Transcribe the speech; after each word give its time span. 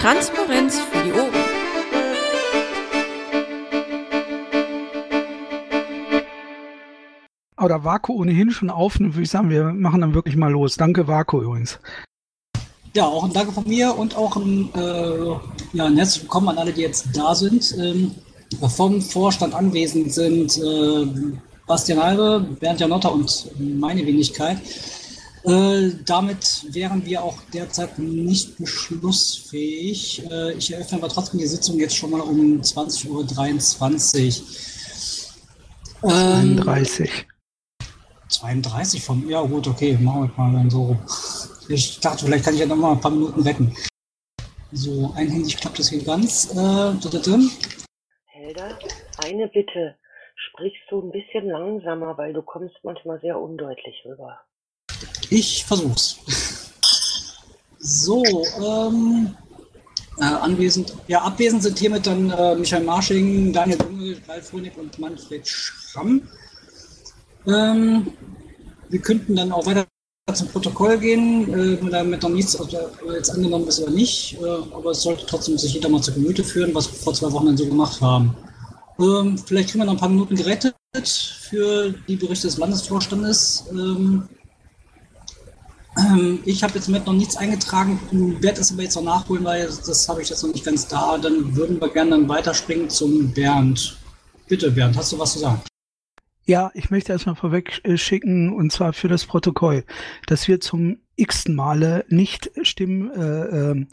Transparenz 0.00 0.78
für 0.78 1.04
die 1.04 1.12
Ohren. 1.12 1.28
Oder 7.62 7.84
Vaku 7.84 8.14
ohnehin 8.14 8.50
schon 8.50 8.70
auf, 8.70 8.96
dann 8.96 9.12
würde 9.12 9.24
ich 9.24 9.30
sagen, 9.30 9.50
wir 9.50 9.64
machen 9.64 10.00
dann 10.00 10.14
wirklich 10.14 10.36
mal 10.36 10.50
los. 10.50 10.78
Danke, 10.78 11.06
Vaku 11.06 11.42
übrigens. 11.42 11.78
Ja, 12.94 13.04
auch 13.04 13.24
ein 13.24 13.34
Danke 13.34 13.52
von 13.52 13.68
mir 13.68 13.94
und 13.94 14.16
auch 14.16 14.36
ein, 14.36 14.70
äh, 14.74 15.76
ja, 15.76 15.84
ein 15.84 15.96
herzlich 15.96 16.22
willkommen 16.22 16.48
an 16.48 16.56
alle, 16.56 16.72
die 16.72 16.80
jetzt 16.80 17.08
da 17.12 17.34
sind. 17.34 17.76
Ähm, 17.78 18.12
vom 18.74 19.02
Vorstand 19.02 19.54
anwesend 19.54 20.14
sind 20.14 20.56
äh, 20.56 21.06
Bastian 21.66 22.02
Halbe, 22.02 22.46
Bernd 22.58 22.80
Janotta 22.80 23.10
und 23.10 23.50
meine 23.58 24.06
Wenigkeit. 24.06 24.56
Äh, 25.44 25.92
damit 26.04 26.66
wären 26.74 27.04
wir 27.06 27.22
auch 27.22 27.38
derzeit 27.54 27.98
nicht 27.98 28.58
beschlussfähig. 28.58 30.30
Äh, 30.30 30.52
ich 30.52 30.72
eröffne 30.72 30.98
aber 30.98 31.08
trotzdem 31.08 31.40
die 31.40 31.46
Sitzung 31.46 31.78
jetzt 31.78 31.96
schon 31.96 32.10
mal 32.10 32.20
um 32.20 32.60
20.23 32.60 34.42
Uhr. 36.02 36.12
Ähm, 36.12 36.62
32. 36.62 37.26
32 38.28 39.02
von, 39.02 39.28
ja 39.28 39.40
gut, 39.42 39.66
okay, 39.66 39.96
machen 40.00 40.30
wir 40.36 40.44
mal 40.44 40.52
dann 40.52 40.70
so 40.70 40.84
rum. 40.84 40.98
Ich 41.68 42.00
dachte, 42.00 42.24
vielleicht 42.24 42.44
kann 42.44 42.54
ich 42.54 42.60
ja 42.60 42.66
noch 42.66 42.76
mal 42.76 42.92
ein 42.92 43.00
paar 43.00 43.10
Minuten 43.10 43.44
wetten. 43.44 43.74
So, 44.72 45.12
einhändig 45.16 45.56
klappt 45.56 45.78
das 45.78 45.88
hier 45.88 46.04
ganz. 46.04 46.50
Äh, 46.52 46.92
Helda, 48.26 48.78
eine 49.24 49.48
Bitte. 49.48 49.96
Sprichst 50.36 50.82
du 50.90 51.00
ein 51.00 51.10
bisschen 51.10 51.48
langsamer, 51.48 52.16
weil 52.18 52.32
du 52.32 52.42
kommst 52.42 52.76
manchmal 52.82 53.20
sehr 53.20 53.38
undeutlich 53.38 54.02
rüber. 54.04 54.40
Ich 55.30 55.64
versuch's. 55.64 56.16
So, 57.78 58.22
ähm, 58.62 59.34
äh, 60.18 60.24
anwesend, 60.24 60.94
ja, 61.08 61.22
abwesend 61.22 61.62
sind 61.62 61.78
hiermit 61.78 62.06
dann 62.06 62.30
äh, 62.30 62.54
Michael 62.54 62.84
Marsching, 62.84 63.52
Daniel 63.52 63.78
Düngel, 63.78 64.20
Ralf 64.28 64.52
Honig 64.52 64.76
und 64.76 64.98
Manfred 64.98 65.48
Schramm. 65.48 66.28
Ähm, 67.46 68.12
wir 68.90 69.00
könnten 69.00 69.34
dann 69.34 69.52
auch 69.52 69.64
weiter 69.64 69.86
zum 70.34 70.48
Protokoll 70.48 70.98
gehen, 70.98 71.82
äh, 71.82 71.90
damit 71.90 72.22
noch 72.22 72.28
nichts 72.28 72.58
jetzt 73.14 73.30
angenommen 73.30 73.66
ist 73.66 73.80
oder 73.80 73.92
nicht, 73.92 74.36
äh, 74.40 74.46
aber 74.74 74.90
es 74.90 75.02
sollte 75.02 75.24
trotzdem 75.26 75.56
sich 75.56 75.74
jeder 75.74 75.88
mal 75.88 76.02
zu 76.02 76.12
Gemüte 76.12 76.44
führen, 76.44 76.74
was 76.74 76.90
wir 76.90 76.98
vor 76.98 77.14
zwei 77.14 77.32
Wochen 77.32 77.46
dann 77.46 77.56
so 77.56 77.66
gemacht 77.66 78.00
haben. 78.00 78.36
Ähm, 78.98 79.38
vielleicht 79.38 79.70
kriegen 79.70 79.80
wir 79.80 79.86
noch 79.86 79.94
ein 79.94 80.00
paar 80.00 80.08
Minuten 80.10 80.36
gerettet 80.36 80.74
für 81.48 81.94
die 82.06 82.16
Berichte 82.16 82.46
des 82.46 82.58
Landesvorstandes. 82.58 83.64
Ähm, 83.72 84.28
ich 86.44 86.62
habe 86.62 86.74
jetzt 86.74 86.88
mit 86.88 87.06
noch 87.06 87.12
nichts 87.12 87.36
eingetragen, 87.36 87.98
werde 88.40 88.60
es 88.60 88.72
aber 88.72 88.82
jetzt 88.82 88.96
noch 88.96 89.02
nachholen, 89.02 89.44
weil 89.44 89.66
das 89.66 90.08
habe 90.08 90.22
ich 90.22 90.28
jetzt 90.28 90.42
noch 90.42 90.52
nicht 90.52 90.64
ganz 90.64 90.86
da. 90.86 91.18
Dann 91.18 91.54
würden 91.56 91.80
wir 91.80 91.88
gerne 91.88 92.10
dann 92.12 92.28
weiterspringen 92.28 92.88
zum 92.90 93.32
Bernd. 93.32 93.98
Bitte, 94.48 94.70
Bernd, 94.70 94.96
hast 94.96 95.12
du 95.12 95.18
was 95.18 95.32
zu 95.32 95.38
sagen? 95.38 95.60
Ja, 96.44 96.70
ich 96.74 96.90
möchte 96.90 97.12
erstmal 97.12 97.36
vorweg 97.36 97.80
äh, 97.84 97.96
schicken, 97.96 98.52
und 98.52 98.72
zwar 98.72 98.92
für 98.92 99.08
das 99.08 99.24
Protokoll, 99.24 99.84
dass 100.26 100.48
wir 100.48 100.60
zum 100.60 100.98
x-ten 101.14 101.54
Male 101.54 102.04
nicht 102.08 102.50
stimmen, 102.62 103.10
äh, 103.12 103.70
ähm, 103.70 103.88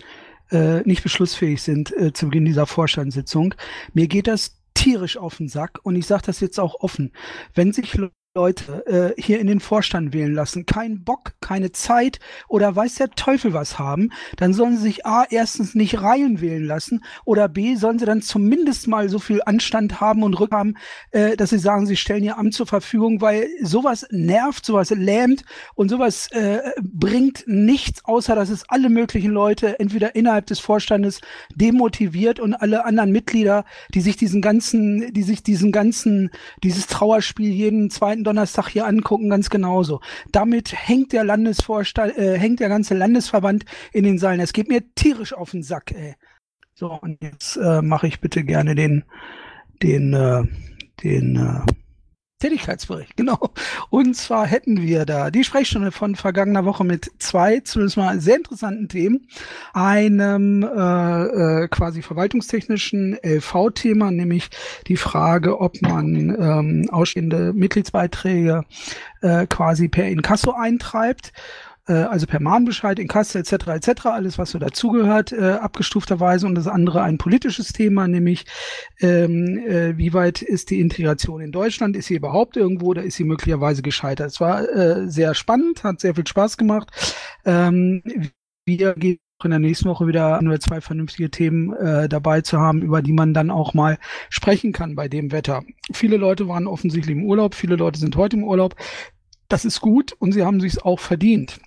äh, 0.49 0.81
nicht 0.81 1.03
beschlussfähig 1.03 1.61
sind 1.61 1.95
äh, 1.95 2.13
zu 2.13 2.27
Beginn 2.27 2.45
dieser 2.45 2.65
Vorstandssitzung. 2.65 3.53
Mir 3.93 4.07
geht 4.07 4.27
das 4.27 4.57
tierisch 4.73 5.17
auf 5.17 5.37
den 5.37 5.49
Sack 5.49 5.79
und 5.83 5.95
ich 5.95 6.07
sage 6.07 6.23
das 6.25 6.39
jetzt 6.39 6.59
auch 6.59 6.79
offen. 6.79 7.11
Wenn 7.53 7.73
sich 7.73 7.97
Leute 8.37 8.85
äh, 9.17 9.19
hier 9.19 9.39
in 9.39 9.47
den 9.47 9.59
Vorstand 9.59 10.13
wählen 10.13 10.33
lassen, 10.33 10.67
keinen 10.67 11.03
Bock, 11.03 11.33
keine 11.41 11.71
Zeit 11.71 12.19
oder 12.47 12.75
weiß 12.75 12.95
der 12.95 13.09
Teufel 13.09 13.53
was 13.53 13.79
haben, 13.79 14.11
dann 14.35 14.53
sollen 14.53 14.77
sie 14.77 14.83
sich 14.83 15.07
A, 15.07 15.25
erstens 15.27 15.73
nicht 15.73 15.99
Reihen 16.03 16.39
wählen 16.39 16.63
lassen 16.63 17.03
oder 17.25 17.49
B, 17.49 17.75
sollen 17.75 17.97
sie 17.97 18.05
dann 18.05 18.21
zumindest 18.21 18.87
mal 18.87 19.09
so 19.09 19.17
viel 19.17 19.41
Anstand 19.43 20.01
haben 20.01 20.21
und 20.21 20.39
Rückhaben, 20.39 20.77
äh, 21.09 21.35
dass 21.35 21.49
sie 21.49 21.57
sagen, 21.57 21.87
sie 21.87 21.95
stellen 21.95 22.23
ihr 22.23 22.37
Amt 22.37 22.53
zur 22.53 22.67
Verfügung, 22.67 23.21
weil 23.21 23.47
sowas 23.63 24.05
nervt, 24.11 24.63
sowas 24.67 24.91
lähmt 24.91 25.43
und 25.73 25.89
sowas 25.89 26.29
äh, 26.31 26.59
bringt 26.79 27.43
nichts, 27.47 28.05
außer 28.05 28.35
dass 28.35 28.49
es 28.49 28.69
alle 28.69 28.89
möglichen 28.89 29.31
Leute 29.31 29.79
entweder 29.79 30.13
innerhalb 30.13 30.45
des 30.45 30.59
Vorstandes 30.59 31.21
demotiviert 31.55 32.39
und 32.39 32.53
alle 32.53 32.85
anderen 32.85 33.11
Mitglieder, 33.11 33.65
die 33.95 34.01
sich 34.01 34.15
diesen 34.15 34.43
ganzen, 34.43 35.11
die 35.11 35.23
sich 35.23 35.41
diesen 35.41 35.71
ganzen, 35.71 36.29
dieses 36.61 36.85
Trauerspiel 36.85 37.49
jeden 37.49 37.89
zweiten 37.89 38.26
Donnerstag 38.27 38.67
hier 38.67 38.85
angucken, 38.85 39.29
ganz 39.29 39.49
genauso. 39.49 40.01
Damit 40.31 40.73
hängt 40.73 41.13
der 41.13 41.23
Landesvorstand, 41.23 42.17
äh, 42.17 42.37
hängt 42.37 42.59
der 42.59 42.69
ganze 42.69 42.93
Landesverband 42.93 43.65
in 43.93 44.03
den 44.03 44.19
Seilen. 44.19 44.41
Es 44.41 44.53
geht 44.53 44.67
mir 44.67 44.83
tierisch 44.95 45.33
auf 45.33 45.51
den 45.51 45.63
Sack, 45.63 45.91
ey. 45.91 46.15
So, 46.73 46.91
und 46.91 47.21
jetzt 47.23 47.55
äh, 47.57 47.81
mache 47.81 48.07
ich 48.07 48.19
bitte 48.19 48.43
gerne 48.43 48.75
den, 48.75 49.03
den, 49.81 50.13
äh, 50.13 50.43
den, 51.01 51.35
äh, 51.37 51.86
Tätigkeitsbericht, 52.39 53.17
genau. 53.17 53.49
Und 53.89 54.15
zwar 54.15 54.45
hätten 54.45 54.81
wir 54.81 55.05
da 55.05 55.31
die 55.31 55.43
Sprechstunde 55.43 55.91
von 55.91 56.15
vergangener 56.15 56.65
Woche 56.65 56.83
mit 56.83 57.11
zwei, 57.17 57.61
zumindest 57.61 57.97
mal 57.97 58.19
sehr 58.19 58.35
interessanten 58.35 58.87
Themen. 58.89 59.27
Einem 59.73 60.61
äh, 60.61 61.63
äh, 61.63 61.67
quasi 61.67 62.03
verwaltungstechnischen 62.03 63.17
LV-Thema, 63.23 64.11
nämlich 64.11 64.49
die 64.85 64.97
Frage, 64.97 65.59
ob 65.59 65.81
man 65.81 66.15
ähm, 66.15 66.89
ausstehende 66.91 67.53
Mitgliedsbeiträge 67.53 68.65
äh, 69.21 69.47
quasi 69.47 69.87
per 69.87 70.05
Inkasso 70.05 70.51
eintreibt 70.51 71.33
also 71.93 72.27
per 72.27 72.41
Mahnbescheid, 72.41 72.99
in 72.99 73.07
Kasse 73.07 73.39
etc. 73.39 73.67
etc. 73.67 74.05
alles, 74.07 74.37
was 74.37 74.51
so 74.51 74.59
dazugehört, 74.59 75.31
äh, 75.31 75.53
abgestufterweise. 75.53 76.45
Und 76.45 76.55
das 76.55 76.67
andere 76.67 77.01
ein 77.01 77.17
politisches 77.17 77.73
Thema, 77.73 78.07
nämlich 78.07 78.45
ähm, 78.99 79.57
äh, 79.57 79.97
wie 79.97 80.13
weit 80.13 80.41
ist 80.41 80.69
die 80.69 80.79
Integration 80.79 81.41
in 81.41 81.51
Deutschland? 81.51 81.95
Ist 81.95 82.07
sie 82.07 82.15
überhaupt 82.15 82.57
irgendwo 82.57 82.87
oder 82.87 83.03
ist 83.03 83.15
sie 83.15 83.23
möglicherweise 83.23 83.81
gescheitert? 83.81 84.31
Es 84.31 84.41
war 84.41 84.67
äh, 84.69 85.09
sehr 85.09 85.33
spannend, 85.33 85.83
hat 85.83 85.99
sehr 85.99 86.15
viel 86.15 86.27
Spaß 86.27 86.57
gemacht. 86.57 86.89
Ähm, 87.45 88.01
wir 88.65 88.93
gehen 88.95 89.19
in 89.43 89.51
der 89.51 89.59
nächsten 89.59 89.87
Woche 89.87 90.07
wieder 90.07 90.41
nur 90.41 90.59
zwei 90.59 90.81
vernünftige 90.81 91.29
Themen 91.29 91.73
äh, 91.73 92.09
dabei 92.09 92.41
zu 92.41 92.59
haben, 92.59 92.81
über 92.81 93.01
die 93.01 93.13
man 93.13 93.33
dann 93.33 93.51
auch 93.51 93.73
mal 93.73 93.97
sprechen 94.29 94.71
kann 94.73 94.95
bei 94.95 95.07
dem 95.07 95.31
Wetter. 95.31 95.63
Viele 95.93 96.17
Leute 96.17 96.47
waren 96.47 96.67
offensichtlich 96.67 97.15
im 97.15 97.23
Urlaub, 97.23 97.53
viele 97.53 97.75
Leute 97.75 97.99
sind 97.99 98.15
heute 98.15 98.37
im 98.37 98.43
Urlaub. 98.43 98.75
Das 99.47 99.63
ist 99.63 99.79
gut 99.79 100.13
und 100.13 100.31
sie 100.31 100.43
haben 100.43 100.59
sich 100.59 100.83
auch 100.83 100.99
verdient. 100.99 101.59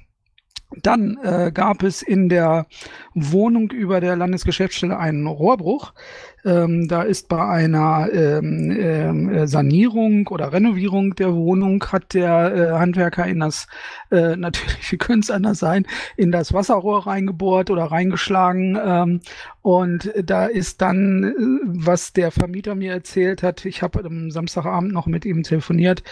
Dann 0.76 1.18
äh, 1.22 1.50
gab 1.52 1.82
es 1.82 2.00
in 2.02 2.28
der 2.28 2.66
Wohnung 3.14 3.70
über 3.70 4.00
der 4.00 4.16
Landesgeschäftsstelle 4.16 4.96
einen 4.96 5.26
Rohrbruch. 5.26 5.92
Ähm, 6.44 6.88
da 6.88 7.02
ist 7.02 7.28
bei 7.28 7.44
einer 7.44 8.08
ähm, 8.12 8.70
äh, 8.70 9.46
Sanierung 9.46 10.26
oder 10.28 10.52
Renovierung 10.52 11.14
der 11.14 11.34
Wohnung 11.34 11.84
hat 11.92 12.14
der 12.14 12.54
äh, 12.54 12.78
Handwerker 12.78 13.26
in 13.26 13.40
das, 13.40 13.66
äh, 14.10 14.36
natürlich, 14.36 14.90
wie 14.92 14.96
könnte 14.98 15.24
es 15.24 15.30
anders 15.30 15.58
sein, 15.58 15.86
in 16.16 16.32
das 16.32 16.52
Wasserrohr 16.52 17.06
reingebohrt 17.06 17.70
oder 17.70 17.84
reingeschlagen. 17.84 18.78
Ähm, 18.82 19.20
und 19.62 20.10
da 20.24 20.46
ist 20.46 20.80
dann, 20.80 21.24
äh, 21.24 21.34
was 21.66 22.12
der 22.12 22.30
Vermieter 22.30 22.74
mir 22.74 22.92
erzählt 22.92 23.42
hat, 23.42 23.66
ich 23.66 23.82
habe 23.82 24.04
am 24.04 24.30
Samstagabend 24.30 24.92
noch 24.92 25.06
mit 25.06 25.26
ihm 25.26 25.42
telefoniert, 25.42 26.02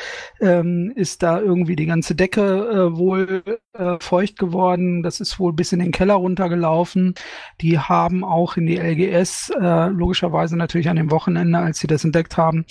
ähm, 0.41 0.93
ist 0.95 1.23
da 1.23 1.41
irgendwie 1.41 1.77
die 1.77 1.87
ganze 1.87 2.15
Decke 2.15 2.43
äh, 2.43 2.97
wohl 2.97 3.43
äh, 3.73 3.97
feucht 4.01 4.39
geworden. 4.39 5.03
Das 5.03 5.21
ist 5.21 5.39
wohl 5.41 5.55
bis 5.55 5.73
in 5.73 5.79
den 5.79 5.93
Keller 5.93 6.15
runtergelaufen. 6.15 7.15
Die 7.63 7.79
haben 7.79 8.25
auch 8.25 8.57
in 8.57 8.67
die 8.67 8.77
LGS 8.77 9.53
logisch 9.59 10.18
logischerweise 10.19 10.57
natürlich 10.57 10.89
an 10.89 10.97
dem 10.97 11.11
Wochenende, 11.11 11.59
als 11.59 11.79
sie 11.79 11.87
das 11.87 12.05
entdeckt 12.05 12.37
haben, 12.37 12.65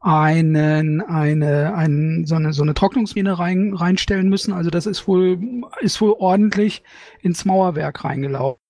einen, 0.00 1.00
eine, 1.00 1.74
ein, 1.74 2.24
so 2.26 2.34
eine, 2.34 2.52
so 2.52 2.62
eine 2.62 2.74
Trocknungsmine 2.74 3.38
rein, 3.38 3.74
reinstellen 3.74 4.28
müssen. 4.28 4.52
Also 4.52 4.70
das 4.70 4.86
ist 4.86 5.06
wohl, 5.06 5.38
ist 5.80 6.00
wohl 6.00 6.14
ordentlich 6.18 6.82
ins 7.20 7.44
Mauerwerk 7.44 8.04
reingelaufen. 8.04 8.60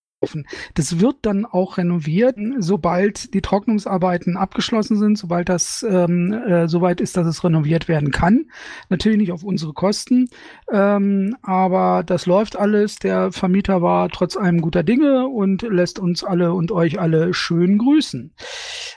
Das 0.74 1.00
wird 1.00 1.16
dann 1.22 1.46
auch 1.46 1.78
renoviert, 1.78 2.36
sobald 2.58 3.32
die 3.32 3.40
Trocknungsarbeiten 3.40 4.36
abgeschlossen 4.36 4.98
sind, 4.98 5.16
sobald 5.16 5.48
das 5.48 5.82
ähm, 5.88 6.34
äh, 6.34 6.68
soweit 6.68 7.00
ist, 7.00 7.16
dass 7.16 7.26
es 7.26 7.42
renoviert 7.42 7.88
werden 7.88 8.10
kann. 8.10 8.50
Natürlich 8.90 9.16
nicht 9.16 9.32
auf 9.32 9.44
unsere 9.44 9.72
Kosten, 9.72 10.28
ähm, 10.70 11.36
aber 11.40 12.02
das 12.04 12.26
läuft 12.26 12.56
alles. 12.56 12.96
Der 12.96 13.32
Vermieter 13.32 13.80
war 13.80 14.10
trotz 14.10 14.36
allem 14.36 14.60
guter 14.60 14.82
Dinge 14.82 15.26
und 15.26 15.62
lässt 15.62 15.98
uns 15.98 16.22
alle 16.22 16.52
und 16.52 16.70
euch 16.70 17.00
alle 17.00 17.32
schön 17.32 17.78
grüßen. 17.78 18.34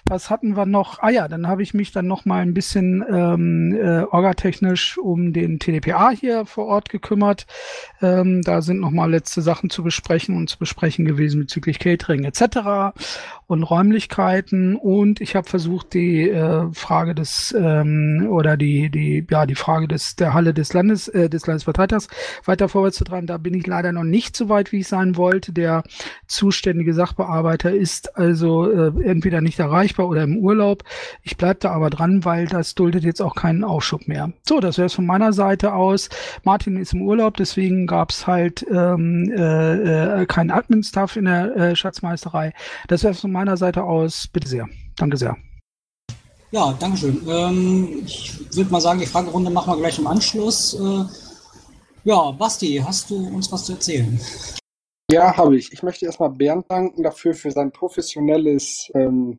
Was 0.03 0.29
hatten 0.29 0.57
wir 0.57 0.65
noch? 0.65 0.99
Ah 0.99 1.09
ja, 1.09 1.29
dann 1.29 1.47
habe 1.47 1.63
ich 1.63 1.73
mich 1.73 1.93
dann 1.93 2.05
noch 2.05 2.25
mal 2.25 2.41
ein 2.41 2.53
bisschen 2.53 3.01
ähm, 3.09 3.73
äh, 3.73 4.03
orgatechnisch 4.03 4.97
um 4.97 5.31
den 5.31 5.57
TDPA 5.59 6.09
hier 6.09 6.45
vor 6.45 6.65
Ort 6.65 6.89
gekümmert. 6.89 7.47
Ähm, 8.01 8.41
da 8.41 8.61
sind 8.61 8.81
noch 8.81 8.91
mal 8.91 9.09
letzte 9.09 9.41
Sachen 9.41 9.69
zu 9.69 9.83
besprechen 9.83 10.35
und 10.35 10.49
zu 10.49 10.59
besprechen 10.59 11.05
gewesen 11.13 11.41
bezüglich 11.41 11.79
Catering 11.79 12.23
etc. 12.23 12.95
und 13.47 13.63
Räumlichkeiten 13.63 14.75
und 14.75 15.21
ich 15.21 15.35
habe 15.35 15.49
versucht, 15.49 15.93
die 15.93 16.29
äh, 16.29 16.71
Frage 16.73 17.15
des 17.15 17.55
ähm, 17.57 18.27
oder 18.29 18.57
die 18.57 18.89
die 18.89 19.25
ja 19.29 19.45
die 19.45 19.55
Frage 19.55 19.87
des 19.87 20.15
der 20.15 20.33
Halle 20.33 20.53
des 20.53 20.73
Landes 20.73 21.07
äh, 21.07 21.29
des 21.29 21.47
Landesparteitags 21.47 22.07
weiter 22.45 22.69
vorwärts 22.69 22.97
zu 22.97 23.03
treiben. 23.03 23.27
Da 23.27 23.37
bin 23.37 23.53
ich 23.53 23.67
leider 23.67 23.91
noch 23.91 24.03
nicht 24.03 24.35
so 24.35 24.49
weit, 24.49 24.71
wie 24.71 24.79
ich 24.79 24.87
sein 24.87 25.15
wollte. 25.15 25.53
Der 25.53 25.83
zuständige 26.27 26.93
Sachbearbeiter 26.93 27.73
ist 27.73 28.17
also 28.17 28.69
äh, 28.69 28.91
entweder 29.03 29.41
nicht 29.41 29.59
erreichbar 29.59 30.07
oder 30.07 30.23
im 30.23 30.37
Urlaub. 30.37 30.83
Ich 31.21 31.37
bleibe 31.37 31.59
da 31.59 31.71
aber 31.71 31.89
dran, 31.89 32.25
weil 32.25 32.47
das 32.47 32.75
duldet 32.75 33.03
jetzt 33.03 33.21
auch 33.21 33.35
keinen 33.35 33.63
Aufschub 33.63 34.07
mehr. 34.07 34.31
So, 34.43 34.59
das 34.59 34.77
wäre 34.77 34.87
es 34.87 34.93
von 34.93 35.05
meiner 35.05 35.33
Seite 35.33 35.73
aus. 35.73 36.09
Martin 36.43 36.77
ist 36.77 36.93
im 36.93 37.01
Urlaub, 37.01 37.37
deswegen 37.37 37.87
gab 37.87 38.11
es 38.11 38.27
halt 38.27 38.65
ähm, 38.71 39.31
äh, 39.35 40.21
äh, 40.21 40.25
keinen 40.25 40.51
Admin-Staff 41.03 41.15
in 41.17 41.25
der 41.25 41.55
äh, 41.55 41.75
Schatzmeisterei. 41.75 42.53
Das 42.87 43.03
wäre 43.03 43.13
von 43.13 43.31
meiner 43.31 43.57
Seite 43.57 43.83
aus. 43.83 44.27
Bitte 44.31 44.47
sehr. 44.47 44.67
Danke 44.97 45.17
sehr. 45.17 45.37
Ja, 46.51 46.75
danke 46.79 46.97
schön. 46.97 47.21
Ähm, 47.27 48.03
ich 48.05 48.55
würde 48.55 48.71
mal 48.71 48.81
sagen, 48.81 48.99
die 48.99 49.05
Fragerunde 49.05 49.49
machen 49.49 49.73
wir 49.73 49.77
gleich 49.77 49.97
im 49.97 50.07
Anschluss. 50.07 50.75
Äh, 50.75 51.05
ja, 52.03 52.31
Basti, 52.31 52.81
hast 52.85 53.09
du 53.09 53.15
uns 53.27 53.51
was 53.51 53.65
zu 53.65 53.73
erzählen? 53.73 54.19
Ja, 55.11 55.35
habe 55.35 55.57
ich. 55.57 55.71
Ich 55.73 55.83
möchte 55.83 56.05
erstmal 56.05 56.29
Bernd 56.29 56.65
danken 56.69 57.03
dafür 57.03 57.33
für 57.33 57.51
sein 57.51 57.71
professionelles 57.71 58.89
ähm, 58.93 59.37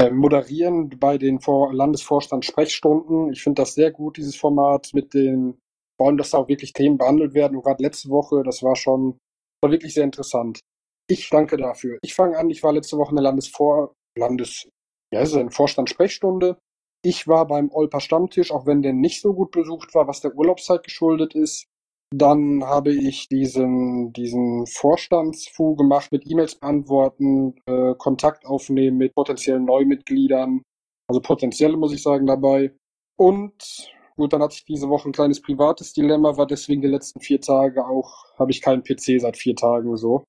äh, 0.00 0.10
Moderieren 0.10 0.90
bei 0.98 1.18
den 1.18 1.40
Vor 1.40 1.72
Landesvorstand-Sprechstunden. 1.72 3.32
Ich 3.32 3.42
finde 3.42 3.62
das 3.62 3.74
sehr 3.74 3.92
gut, 3.92 4.16
dieses 4.16 4.36
Format 4.36 4.90
mit 4.92 5.14
den, 5.14 5.58
vor 5.96 6.08
allem, 6.08 6.16
dass 6.16 6.30
da 6.30 6.38
auch 6.38 6.48
wirklich 6.48 6.72
Themen 6.72 6.98
behandelt 6.98 7.34
werden. 7.34 7.56
Und 7.56 7.64
gerade 7.64 7.82
letzte 7.82 8.08
Woche, 8.08 8.42
das 8.42 8.62
war 8.62 8.76
schon 8.76 9.18
war 9.62 9.70
wirklich 9.70 9.94
sehr 9.94 10.04
interessant. 10.04 10.60
Ich 11.08 11.30
danke 11.30 11.56
dafür. 11.56 11.98
Ich 12.02 12.14
fange 12.14 12.36
an, 12.38 12.50
ich 12.50 12.62
war 12.62 12.72
letzte 12.72 12.96
Woche 12.98 13.10
in 13.10 13.16
der 13.16 13.22
Landesvor 13.22 13.94
Landes, 14.18 14.68
ja, 15.12 15.20
ist 15.20 15.36
eine 15.36 15.50
Vorstand-Sprechstunde. 15.50 16.58
Ich 17.04 17.28
war 17.28 17.46
beim 17.46 17.70
Olper 17.70 18.00
Stammtisch, 18.00 18.50
auch 18.50 18.66
wenn 18.66 18.82
der 18.82 18.92
nicht 18.92 19.20
so 19.20 19.34
gut 19.34 19.52
besucht 19.52 19.94
war, 19.94 20.08
was 20.08 20.20
der 20.20 20.34
Urlaubszeit 20.34 20.82
geschuldet 20.82 21.34
ist. 21.34 21.66
Dann 22.14 22.64
habe 22.64 22.92
ich 22.92 23.28
diesen, 23.28 24.12
diesen 24.12 24.66
Vorstandsfu 24.66 25.76
gemacht 25.76 26.10
mit 26.12 26.28
E-Mails 26.28 26.56
beantworten, 26.56 27.54
äh, 27.66 27.94
Kontakt 27.96 28.46
aufnehmen 28.46 28.96
mit 28.96 29.14
potenziellen 29.14 29.64
Neumitgliedern, 29.64 30.62
also 31.08 31.20
potenzielle 31.20 31.76
muss 31.76 31.92
ich 31.92 32.02
sagen 32.02 32.26
dabei. 32.26 32.74
Und 33.18 33.92
gut, 34.16 34.32
dann 34.32 34.42
hatte 34.42 34.54
ich 34.54 34.64
diese 34.64 34.88
Woche 34.88 35.08
ein 35.08 35.12
kleines 35.12 35.40
privates 35.40 35.92
Dilemma, 35.92 36.36
war 36.36 36.46
deswegen 36.46 36.82
die 36.82 36.88
letzten 36.88 37.20
vier 37.20 37.40
Tage 37.40 37.86
auch, 37.86 38.24
habe 38.38 38.50
ich 38.50 38.62
keinen 38.62 38.82
PC 38.82 39.20
seit 39.20 39.36
vier 39.36 39.56
Tagen 39.56 39.96
so, 39.96 40.24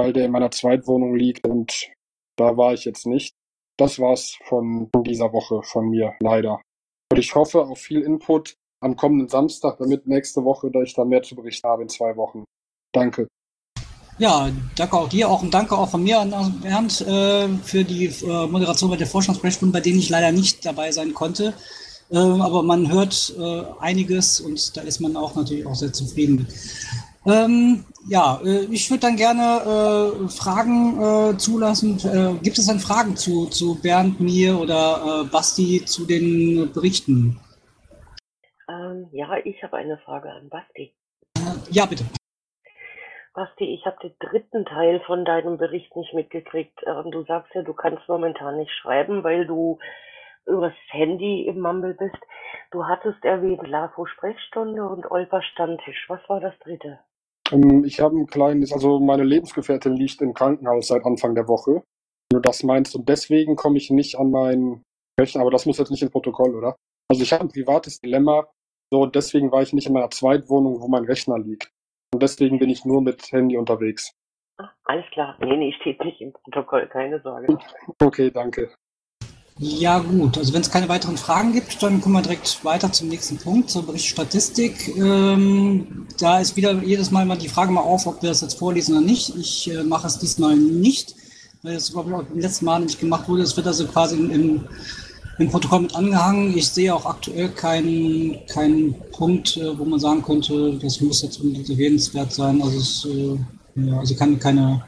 weil 0.00 0.14
der 0.14 0.24
in 0.24 0.32
meiner 0.32 0.50
Zweitwohnung 0.50 1.14
liegt 1.14 1.46
und 1.46 1.90
da 2.38 2.56
war 2.56 2.72
ich 2.72 2.86
jetzt 2.86 3.06
nicht. 3.06 3.34
Das 3.78 3.98
war's 3.98 4.38
von 4.44 4.88
dieser 4.96 5.30
Woche 5.34 5.62
von 5.62 5.90
mir, 5.90 6.14
leider. 6.20 6.62
Und 7.12 7.18
ich 7.18 7.34
hoffe 7.34 7.66
auf 7.66 7.78
viel 7.78 8.00
Input 8.00 8.54
am 8.82 8.96
kommenden 8.96 9.28
Samstag, 9.28 9.76
damit 9.78 10.06
nächste 10.06 10.42
Woche, 10.42 10.70
da 10.70 10.80
ich 10.80 10.94
da 10.94 11.04
mehr 11.04 11.22
zu 11.22 11.36
berichten 11.36 11.68
habe 11.68 11.82
in 11.82 11.90
zwei 11.90 12.16
Wochen. 12.16 12.44
Danke. 12.94 13.28
Ja, 14.18 14.50
danke 14.74 14.96
auch 14.96 15.08
dir, 15.08 15.28
auch 15.28 15.42
und 15.42 15.52
danke 15.52 15.76
auch 15.76 15.90
von 15.90 16.02
mir 16.02 16.20
an 16.20 16.60
Bernd 16.62 17.02
äh, 17.02 17.48
für 17.62 17.84
die 17.84 18.06
äh, 18.06 18.46
Moderation 18.46 18.90
bei 18.90 18.96
der 18.96 19.06
Forschungsprechstunde, 19.06 19.72
bei 19.72 19.80
denen 19.80 19.98
ich 19.98 20.08
leider 20.08 20.32
nicht 20.32 20.64
dabei 20.64 20.92
sein 20.92 21.12
konnte. 21.12 21.52
Äh, 22.10 22.16
aber 22.16 22.62
man 22.62 22.90
hört 22.90 23.34
äh, 23.38 23.62
einiges 23.80 24.40
und 24.40 24.76
da 24.78 24.80
ist 24.80 25.00
man 25.00 25.16
auch 25.16 25.34
natürlich 25.34 25.66
auch 25.66 25.74
sehr 25.74 25.92
zufrieden. 25.92 26.48
Ähm, 27.26 27.84
ja, 28.08 28.40
äh, 28.44 28.64
ich 28.70 28.90
würde 28.90 29.02
dann 29.02 29.16
gerne 29.16 30.22
äh, 30.24 30.28
Fragen 30.28 31.38
zulassen. 31.38 31.98
gibt 32.42 32.58
es 32.58 32.66
dann 32.66 32.80
Fragen 32.80 33.16
zu, 33.16 33.46
zu 33.46 33.80
Bernd, 33.80 34.20
mir 34.20 34.58
oder 34.58 35.24
Basti 35.30 35.84
zu 35.84 36.06
den 36.06 36.72
Berichten? 36.72 37.38
Ähm, 38.68 39.08
ja, 39.12 39.36
ich 39.44 39.62
habe 39.62 39.76
eine 39.76 39.98
Frage 39.98 40.30
an 40.30 40.48
Basti. 40.48 40.94
Ja, 41.70 41.86
bitte. 41.86 42.04
Basti, 43.32 43.64
ich 43.64 43.86
habe 43.86 43.96
den 44.02 44.14
dritten 44.18 44.64
Teil 44.64 45.00
von 45.06 45.24
deinem 45.24 45.56
Bericht 45.56 45.94
nicht 45.96 46.14
mitgekriegt. 46.14 46.80
Ähm, 46.86 47.10
du 47.10 47.24
sagst 47.24 47.54
ja, 47.54 47.62
du 47.62 47.74
kannst 47.74 48.08
momentan 48.08 48.58
nicht 48.58 48.72
schreiben, 48.72 49.22
weil 49.22 49.46
du 49.46 49.78
übers 50.46 50.74
Handy 50.88 51.46
im 51.46 51.60
Mumble 51.60 51.94
bist. 51.94 52.18
Du 52.70 52.86
hattest 52.86 53.24
erwähnt 53.24 53.66
LAFO 53.66 54.06
Sprechstunde 54.06 54.86
und 54.86 55.10
Olper 55.10 55.42
Stammtisch. 55.42 56.06
Was 56.08 56.20
war 56.28 56.40
das 56.40 56.58
dritte? 56.60 56.98
Ähm, 57.52 57.84
ich 57.84 58.00
habe 58.00 58.16
ein 58.16 58.26
kleines, 58.26 58.72
also 58.72 59.00
meine 59.00 59.24
Lebensgefährtin 59.24 59.94
liegt 59.94 60.20
im 60.22 60.34
Krankenhaus 60.34 60.88
seit 60.88 61.04
Anfang 61.04 61.34
der 61.34 61.48
Woche. 61.48 61.82
Wenn 62.30 62.36
du 62.36 62.40
das 62.40 62.62
meinst, 62.62 62.94
und 62.94 63.08
deswegen 63.08 63.56
komme 63.56 63.78
ich 63.78 63.90
nicht 63.90 64.18
an 64.18 64.30
meinen 64.30 64.82
Rechner, 65.18 65.42
aber 65.42 65.50
das 65.50 65.66
muss 65.66 65.78
jetzt 65.78 65.90
nicht 65.90 66.02
ins 66.02 66.12
Protokoll, 66.12 66.54
oder? 66.54 66.76
Also 67.08 67.22
ich 67.22 67.32
habe 67.32 67.44
ein 67.44 67.48
privates 67.48 68.00
Dilemma, 68.00 68.48
so, 68.92 69.06
deswegen 69.06 69.52
war 69.52 69.62
ich 69.62 69.72
nicht 69.72 69.86
in 69.86 69.92
meiner 69.92 70.10
Zweitwohnung, 70.10 70.80
wo 70.80 70.88
mein 70.88 71.04
Rechner 71.04 71.38
liegt. 71.38 71.70
Und 72.12 72.22
deswegen 72.22 72.58
bin 72.58 72.70
ich 72.70 72.84
nur 72.84 73.02
mit 73.02 73.30
Handy 73.30 73.56
unterwegs. 73.56 74.12
Alles 74.84 75.04
klar. 75.12 75.36
Nee, 75.40 75.56
nee, 75.56 75.72
steht 75.80 76.02
nicht 76.04 76.20
im 76.20 76.32
Protokoll, 76.32 76.86
keine 76.88 77.20
Sorge. 77.20 77.58
Okay, 78.00 78.30
danke. 78.30 78.72
Ja 79.62 79.98
gut, 79.98 80.38
also 80.38 80.54
wenn 80.54 80.62
es 80.62 80.70
keine 80.70 80.88
weiteren 80.88 81.18
Fragen 81.18 81.52
gibt, 81.52 81.82
dann 81.82 82.00
kommen 82.00 82.14
wir 82.14 82.22
direkt 82.22 82.64
weiter 82.64 82.90
zum 82.92 83.08
nächsten 83.08 83.36
Punkt, 83.36 83.68
zur 83.68 83.84
Berichtsstatistik. 83.84 84.96
Ähm, 84.96 86.06
da 86.18 86.40
ist 86.40 86.56
wieder 86.56 86.82
jedes 86.82 87.10
Mal 87.10 87.26
mal 87.26 87.36
die 87.36 87.50
Frage 87.50 87.70
mal 87.70 87.82
auf, 87.82 88.06
ob 88.06 88.22
wir 88.22 88.30
das 88.30 88.40
jetzt 88.40 88.58
vorlesen 88.58 88.96
oder 88.96 89.04
nicht. 89.04 89.36
Ich 89.36 89.70
äh, 89.70 89.82
mache 89.82 90.06
es 90.06 90.18
diesmal 90.18 90.56
nicht, 90.56 91.14
weil 91.62 91.74
das, 91.74 91.92
glaube 91.92 92.08
ich, 92.08 92.16
auch 92.16 92.22
beim 92.22 92.38
letzten 92.38 92.64
Mal 92.64 92.80
nicht 92.80 92.98
gemacht 92.98 93.28
wurde. 93.28 93.42
Es 93.42 93.54
wird 93.54 93.66
also 93.66 93.86
quasi 93.86 94.16
im, 94.16 94.64
im 95.38 95.50
Protokoll 95.50 95.80
mit 95.80 95.94
angehangen. 95.94 96.56
Ich 96.56 96.68
sehe 96.68 96.94
auch 96.94 97.04
aktuell 97.04 97.50
keinen, 97.50 98.38
keinen 98.46 98.94
Punkt, 99.12 99.58
äh, 99.58 99.78
wo 99.78 99.84
man 99.84 100.00
sagen 100.00 100.22
könnte, 100.22 100.78
das 100.80 101.02
muss 101.02 101.20
jetzt 101.20 101.38
unbedingt 101.38 101.68
erwähnenswert 101.68 102.32
sein. 102.32 102.62
Also 102.62 102.78
es 102.78 103.04
äh, 103.04 103.38
ja, 103.74 103.98
also 103.98 104.14
keine, 104.14 104.38
keine, 104.38 104.82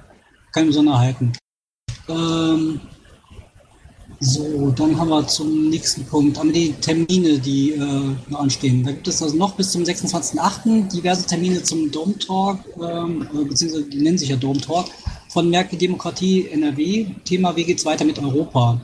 keine 0.50 0.68
Besonderheiten. 0.68 1.32
Ähm, 2.08 2.80
so, 4.24 4.70
dann 4.70 4.96
haben 4.98 5.08
wir 5.08 5.26
zum 5.26 5.68
nächsten 5.68 6.04
Punkt 6.04 6.38
haben 6.38 6.54
wir 6.54 6.54
die 6.54 6.72
Termine, 6.74 7.40
die 7.40 7.72
äh, 7.72 7.80
noch 8.28 8.38
anstehen. 8.38 8.84
Da 8.84 8.92
gibt 8.92 9.08
es 9.08 9.20
also 9.20 9.36
noch 9.36 9.54
bis 9.54 9.72
zum 9.72 9.82
26.08. 9.82 10.88
diverse 10.88 11.26
Termine 11.26 11.60
zum 11.64 11.90
Dome 11.90 12.16
Talk, 12.18 12.60
ähm, 12.80 13.26
äh, 13.34 13.44
beziehungsweise 13.44 13.82
die 13.84 14.00
nennen 14.00 14.18
sich 14.18 14.28
ja 14.28 14.36
Dome 14.36 14.60
Talk, 14.60 14.86
von 15.28 15.50
Merkel 15.50 15.76
Demokratie 15.76 16.46
NRW. 16.46 17.06
Thema, 17.24 17.56
wie 17.56 17.64
geht's 17.64 17.84
weiter 17.84 18.04
mit 18.04 18.20
Europa? 18.20 18.80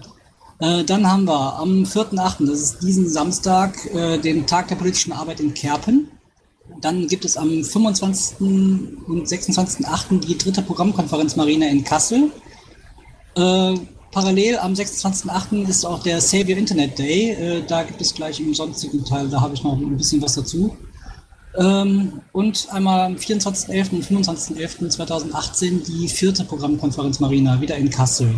Äh, 0.59 0.83
dann 0.83 1.09
haben 1.09 1.25
wir 1.27 1.55
am 1.61 1.85
4.8., 1.85 2.45
das 2.45 2.61
ist 2.61 2.83
diesen 2.83 3.09
Samstag, 3.09 3.79
äh, 3.95 4.19
den 4.19 4.45
Tag 4.45 4.67
der 4.67 4.75
politischen 4.75 5.13
Arbeit 5.13 5.39
in 5.39 5.55
Kerpen. 5.55 6.09
Dann 6.81 7.07
gibt 7.07 7.25
es 7.25 7.37
am 7.37 7.63
25. 7.63 8.41
und 8.41 9.29
26.8. 9.29 10.19
die 10.19 10.37
dritte 10.37 10.63
Programmkonferenz 10.63 11.37
Marina 11.37 11.69
in 11.69 11.85
Kassel. 11.85 12.33
Äh, 13.37 13.75
Parallel 14.11 14.59
am 14.59 14.73
26.08. 14.73 15.69
ist 15.69 15.85
auch 15.85 16.03
der 16.03 16.21
Save 16.21 16.53
Your 16.53 16.59
Internet 16.59 16.99
Day. 16.99 17.31
Äh, 17.31 17.63
da 17.67 17.83
gibt 17.83 18.01
es 18.01 18.15
gleich 18.15 18.41
im 18.41 18.55
sonstigen 18.55 19.05
Teil, 19.05 19.29
da 19.29 19.41
habe 19.41 19.55
ich 19.55 19.63
noch 19.63 19.77
ein 19.77 19.97
bisschen 19.97 20.23
was 20.23 20.35
dazu. 20.35 20.77
Ähm, 21.57 22.21
und 22.33 22.69
einmal 22.71 23.01
am 23.07 23.15
24.11. 23.15 23.91
und 23.91 24.05
25.11.2018 24.05 25.85
die 25.87 26.09
vierte 26.09 26.45
Programmkonferenz 26.45 27.21
Marina, 27.21 27.61
wieder 27.61 27.77
in 27.77 27.91
Kassel. 27.91 28.35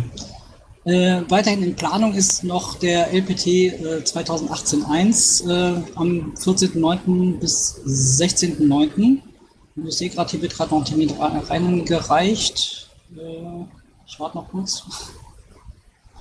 Äh, 0.83 1.21
weiterhin 1.29 1.61
in 1.61 1.75
Planung 1.75 2.15
ist 2.15 2.43
noch 2.43 2.75
der 2.75 3.13
LPT 3.13 3.47
äh, 3.47 4.01
2018-1 4.03 5.47
äh, 5.47 5.83
am 5.95 6.33
14.09. 6.33 7.37
bis 7.37 7.79
16.09. 7.85 9.19
Ich 9.85 9.95
sehe 9.95 10.09
gerade, 10.09 10.31
hier 10.31 10.41
wird 10.41 10.55
gerade 10.55 10.71
noch 10.71 10.79
ein 10.79 10.85
Termin 10.85 11.11
reingereicht. 11.11 12.89
Äh, 13.15 13.65
ich 14.07 14.19
warte 14.19 14.37
noch 14.37 14.49
kurz. 14.49 14.83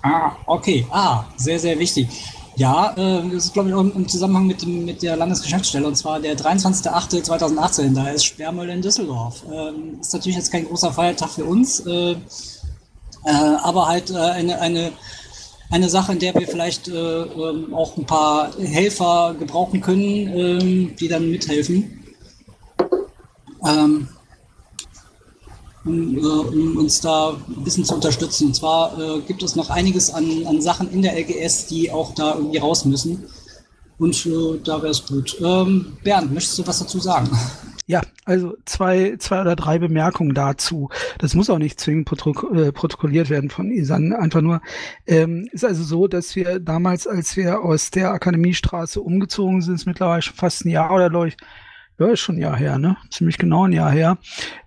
Ah, 0.03 0.33
okay. 0.47 0.87
Ah, 0.91 1.25
sehr, 1.37 1.59
sehr 1.59 1.79
wichtig. 1.79 2.09
Ja, 2.57 2.93
äh, 2.97 3.23
das 3.33 3.47
ist, 3.47 3.53
glaube 3.55 3.71
ich, 3.71 3.75
im 3.75 4.09
Zusammenhang 4.09 4.47
mit, 4.47 4.63
dem, 4.63 4.85
mit 4.85 5.03
der 5.03 5.17
Landesgeschäftsstelle, 5.17 5.87
und 5.87 5.97
zwar 5.97 6.21
der 6.21 6.37
23.08.2018, 6.37 7.95
da 7.95 8.09
ist 8.11 8.25
Sperrmüll 8.25 8.69
in 8.69 8.83
Düsseldorf. 8.83 9.43
Ähm, 9.51 9.99
ist 10.01 10.13
natürlich 10.13 10.37
jetzt 10.37 10.53
kein 10.53 10.67
großer 10.67 10.93
Feiertag 10.93 11.31
für 11.31 11.45
uns, 11.45 11.81
äh, 11.81 12.13
äh, 12.13 12.17
aber 13.63 13.89
halt 13.89 14.11
äh, 14.11 14.17
eine, 14.17 14.61
eine, 14.61 14.93
eine 15.71 15.89
Sache, 15.89 16.13
in 16.13 16.19
der 16.19 16.35
wir 16.35 16.47
vielleicht 16.47 16.89
äh, 16.89 16.93
ähm, 16.93 17.73
auch 17.73 17.97
ein 17.97 18.05
paar 18.05 18.51
Helfer 18.59 19.35
gebrauchen 19.39 19.81
können, 19.81 20.03
ähm, 20.05 20.97
die 20.97 21.09
dann 21.09 21.31
mithelfen. 21.31 22.05
Ähm, 23.67 24.09
um, 25.85 26.17
äh, 26.17 26.21
um, 26.21 26.77
uns 26.77 27.01
da 27.01 27.31
ein 27.31 27.65
bisschen 27.65 27.85
zu 27.85 27.95
unterstützen. 27.95 28.49
Und 28.49 28.55
zwar 28.55 28.99
äh, 28.99 29.21
gibt 29.21 29.43
es 29.43 29.57
noch 29.57 29.71
einiges 29.71 30.13
an, 30.13 30.47
an, 30.47 30.61
Sachen 30.61 30.91
in 30.93 31.03
der 31.03 31.19
LGS, 31.19 31.67
die 31.67 31.91
auch 31.91 32.15
da 32.15 32.35
irgendwie 32.35 32.59
raus 32.59 32.85
müssen. 32.85 33.25
Und 33.99 34.27
äh, 34.27 34.59
da 34.65 34.83
wäre 34.83 34.93
es 34.93 35.07
gut. 35.07 35.37
Ähm, 35.43 35.97
Bernd, 36.03 36.33
möchtest 36.33 36.59
du 36.59 36.67
was 36.67 36.79
dazu 36.79 36.99
sagen? 36.99 37.29
Ja, 37.87 38.03
also 38.25 38.57
zwei, 38.67 39.17
zwei 39.19 39.41
oder 39.41 39.57
drei 39.57 39.81
Bemerkungen 39.81 40.33
dazu. 40.33 40.91
Das 41.19 41.35
muss 41.35 41.51
auch 41.51 41.59
nicht 41.59 41.81
zwingend 41.81 42.09
äh, 42.13 42.71
protokolliert 42.71 43.31
werden 43.31 43.51
von 43.51 43.73
Isan. 43.73 44.13
Einfach 44.13 44.43
nur, 44.43 44.61
ähm, 45.09 45.49
ist 45.51 45.65
also 45.65 45.83
so, 45.83 46.07
dass 46.07 46.37
wir 46.37 46.61
damals, 46.61 47.09
als 47.09 47.37
wir 47.37 47.63
aus 47.63 47.91
der 47.91 48.13
Akademiestraße 48.13 49.01
umgezogen 49.01 49.61
sind, 49.61 49.75
ist 49.75 49.87
mittlerweile 49.87 50.23
schon 50.23 50.37
fast 50.37 50.65
ein 50.65 50.71
Jahr 50.71 50.93
oder 50.93 51.11
glaube 51.11 51.29
ich, 51.29 51.37
ja, 51.99 52.07
ist 52.07 52.21
schon 52.21 52.37
ein 52.37 52.41
Jahr 52.41 52.57
her, 52.57 52.79
ne? 52.79 52.97
Ziemlich 53.11 53.37
genau 53.37 53.67
ein 53.67 53.73
Jahr 53.73 53.91
her. 53.91 54.17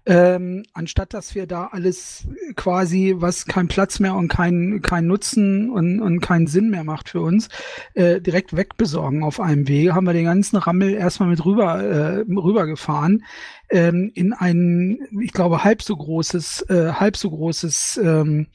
Ähm, 0.06 0.64
anstatt 0.74 1.14
dass 1.14 1.34
wir 1.34 1.48
da 1.48 1.68
alles 1.72 2.28
quasi, 2.56 3.16
was 3.18 3.46
keinen 3.46 3.70
Platz 3.70 4.00
mehr 4.00 4.16
und 4.16 4.28
keinen 4.28 4.82
keinen 4.82 5.08
Nutzen 5.08 5.70
und, 5.70 6.02
und 6.02 6.20
keinen 6.20 6.48
Sinn 6.48 6.70
mehr 6.70 6.84
macht 6.84 7.10
für 7.10 7.22
uns, 7.22 7.48
äh, 7.94 8.20
direkt 8.20 8.56
wegbesorgen 8.56 9.24
auf 9.24 9.40
einem 9.40 9.68
Weg, 9.68 9.94
haben 9.94 10.06
wir 10.06 10.14
den 10.14 10.26
ganzen 10.26 10.58
Rammel 10.58 10.94
erstmal 10.94 11.30
mit 11.30 11.46
rüber 11.46 11.82
äh, 11.82 12.26
rübergefahren 12.28 13.24
ähm, 13.74 14.12
in 14.14 14.34
ein, 14.34 15.00
ich 15.20 15.34
glaube, 15.34 15.64
halb 15.64 15.82
so 15.82 15.96
großes, 15.96 16.70
äh, 16.70 16.92
halb 16.94 17.18
so 17.18 17.32
großes, 17.32 18.00
ähm, 18.04 18.48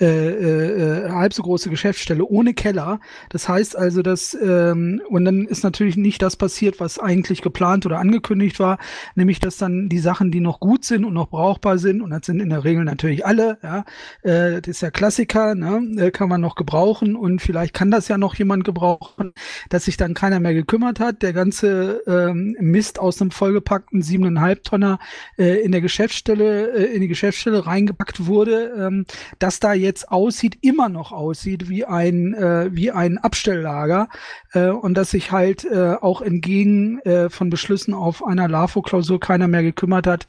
äh, 0.00 0.06
äh, 0.06 1.10
halb 1.10 1.34
so 1.34 1.42
große 1.42 1.68
Geschäftsstelle 1.68 2.24
ohne 2.24 2.54
Keller. 2.54 3.00
Das 3.28 3.48
heißt 3.48 3.76
also, 3.76 4.02
dass 4.02 4.34
ähm, 4.40 5.02
und 5.08 5.24
dann 5.24 5.46
ist 5.46 5.64
natürlich 5.64 5.96
nicht 5.96 6.22
das 6.22 6.36
passiert, 6.36 6.78
was 6.78 7.00
eigentlich 7.00 7.42
geplant 7.42 7.86
oder 7.86 7.98
angekündigt 7.98 8.60
war, 8.60 8.78
nämlich 9.16 9.40
dass 9.40 9.56
dann 9.56 9.88
die 9.88 9.98
Sachen, 9.98 10.30
die 10.30 10.40
noch 10.40 10.60
gut 10.60 10.81
sind 10.84 11.04
und 11.04 11.14
noch 11.14 11.28
brauchbar 11.28 11.78
sind, 11.78 12.02
und 12.02 12.10
das 12.10 12.26
sind 12.26 12.40
in 12.40 12.50
der 12.50 12.64
Regel 12.64 12.84
natürlich 12.84 13.24
alle, 13.24 13.58
ja, 13.62 13.84
äh, 14.22 14.60
das 14.60 14.68
ist 14.68 14.80
ja 14.82 14.90
Klassiker, 14.90 15.54
ne, 15.54 15.82
äh, 15.98 16.10
kann 16.10 16.28
man 16.28 16.40
noch 16.40 16.54
gebrauchen. 16.54 17.16
Und 17.16 17.40
vielleicht 17.40 17.74
kann 17.74 17.90
das 17.90 18.08
ja 18.08 18.18
noch 18.18 18.34
jemand 18.34 18.64
gebrauchen, 18.64 19.32
dass 19.68 19.84
sich 19.84 19.96
dann 19.96 20.14
keiner 20.14 20.40
mehr 20.40 20.54
gekümmert 20.54 21.00
hat. 21.00 21.22
Der 21.22 21.32
ganze 21.32 22.02
ähm, 22.06 22.56
Mist 22.60 22.98
aus 22.98 23.20
einem 23.20 23.30
vollgepackten 23.30 24.02
siebeneinhalb 24.02 24.64
Tonner 24.64 24.98
äh, 25.38 25.60
in 25.62 25.72
der 25.72 25.80
Geschäftsstelle, 25.80 26.72
äh, 26.72 26.94
in 26.94 27.00
die 27.00 27.08
Geschäftsstelle 27.08 27.66
reingepackt 27.66 28.26
wurde, 28.26 28.72
ähm, 28.78 29.06
dass 29.38 29.60
da 29.60 29.72
jetzt 29.72 30.10
aussieht, 30.10 30.58
immer 30.62 30.88
noch 30.88 31.12
aussieht 31.12 31.68
wie 31.68 31.84
ein, 31.84 32.34
äh, 32.34 32.68
wie 32.72 32.90
ein 32.90 33.18
Abstelllager 33.18 34.08
äh, 34.52 34.68
und 34.68 34.94
dass 34.94 35.10
sich 35.10 35.32
halt 35.32 35.64
äh, 35.64 35.94
auch 36.00 36.22
entgegen 36.22 36.98
äh, 37.00 37.30
von 37.30 37.50
Beschlüssen 37.50 37.94
auf 37.94 38.24
einer 38.24 38.48
LAFO-Klausur 38.48 39.20
keiner 39.20 39.48
mehr 39.48 39.62
gekümmert 39.62 40.06
hat, 40.06 40.26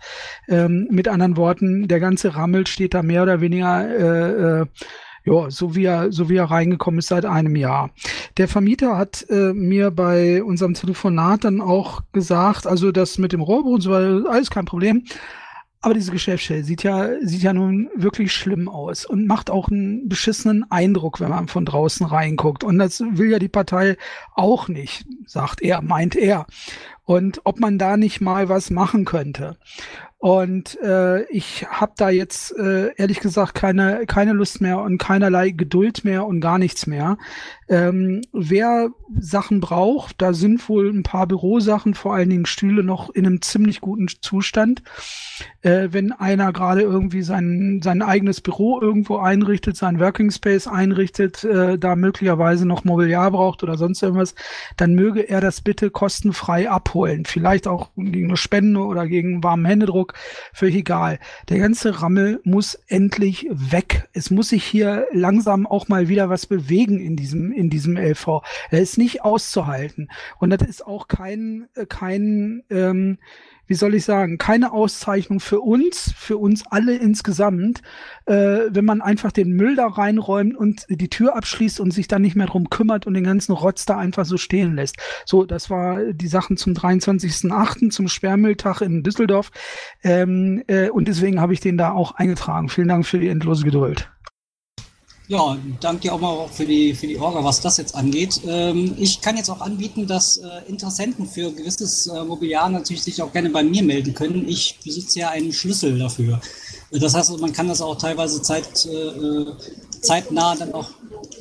ähm, 0.48 0.88
mit 0.92 1.08
anderen 1.08 1.38
Worten, 1.38 1.88
der 1.88 2.00
ganze 2.00 2.36
Rammel 2.36 2.68
steht 2.68 2.94
da 2.94 3.04
mehr 3.04 3.24
oder 3.24 3.42
weniger 3.42 3.88
äh, 3.88 4.62
äh, 4.62 4.66
ja, 5.26 5.50
so 5.50 5.76
wie 5.76 5.86
er, 5.86 6.12
so 6.12 6.30
wie 6.30 6.36
er 6.36 6.52
reingekommen 6.52 7.00
ist 7.00 7.08
seit 7.08 7.26
einem 7.26 7.56
Jahr. 7.56 7.92
Der 8.38 8.48
Vermieter 8.48 8.98
hat 8.98 9.26
äh, 9.30 9.54
mir 9.54 9.90
bei 9.92 10.44
unserem 10.44 10.74
Telefonat 10.74 11.46
dann 11.46 11.62
auch 11.62 12.02
gesagt, 12.12 12.68
also 12.68 12.92
das 12.92 13.18
mit 13.18 13.32
dem 13.32 13.42
Rohrbrunnen, 13.42 13.82
so 13.82 13.92
war 13.92 14.30
alles 14.30 14.50
kein 14.50 14.66
Problem. 14.66 15.06
Aber 15.84 15.94
diese 15.94 16.14
Geschäftsstelle 16.14 16.64
sieht 16.64 16.84
ja, 16.84 17.10
sieht 17.22 17.42
ja 17.42 17.52
nun 17.52 17.90
wirklich 17.94 18.32
schlimm 18.32 18.70
aus 18.70 19.06
und 19.06 19.28
macht 19.28 19.52
auch 19.52 19.68
einen 19.68 20.08
beschissenen 20.08 20.66
Eindruck, 20.72 21.20
wenn 21.20 21.30
man 21.30 21.50
von 21.50 21.66
draußen 21.66 22.06
reinguckt. 22.06 22.64
Und 22.64 22.80
das 22.80 23.02
will 23.02 23.30
ja 23.30 23.38
die 23.38 23.50
Partei 23.50 23.98
auch 24.34 24.70
nicht, 24.70 25.06
sagt 25.26 25.62
er, 25.62 25.82
meint 25.82 26.16
er. 26.16 26.46
Und 27.04 27.42
ob 27.44 27.60
man 27.60 27.78
da 27.78 27.98
nicht 27.98 28.22
mal 28.22 28.48
was 28.48 28.70
machen 28.70 29.04
könnte. 29.04 29.58
Und 30.24 30.80
äh, 30.82 31.24
ich 31.24 31.68
habe 31.70 31.92
da 31.98 32.10
jetzt 32.10 32.58
äh, 32.58 32.94
ehrlich 32.96 33.20
gesagt 33.20 33.56
keine, 33.56 34.06
keine 34.06 34.32
Lust 34.32 34.62
mehr 34.62 34.80
und 34.80 34.98
keinerlei 34.98 35.50
Geduld 35.50 36.06
mehr 36.06 36.26
und 36.26 36.40
gar 36.40 36.60
nichts 36.60 36.88
mehr. 36.88 37.18
Ähm, 37.70 38.22
wer 38.34 38.90
Sachen 39.20 39.60
braucht, 39.60 40.22
da 40.22 40.34
sind 40.34 40.68
wohl 40.68 40.90
ein 40.90 41.04
paar 41.04 41.28
Bürosachen, 41.28 41.94
vor 41.94 42.14
allen 42.14 42.30
Dingen 42.30 42.46
Stühle, 42.46 42.84
noch 42.84 43.10
in 43.10 43.26
einem 43.26 43.42
ziemlich 43.42 43.82
guten 43.82 44.08
Zustand. 44.22 44.84
Äh, 45.62 45.90
wenn 45.92 46.12
einer 46.12 46.52
gerade 46.52 46.82
irgendwie 46.82 47.22
sein, 47.22 47.82
sein 47.84 48.02
eigenes 48.02 48.42
Büro 48.42 48.82
irgendwo 48.82 49.18
einrichtet, 49.18 49.78
sein 49.78 50.00
Working 50.00 50.32
Space 50.32 50.68
einrichtet, 50.68 51.44
äh, 51.44 51.78
da 51.78 51.96
möglicherweise 51.96 52.66
noch 52.66 52.84
Mobiliar 52.84 53.32
braucht 53.32 53.64
oder 53.64 53.78
sonst 53.78 54.04
irgendwas, 54.04 54.36
dann 54.78 54.94
möge 54.96 55.30
er 55.30 55.42
das 55.42 55.62
bitte 55.62 55.90
kostenfrei 55.90 56.70
abholen. 56.70 57.26
Vielleicht 57.26 57.68
auch 57.68 57.90
gegen 57.96 58.30
eine 58.30 58.38
Spende 58.38 58.82
oder 58.82 59.08
gegen 59.08 59.44
warmen 59.44 59.66
Händedruck 59.66 60.14
völlig 60.54 60.76
egal. 60.76 61.20
Der 61.50 61.60
ganze 61.60 62.02
Rammel 62.02 62.42
muss 62.44 62.76
endlich 62.88 63.48
weg. 63.50 64.10
Es 64.14 64.32
muss 64.32 64.50
sich 64.50 64.64
hier 64.64 65.08
langsam 65.14 65.66
auch 65.66 65.88
mal 65.88 66.10
wieder 66.10 66.30
was 66.30 66.46
bewegen 66.46 67.00
in 67.00 67.16
diesem, 67.16 67.53
in 67.54 67.70
diesem 67.70 67.98
LV. 67.98 68.42
Er 68.70 68.82
ist 68.82 68.98
nicht 68.98 69.24
auszuhalten. 69.24 70.10
Und 70.40 70.50
das 70.50 70.68
ist 70.68 70.86
auch 70.86 71.08
kein, 71.08 71.68
äh, 71.76 71.86
kein, 71.86 72.64
ähm, 72.70 73.18
wie 73.66 73.76
soll 73.76 73.96
ich 73.96 74.04
sagen, 74.04 74.38
keine 74.38 74.74
Auszeichnung 74.74 75.40
für 75.40 75.62
uns, 75.62 76.14
für 76.18 76.38
uns 76.38 76.66
alle 76.70 76.96
insgesamt, 76.96 77.82
äh, 78.26 78.34
wenn 78.70 78.84
man 78.84 79.02
einfach 79.02 79.32
den 79.32 79.52
Müll 79.52 79.76
da 79.76 79.88
reinräumt 79.88 80.56
und 80.56 80.86
die 80.90 81.10
Tür 81.10 81.36
abschließt 81.36 81.80
und 81.80 81.92
sich 81.92 82.08
dann 82.08 82.22
nicht 82.22 82.36
mehr 82.36 82.48
drum 82.48 82.70
kümmert 82.70 83.08
und 83.08 83.14
den 83.14 83.24
ganzen 83.24 83.54
Rotz 83.54 83.86
da 83.86 83.98
einfach 83.98 84.26
so 84.26 84.38
stehen 84.38 84.76
lässt. 84.76 84.98
So, 85.26 85.46
das 85.46 85.70
war 85.70 86.04
die 86.14 86.28
Sachen 86.28 86.58
zum 86.58 86.74
23.8., 86.74 87.90
zum 87.90 88.10
Sperrmülltag 88.10 88.82
in 88.82 89.02
Düsseldorf. 89.02 89.52
Ähm, 90.04 90.64
äh, 90.68 90.90
und 90.90 91.08
deswegen 91.08 91.40
habe 91.40 91.54
ich 91.54 91.62
den 91.62 91.78
da 91.78 91.92
auch 91.92 92.16
eingetragen. 92.16 92.68
Vielen 92.68 92.90
Dank 92.90 93.06
für 93.06 93.20
die 93.20 93.30
endlose 93.30 93.64
Geduld. 93.64 94.10
Ja, 95.30 95.58
danke 95.80 96.02
dir 96.02 96.14
auch 96.14 96.20
mal 96.20 96.48
für 96.50 96.66
die, 96.66 96.94
für 96.94 97.08
die 97.08 97.18
Orga, 97.18 97.44
was 97.44 97.62
das 97.62 97.78
jetzt 97.78 97.96
angeht. 97.96 98.42
Ähm, 98.46 98.94
ich 98.98 99.22
kann 99.22 99.38
jetzt 99.38 99.50
auch 99.50 99.62
anbieten, 99.62 100.06
dass 100.06 100.38
äh, 100.38 100.48
Interessenten 100.68 101.26
für 101.26 101.50
gewisses 101.52 102.08
äh, 102.08 102.24
Mobiliar 102.26 102.68
natürlich 102.70 103.04
sich 103.04 103.22
auch 103.22 103.32
gerne 103.32 103.50
bei 103.50 103.64
mir 103.64 103.84
melden 103.84 104.14
können. 104.14 104.48
Ich 104.50 104.80
besitze 104.84 105.20
ja 105.20 105.30
einen 105.30 105.54
Schlüssel 105.54 105.98
dafür. 105.98 106.42
Das 106.92 107.14
heißt, 107.14 107.40
man 107.40 107.54
kann 107.54 107.70
das 107.70 107.82
auch 107.82 107.98
teilweise 107.98 108.42
zeit, 108.42 108.86
äh, 108.86 109.46
zeitnah 110.02 110.56
dann 110.56 110.74
auch 110.74 110.90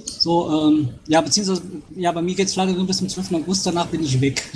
so, 0.06 0.68
ähm, 0.68 0.90
ja, 1.08 1.20
beziehungsweise, 1.20 1.62
ja, 1.96 2.12
bei 2.12 2.22
mir 2.22 2.36
geht 2.36 2.46
es 2.46 2.54
leider 2.54 2.72
nur 2.72 2.86
bis 2.86 2.98
zum 2.98 3.08
12. 3.08 3.32
August, 3.34 3.66
danach 3.66 3.86
bin 3.88 4.04
ich 4.04 4.20
weg 4.20 4.40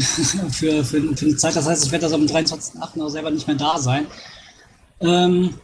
für, 0.53 0.85
für, 0.85 0.85
für 0.85 1.27
eine 1.27 1.37
Zeit. 1.37 1.57
Das 1.57 1.67
heißt, 1.67 1.85
ich 1.85 1.91
werde 1.91 2.05
das 2.05 2.13
am 2.13 2.27
23.8. 2.27 3.03
auch 3.03 3.09
selber 3.09 3.33
nicht 3.33 3.49
mehr 3.49 3.57
da 3.57 3.77
sein. 3.77 4.07
Ähm, 5.01 5.55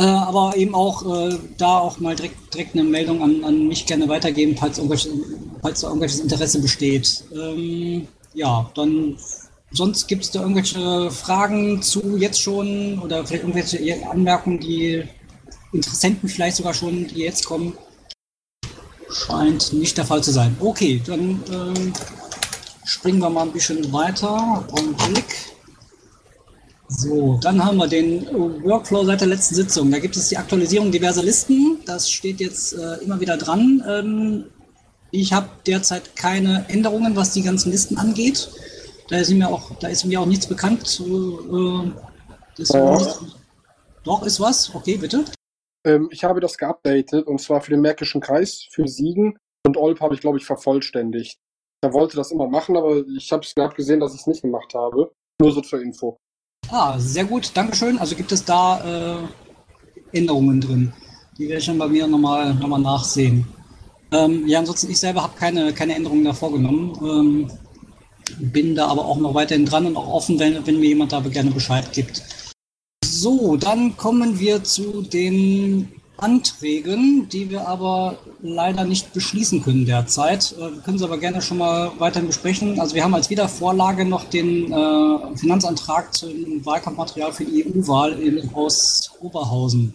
äh, 0.00 0.04
aber 0.04 0.56
eben 0.56 0.74
auch 0.74 1.04
äh, 1.04 1.38
da 1.58 1.78
auch 1.78 2.00
mal 2.00 2.16
direkt, 2.16 2.54
direkt 2.54 2.74
eine 2.74 2.84
Meldung 2.84 3.22
an, 3.22 3.44
an 3.44 3.68
mich 3.68 3.84
gerne 3.84 4.08
weitergeben, 4.08 4.56
falls, 4.56 4.80
falls 5.60 5.80
da 5.80 5.88
irgendwelches 5.88 6.20
Interesse 6.20 6.60
besteht. 6.62 7.24
Ähm, 7.34 8.08
ja, 8.32 8.70
dann 8.74 9.18
sonst 9.72 10.08
gibt 10.08 10.24
es 10.24 10.30
da 10.30 10.40
irgendwelche 10.40 11.10
Fragen 11.10 11.82
zu 11.82 12.16
jetzt 12.16 12.40
schon 12.40 12.98
oder 13.00 13.26
vielleicht 13.26 13.44
irgendwelche 13.44 14.08
Anmerkungen, 14.08 14.58
die 14.58 15.04
Interessenten 15.72 16.30
vielleicht 16.30 16.56
sogar 16.56 16.72
schon, 16.72 17.06
die 17.06 17.20
jetzt 17.20 17.44
kommen. 17.44 17.74
Scheint 19.10 19.74
nicht 19.74 19.98
der 19.98 20.06
Fall 20.06 20.22
zu 20.22 20.32
sein. 20.32 20.56
Okay, 20.60 21.02
dann 21.04 21.42
ähm, 21.52 21.92
springen 22.84 23.18
wir 23.18 23.28
mal 23.28 23.42
ein 23.42 23.52
bisschen 23.52 23.92
weiter. 23.92 24.64
Augenblick. 24.72 25.26
So, 26.92 27.38
dann 27.40 27.64
haben 27.64 27.76
wir 27.76 27.86
den 27.86 28.26
Workflow 28.64 29.04
seit 29.04 29.20
der 29.20 29.28
letzten 29.28 29.54
Sitzung. 29.54 29.92
Da 29.92 30.00
gibt 30.00 30.16
es 30.16 30.28
die 30.28 30.36
Aktualisierung 30.36 30.90
diverser 30.90 31.22
Listen. 31.22 31.78
Das 31.86 32.10
steht 32.10 32.40
jetzt 32.40 32.72
äh, 32.72 32.96
immer 33.04 33.20
wieder 33.20 33.36
dran. 33.36 33.82
Ähm, 33.86 34.44
ich 35.12 35.32
habe 35.32 35.48
derzeit 35.66 36.16
keine 36.16 36.64
Änderungen, 36.68 37.14
was 37.14 37.32
die 37.32 37.42
ganzen 37.42 37.70
Listen 37.70 37.96
angeht. 37.96 38.50
Da 39.08 39.18
ist 39.18 39.30
mir 39.30 39.48
auch, 39.48 39.70
da 39.78 39.86
ist 39.86 40.04
mir 40.04 40.20
auch 40.20 40.26
nichts 40.26 40.48
bekannt. 40.48 41.00
Äh, 41.00 41.92
Doch. 42.72 43.22
Doch, 44.02 44.22
ist 44.24 44.40
was? 44.40 44.74
Okay, 44.74 44.96
bitte. 44.96 45.24
Ähm, 45.86 46.08
ich 46.10 46.24
habe 46.24 46.40
das 46.40 46.58
geupdatet 46.58 47.26
und 47.26 47.40
zwar 47.40 47.60
für 47.60 47.70
den 47.70 47.82
Märkischen 47.82 48.20
Kreis, 48.20 48.66
für 48.70 48.88
Siegen 48.88 49.38
und 49.64 49.76
Olp 49.76 50.00
habe 50.00 50.14
ich, 50.14 50.20
glaube 50.20 50.38
ich, 50.38 50.44
vervollständigt. 50.44 51.38
Er 51.82 51.92
wollte 51.92 52.16
das 52.16 52.32
immer 52.32 52.48
machen, 52.48 52.76
aber 52.76 53.04
ich 53.16 53.30
habe 53.30 53.44
es 53.44 53.54
gerade 53.54 53.76
gesehen, 53.76 54.00
dass 54.00 54.12
ich 54.12 54.20
es 54.20 54.26
nicht 54.26 54.42
gemacht 54.42 54.74
habe. 54.74 55.12
Nur 55.40 55.52
so 55.52 55.60
zur 55.60 55.80
Info. 55.80 56.18
Ah, 56.70 56.98
sehr 56.98 57.24
gut, 57.24 57.50
Dankeschön. 57.54 57.98
Also 57.98 58.14
gibt 58.14 58.30
es 58.30 58.44
da 58.44 59.24
äh, 60.12 60.16
Änderungen 60.16 60.60
drin. 60.60 60.92
Die 61.36 61.48
werde 61.48 61.58
ich 61.58 61.66
dann 61.66 61.78
bei 61.78 61.88
mir 61.88 62.06
nochmal 62.06 62.54
noch 62.54 62.68
mal 62.68 62.78
nachsehen. 62.78 63.44
Ähm, 64.12 64.46
ja, 64.46 64.60
ansonsten, 64.60 64.90
ich 64.90 64.98
selber 64.98 65.22
habe 65.22 65.36
keine, 65.36 65.72
keine 65.72 65.96
Änderungen 65.96 66.24
da 66.24 66.32
vorgenommen. 66.32 66.96
Ähm, 67.02 67.50
bin 68.38 68.76
da 68.76 68.86
aber 68.86 69.04
auch 69.04 69.18
noch 69.18 69.34
weiterhin 69.34 69.66
dran 69.66 69.86
und 69.86 69.96
auch 69.96 70.06
offen, 70.06 70.38
wenn, 70.38 70.64
wenn 70.64 70.78
mir 70.78 70.88
jemand 70.88 71.12
da 71.12 71.20
gerne 71.20 71.50
Bescheid 71.50 71.92
gibt. 71.92 72.22
So, 73.04 73.56
dann 73.56 73.96
kommen 73.96 74.38
wir 74.38 74.62
zu 74.62 75.02
den 75.02 75.88
Anträgen, 76.22 77.28
die 77.28 77.50
wir 77.50 77.66
aber 77.66 78.18
leider 78.42 78.84
nicht 78.84 79.12
beschließen 79.12 79.62
können 79.62 79.86
derzeit. 79.86 80.54
Äh, 80.58 80.74
wir 80.74 80.82
können 80.82 80.98
sie 80.98 81.04
aber 81.04 81.18
gerne 81.18 81.42
schon 81.42 81.58
mal 81.58 81.90
weiterhin 81.98 82.28
besprechen. 82.28 82.80
Also 82.80 82.94
wir 82.94 83.04
haben 83.04 83.14
als 83.14 83.30
Wiedervorlage 83.30 84.04
noch 84.04 84.24
den 84.24 84.72
äh, 84.72 85.36
Finanzantrag 85.36 86.14
zum 86.14 86.64
Wahlkampfmaterial 86.64 87.32
für 87.32 87.44
die 87.44 87.64
EU-Wahl 87.66 88.16
aus 88.54 89.10
Oberhausen. 89.20 89.94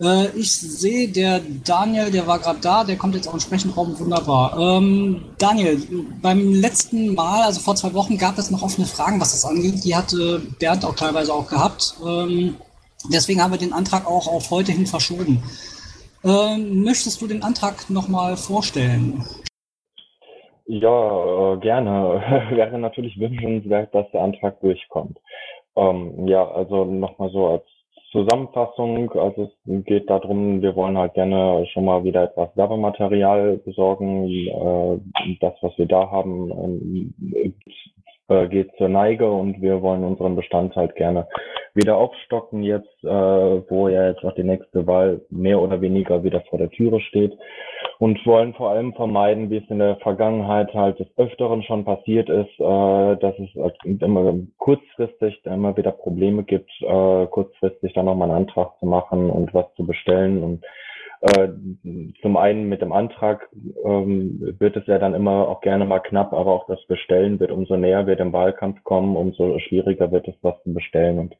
Äh, 0.00 0.28
ich 0.30 0.52
sehe, 0.52 1.08
der 1.08 1.40
Daniel, 1.64 2.10
der 2.10 2.26
war 2.26 2.38
gerade 2.38 2.60
da, 2.60 2.84
der 2.84 2.96
kommt 2.96 3.14
jetzt 3.14 3.28
auch 3.28 3.34
entsprechend 3.34 3.76
Raum, 3.76 3.98
wunderbar. 3.98 4.58
Ähm, 4.58 5.22
Daniel, 5.38 5.80
beim 6.22 6.54
letzten 6.54 7.14
Mal, 7.14 7.42
also 7.42 7.60
vor 7.60 7.76
zwei 7.76 7.92
Wochen, 7.92 8.16
gab 8.16 8.38
es 8.38 8.50
noch 8.50 8.62
offene 8.62 8.86
Fragen, 8.86 9.20
was 9.20 9.32
das 9.32 9.44
angeht. 9.44 9.84
Die 9.84 9.94
hatte 9.94 10.40
Bernd 10.58 10.84
auch 10.84 10.96
teilweise 10.96 11.34
auch 11.34 11.46
gehabt. 11.46 11.94
Ähm, 12.04 12.56
deswegen 13.12 13.42
haben 13.42 13.52
wir 13.52 13.58
den 13.58 13.72
Antrag 13.72 14.06
auch 14.06 14.26
auf 14.26 14.50
heute 14.50 14.72
hin 14.72 14.86
verschoben. 14.86 15.42
Ähm, 16.24 16.82
möchtest 16.82 17.22
du 17.22 17.26
den 17.26 17.42
Antrag 17.42 17.88
nochmal 17.88 18.36
vorstellen? 18.36 19.24
Ja, 20.66 21.54
äh, 21.54 21.56
gerne. 21.58 22.48
Wäre 22.50 22.78
natürlich 22.78 23.18
wünschenswert, 23.18 23.94
dass 23.94 24.10
der 24.12 24.22
Antrag 24.22 24.60
durchkommt. 24.60 25.18
Ähm, 25.76 26.28
ja, 26.28 26.46
also 26.48 26.84
nochmal 26.84 27.30
so 27.30 27.46
als 27.48 27.64
Zusammenfassung, 28.12 29.10
also 29.12 29.50
es 29.66 29.84
geht 29.84 30.10
darum, 30.10 30.62
wir 30.62 30.74
wollen 30.74 30.98
halt 30.98 31.14
gerne 31.14 31.64
schon 31.72 31.84
mal 31.84 32.02
wieder 32.02 32.24
etwas 32.24 32.56
Werbematerial 32.56 33.58
besorgen. 33.58 34.28
Äh, 34.28 35.36
das, 35.40 35.54
was 35.60 35.76
wir 35.78 35.86
da 35.86 36.10
haben, 36.10 36.50
ähm, 36.50 37.14
äh, 38.30 38.48
geht 38.48 38.70
zur 38.76 38.88
Neige 38.88 39.30
und 39.30 39.60
wir 39.60 39.82
wollen 39.82 40.04
unseren 40.04 40.36
Bestand 40.36 40.74
halt 40.76 40.94
gerne 40.94 41.26
wieder 41.74 41.96
aufstocken 41.96 42.62
jetzt, 42.62 43.04
äh, 43.04 43.08
wo 43.08 43.88
ja 43.88 44.08
jetzt 44.08 44.24
auch 44.24 44.34
die 44.34 44.44
nächste 44.44 44.86
Wahl 44.86 45.20
mehr 45.30 45.60
oder 45.60 45.80
weniger 45.80 46.24
wieder 46.24 46.40
vor 46.42 46.58
der 46.58 46.70
Türe 46.70 47.00
steht. 47.00 47.32
Und 47.98 48.24
wollen 48.24 48.54
vor 48.54 48.70
allem 48.70 48.94
vermeiden, 48.94 49.50
wie 49.50 49.58
es 49.58 49.68
in 49.68 49.78
der 49.78 49.96
Vergangenheit 49.96 50.72
halt 50.72 50.98
des 50.98 51.06
Öfteren 51.18 51.62
schon 51.62 51.84
passiert 51.84 52.30
ist, 52.30 52.58
äh, 52.58 53.16
dass 53.16 53.38
es 53.38 53.54
halt 53.54 53.76
immer 53.84 54.34
kurzfristig 54.56 55.44
immer 55.44 55.76
wieder 55.76 55.92
Probleme 55.92 56.44
gibt, 56.44 56.70
äh, 56.80 57.26
kurzfristig 57.26 57.92
dann 57.92 58.06
nochmal 58.06 58.30
einen 58.30 58.46
Antrag 58.48 58.78
zu 58.78 58.86
machen 58.86 59.28
und 59.28 59.52
was 59.52 59.66
zu 59.76 59.86
bestellen 59.86 60.42
und 60.42 60.64
zum 62.22 62.36
einen 62.38 62.70
mit 62.70 62.80
dem 62.80 62.92
Antrag 62.92 63.50
ähm, 63.84 64.54
wird 64.58 64.76
es 64.76 64.86
ja 64.86 64.98
dann 64.98 65.12
immer 65.12 65.48
auch 65.48 65.60
gerne 65.60 65.84
mal 65.84 65.98
knapp, 65.98 66.32
aber 66.32 66.50
auch 66.50 66.66
das 66.66 66.82
Bestellen 66.86 67.38
wird 67.38 67.50
umso 67.50 67.76
näher 67.76 68.06
wir 68.06 68.16
dem 68.16 68.32
Wahlkampf 68.32 68.82
kommen, 68.84 69.16
umso 69.16 69.58
schwieriger 69.58 70.10
wird 70.12 70.28
es, 70.28 70.34
was 70.40 70.54
zu 70.62 70.72
bestellen. 70.72 71.18
Und 71.18 71.36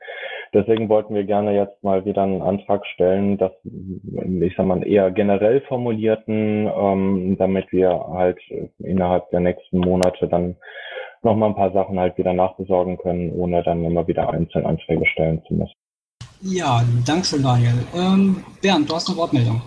deswegen 0.53 0.91
wollten 0.91 1.15
wir 1.15 1.25
gerne 1.25 1.55
jetzt 1.57 1.83
mal 1.83 2.05
wieder 2.05 2.23
einen 2.23 2.43
Antrag 2.43 2.85
stellen, 2.89 3.39
dass 3.39 3.53
ich 3.65 4.55
sag 4.55 4.67
mal 4.67 4.87
eher 4.87 5.11
generell 5.13 5.63
formulierten, 5.63 6.71
ähm, 6.77 7.37
damit 7.39 7.73
wir 7.73 7.89
halt 7.91 8.39
innerhalb 8.81 9.31
der 9.31 9.41
nächsten 9.41 9.79
Monate 9.79 10.29
dann 10.29 10.57
noch 11.23 11.37
mal 11.37 11.47
ein 11.47 11.55
paar 11.55 11.73
Sachen 11.73 11.99
halt 11.99 12.19
wieder 12.19 12.35
nachbesorgen 12.35 12.99
können, 12.99 13.33
ohne 13.33 13.63
dann 13.63 13.83
immer 13.85 14.07
wieder 14.07 14.29
einzelne 14.29 14.67
Anträge 14.67 15.07
stellen 15.07 15.43
zu 15.49 15.55
müssen. 15.55 15.75
Ja, 16.43 16.83
danke 17.05 17.27
schön, 17.27 17.43
Daniel. 17.43 17.75
Ähm, 17.95 18.43
Bernd, 18.63 18.89
du 18.89 18.95
hast 18.95 19.09
eine 19.09 19.17
Wortmeldung. 19.19 19.61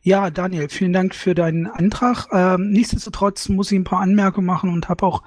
Ja, 0.00 0.30
Daniel, 0.30 0.68
vielen 0.70 0.94
Dank 0.94 1.14
für 1.14 1.34
deinen 1.34 1.66
Antrag. 1.66 2.28
Ähm, 2.32 2.70
nichtsdestotrotz 2.70 3.50
muss 3.50 3.70
ich 3.70 3.78
ein 3.78 3.84
paar 3.84 4.00
Anmerkungen 4.00 4.46
machen 4.46 4.72
und 4.72 4.88
habe 4.88 5.04
auch 5.04 5.22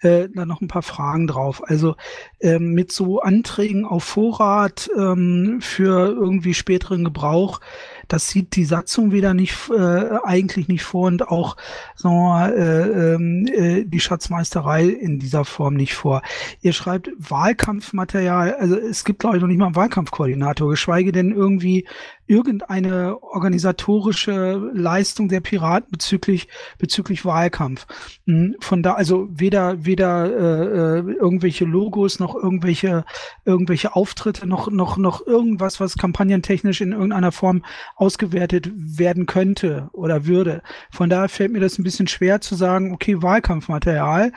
äh, 0.00 0.28
da 0.32 0.46
noch 0.46 0.60
ein 0.60 0.68
paar 0.68 0.82
Fragen 0.82 1.26
drauf. 1.26 1.62
Also 1.66 1.96
ähm, 2.40 2.72
mit 2.72 2.92
so 2.92 3.20
Anträgen 3.20 3.84
auf 3.84 4.04
Vorrat 4.04 4.88
ähm, 4.96 5.58
für 5.60 6.08
irgendwie 6.12 6.54
späteren 6.54 7.02
Gebrauch 7.02 7.60
das 8.08 8.28
sieht 8.28 8.56
die 8.56 8.64
Satzung 8.64 9.12
wieder 9.12 9.34
nicht 9.34 9.70
äh, 9.70 10.18
eigentlich 10.24 10.68
nicht 10.68 10.82
vor 10.82 11.06
und 11.06 11.28
auch 11.28 11.56
sagen 11.94 12.14
wir 12.14 12.22
mal, 12.22 12.52
äh, 12.52 13.14
ähm, 13.14 13.46
äh, 13.46 13.84
die 13.84 14.00
Schatzmeisterei 14.00 14.86
in 14.86 15.18
dieser 15.18 15.44
Form 15.44 15.74
nicht 15.74 15.94
vor. 15.94 16.22
Ihr 16.62 16.72
schreibt 16.72 17.10
Wahlkampfmaterial, 17.18 18.54
also 18.54 18.76
es 18.76 19.04
gibt 19.04 19.20
glaube 19.20 19.36
ich 19.36 19.42
noch 19.42 19.48
nicht 19.48 19.58
mal 19.58 19.66
einen 19.66 19.76
Wahlkampfkoordinator, 19.76 20.70
geschweige 20.70 21.12
denn 21.12 21.32
irgendwie 21.32 21.86
irgendeine 22.28 23.22
organisatorische 23.22 24.70
Leistung 24.74 25.28
der 25.28 25.40
Piraten 25.40 25.90
bezüglich 25.90 26.48
bezüglich 26.78 27.24
Wahlkampf. 27.24 27.86
Hm, 28.26 28.56
von 28.60 28.82
da 28.82 28.92
also 28.94 29.28
weder 29.30 29.84
weder 29.84 30.26
äh, 30.26 30.98
äh, 30.98 31.12
irgendwelche 31.14 31.64
Logos 31.64 32.20
noch 32.20 32.34
irgendwelche 32.34 33.04
irgendwelche 33.44 33.96
Auftritte 33.96 34.46
noch 34.46 34.70
noch 34.70 34.98
noch 34.98 35.26
irgendwas 35.26 35.80
was 35.80 35.96
kampagnentechnisch 35.96 36.82
in 36.82 36.92
irgendeiner 36.92 37.32
Form 37.32 37.64
ausgewertet 37.98 38.70
werden 38.74 39.26
könnte 39.26 39.90
oder 39.92 40.24
würde. 40.24 40.62
Von 40.90 41.10
daher 41.10 41.28
fällt 41.28 41.52
mir 41.52 41.60
das 41.60 41.78
ein 41.78 41.82
bisschen 41.82 42.06
schwer 42.06 42.40
zu 42.40 42.54
sagen, 42.54 42.92
okay, 42.92 43.20
Wahlkampfmaterial, 43.22 44.32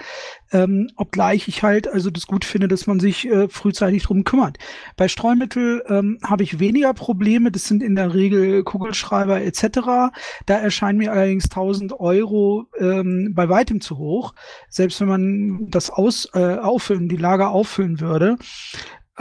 ähm, 0.51 0.89
obgleich 0.95 1.47
ich 1.47 1.61
halt 1.61 1.87
also 1.87 2.09
das 2.09 2.25
gut 2.25 2.43
finde, 2.43 2.67
dass 2.67 2.87
man 2.87 2.99
sich 2.99 3.27
äh, 3.27 3.47
frühzeitig 3.49 4.03
drum 4.03 4.23
kümmert. 4.23 4.57
Bei 4.97 5.07
Streumittel 5.07 5.83
ähm, 5.87 6.17
habe 6.23 6.41
ich 6.41 6.59
weniger 6.59 6.93
Probleme, 6.95 7.51
das 7.51 7.65
sind 7.65 7.83
in 7.83 7.95
der 7.95 8.15
Regel 8.15 8.63
Kugelschreiber 8.63 9.41
etc. 9.41 10.11
Da 10.47 10.57
erscheinen 10.57 10.97
mir 10.97 11.11
allerdings 11.11 11.45
1000 11.45 11.99
Euro 11.99 12.65
ähm, 12.79 13.33
bei 13.35 13.47
weitem 13.47 13.79
zu 13.79 13.99
hoch, 13.99 14.33
selbst 14.69 14.99
wenn 15.01 15.07
man 15.07 15.69
das 15.69 15.91
aus, 15.91 16.27
äh, 16.33 16.55
auffüllen, 16.55 17.09
die 17.09 17.17
Lager 17.17 17.51
auffüllen 17.51 17.99
würde. 17.99 18.37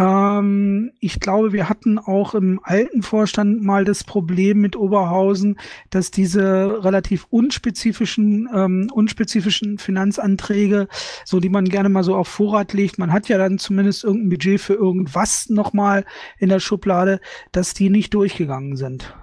Ähm, 0.00 0.92
ich 1.00 1.20
glaube, 1.20 1.52
wir 1.52 1.68
hatten 1.68 1.98
auch 1.98 2.34
im 2.34 2.58
alten 2.62 3.02
Vorstand 3.02 3.62
mal 3.62 3.84
das 3.84 4.02
Problem 4.02 4.58
mit 4.60 4.74
Oberhausen, 4.74 5.58
dass 5.90 6.10
diese 6.10 6.82
relativ 6.82 7.26
unspezifischen, 7.28 8.48
ähm, 8.54 8.90
unspezifischen 8.92 9.76
Finanzanträge, 9.76 10.88
so 11.26 11.38
die 11.38 11.50
man 11.50 11.66
gerne 11.66 11.90
mal 11.90 12.02
so 12.02 12.16
auf 12.16 12.28
Vorrat 12.28 12.72
legt, 12.72 12.98
man 12.98 13.12
hat 13.12 13.28
ja 13.28 13.36
dann 13.36 13.58
zumindest 13.58 14.02
irgendein 14.04 14.30
Budget 14.30 14.60
für 14.60 14.74
irgendwas 14.74 15.50
nochmal 15.50 16.06
in 16.38 16.48
der 16.48 16.60
Schublade, 16.60 17.20
dass 17.52 17.74
die 17.74 17.90
nicht 17.90 18.14
durchgegangen 18.14 18.76
sind. 18.76 19.14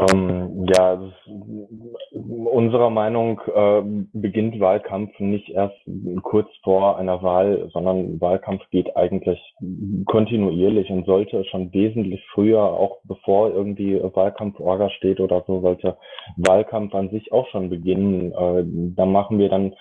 Ähm, 0.00 0.66
ja, 0.72 1.00
unserer 2.12 2.88
Meinung 2.90 3.40
äh, 3.52 3.82
beginnt 4.12 4.60
Wahlkampf 4.60 5.18
nicht 5.18 5.48
erst 5.50 5.76
kurz 6.22 6.48
vor 6.62 6.98
einer 6.98 7.20
Wahl, 7.22 7.68
sondern 7.72 8.20
Wahlkampf 8.20 8.62
geht 8.70 8.96
eigentlich 8.96 9.40
kontinuierlich 10.06 10.88
und 10.90 11.04
sollte 11.04 11.44
schon 11.46 11.72
wesentlich 11.72 12.24
früher, 12.32 12.62
auch 12.62 12.98
bevor 13.04 13.50
irgendwie 13.50 14.00
Wahlkampforga 14.00 14.88
steht 14.90 15.18
oder 15.18 15.42
so, 15.48 15.62
sollte 15.62 15.96
Wahlkampf 16.36 16.94
an 16.94 17.10
sich 17.10 17.32
auch 17.32 17.48
schon 17.48 17.68
beginnen. 17.68 18.30
Äh, 18.30 18.64
da 18.94 19.04
machen 19.04 19.40
wir 19.40 19.48
dann 19.48 19.74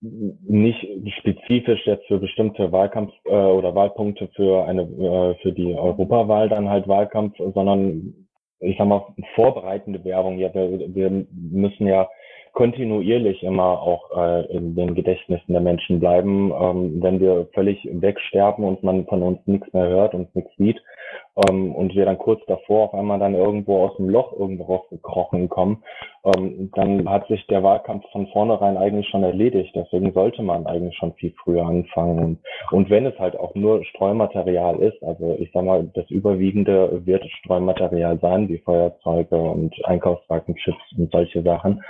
nicht 0.00 0.84
spezifisch 1.18 1.86
jetzt 1.86 2.06
für 2.06 2.18
bestimmte 2.18 2.72
Wahlkampf 2.72 3.12
äh, 3.24 3.34
oder 3.34 3.74
Wahlpunkte 3.74 4.30
für 4.34 4.64
eine 4.64 4.82
äh, 4.82 5.34
für 5.42 5.52
die 5.52 5.74
Europawahl 5.74 6.48
dann 6.48 6.70
halt 6.70 6.88
Wahlkampf, 6.88 7.36
sondern 7.54 8.26
ich 8.60 8.76
sag 8.78 8.86
mal, 8.86 9.04
vorbereitende 9.34 10.04
Werbung. 10.04 10.38
Ja, 10.38 10.52
wir, 10.54 10.94
wir 10.94 11.26
müssen 11.32 11.86
ja 11.86 12.08
kontinuierlich 12.52 13.42
immer 13.42 13.80
auch 13.80 14.16
äh, 14.16 14.46
in 14.56 14.74
den 14.74 14.94
Gedächtnissen 14.94 15.52
der 15.52 15.60
Menschen 15.60 16.00
bleiben. 16.00 16.52
Ähm, 16.52 17.02
wenn 17.02 17.20
wir 17.20 17.48
völlig 17.54 17.88
wegsterben 17.90 18.64
und 18.64 18.82
man 18.82 19.06
von 19.06 19.22
uns 19.22 19.38
nichts 19.46 19.72
mehr 19.72 19.88
hört 19.88 20.14
und 20.14 20.34
nichts 20.34 20.50
sieht, 20.56 20.80
ähm, 21.36 21.74
und 21.74 21.94
wir 21.94 22.04
dann 22.04 22.18
kurz 22.18 22.40
davor 22.46 22.84
auf 22.84 22.94
einmal 22.94 23.18
dann 23.18 23.34
irgendwo 23.34 23.84
aus 23.84 23.96
dem 23.96 24.08
Loch 24.08 24.32
irgendwo 24.38 24.64
rausgekrochen 24.64 25.48
kommen, 25.48 25.82
ähm, 26.24 26.70
dann 26.74 27.08
hat 27.08 27.26
sich 27.28 27.46
der 27.46 27.62
Wahlkampf 27.62 28.04
von 28.12 28.26
vornherein 28.28 28.76
eigentlich 28.76 29.08
schon 29.08 29.22
erledigt. 29.22 29.72
Deswegen 29.74 30.12
sollte 30.12 30.42
man 30.42 30.66
eigentlich 30.66 30.96
schon 30.96 31.14
viel 31.14 31.32
früher 31.42 31.64
anfangen. 31.64 32.18
Und, 32.18 32.38
und 32.72 32.90
wenn 32.90 33.06
es 33.06 33.18
halt 33.18 33.38
auch 33.38 33.54
nur 33.54 33.84
Streumaterial 33.84 34.76
ist, 34.80 35.02
also 35.02 35.36
ich 35.38 35.50
sag 35.52 35.64
mal, 35.64 35.90
das 35.94 36.08
überwiegende 36.10 37.06
wird 37.06 37.24
Streumaterial 37.40 38.18
sein, 38.20 38.48
wie 38.48 38.58
Feuerzeuge 38.58 39.36
und 39.36 39.74
Einkaufswagenchips 39.84 40.98
und 40.98 41.10
solche 41.10 41.42
Sachen. 41.42 41.82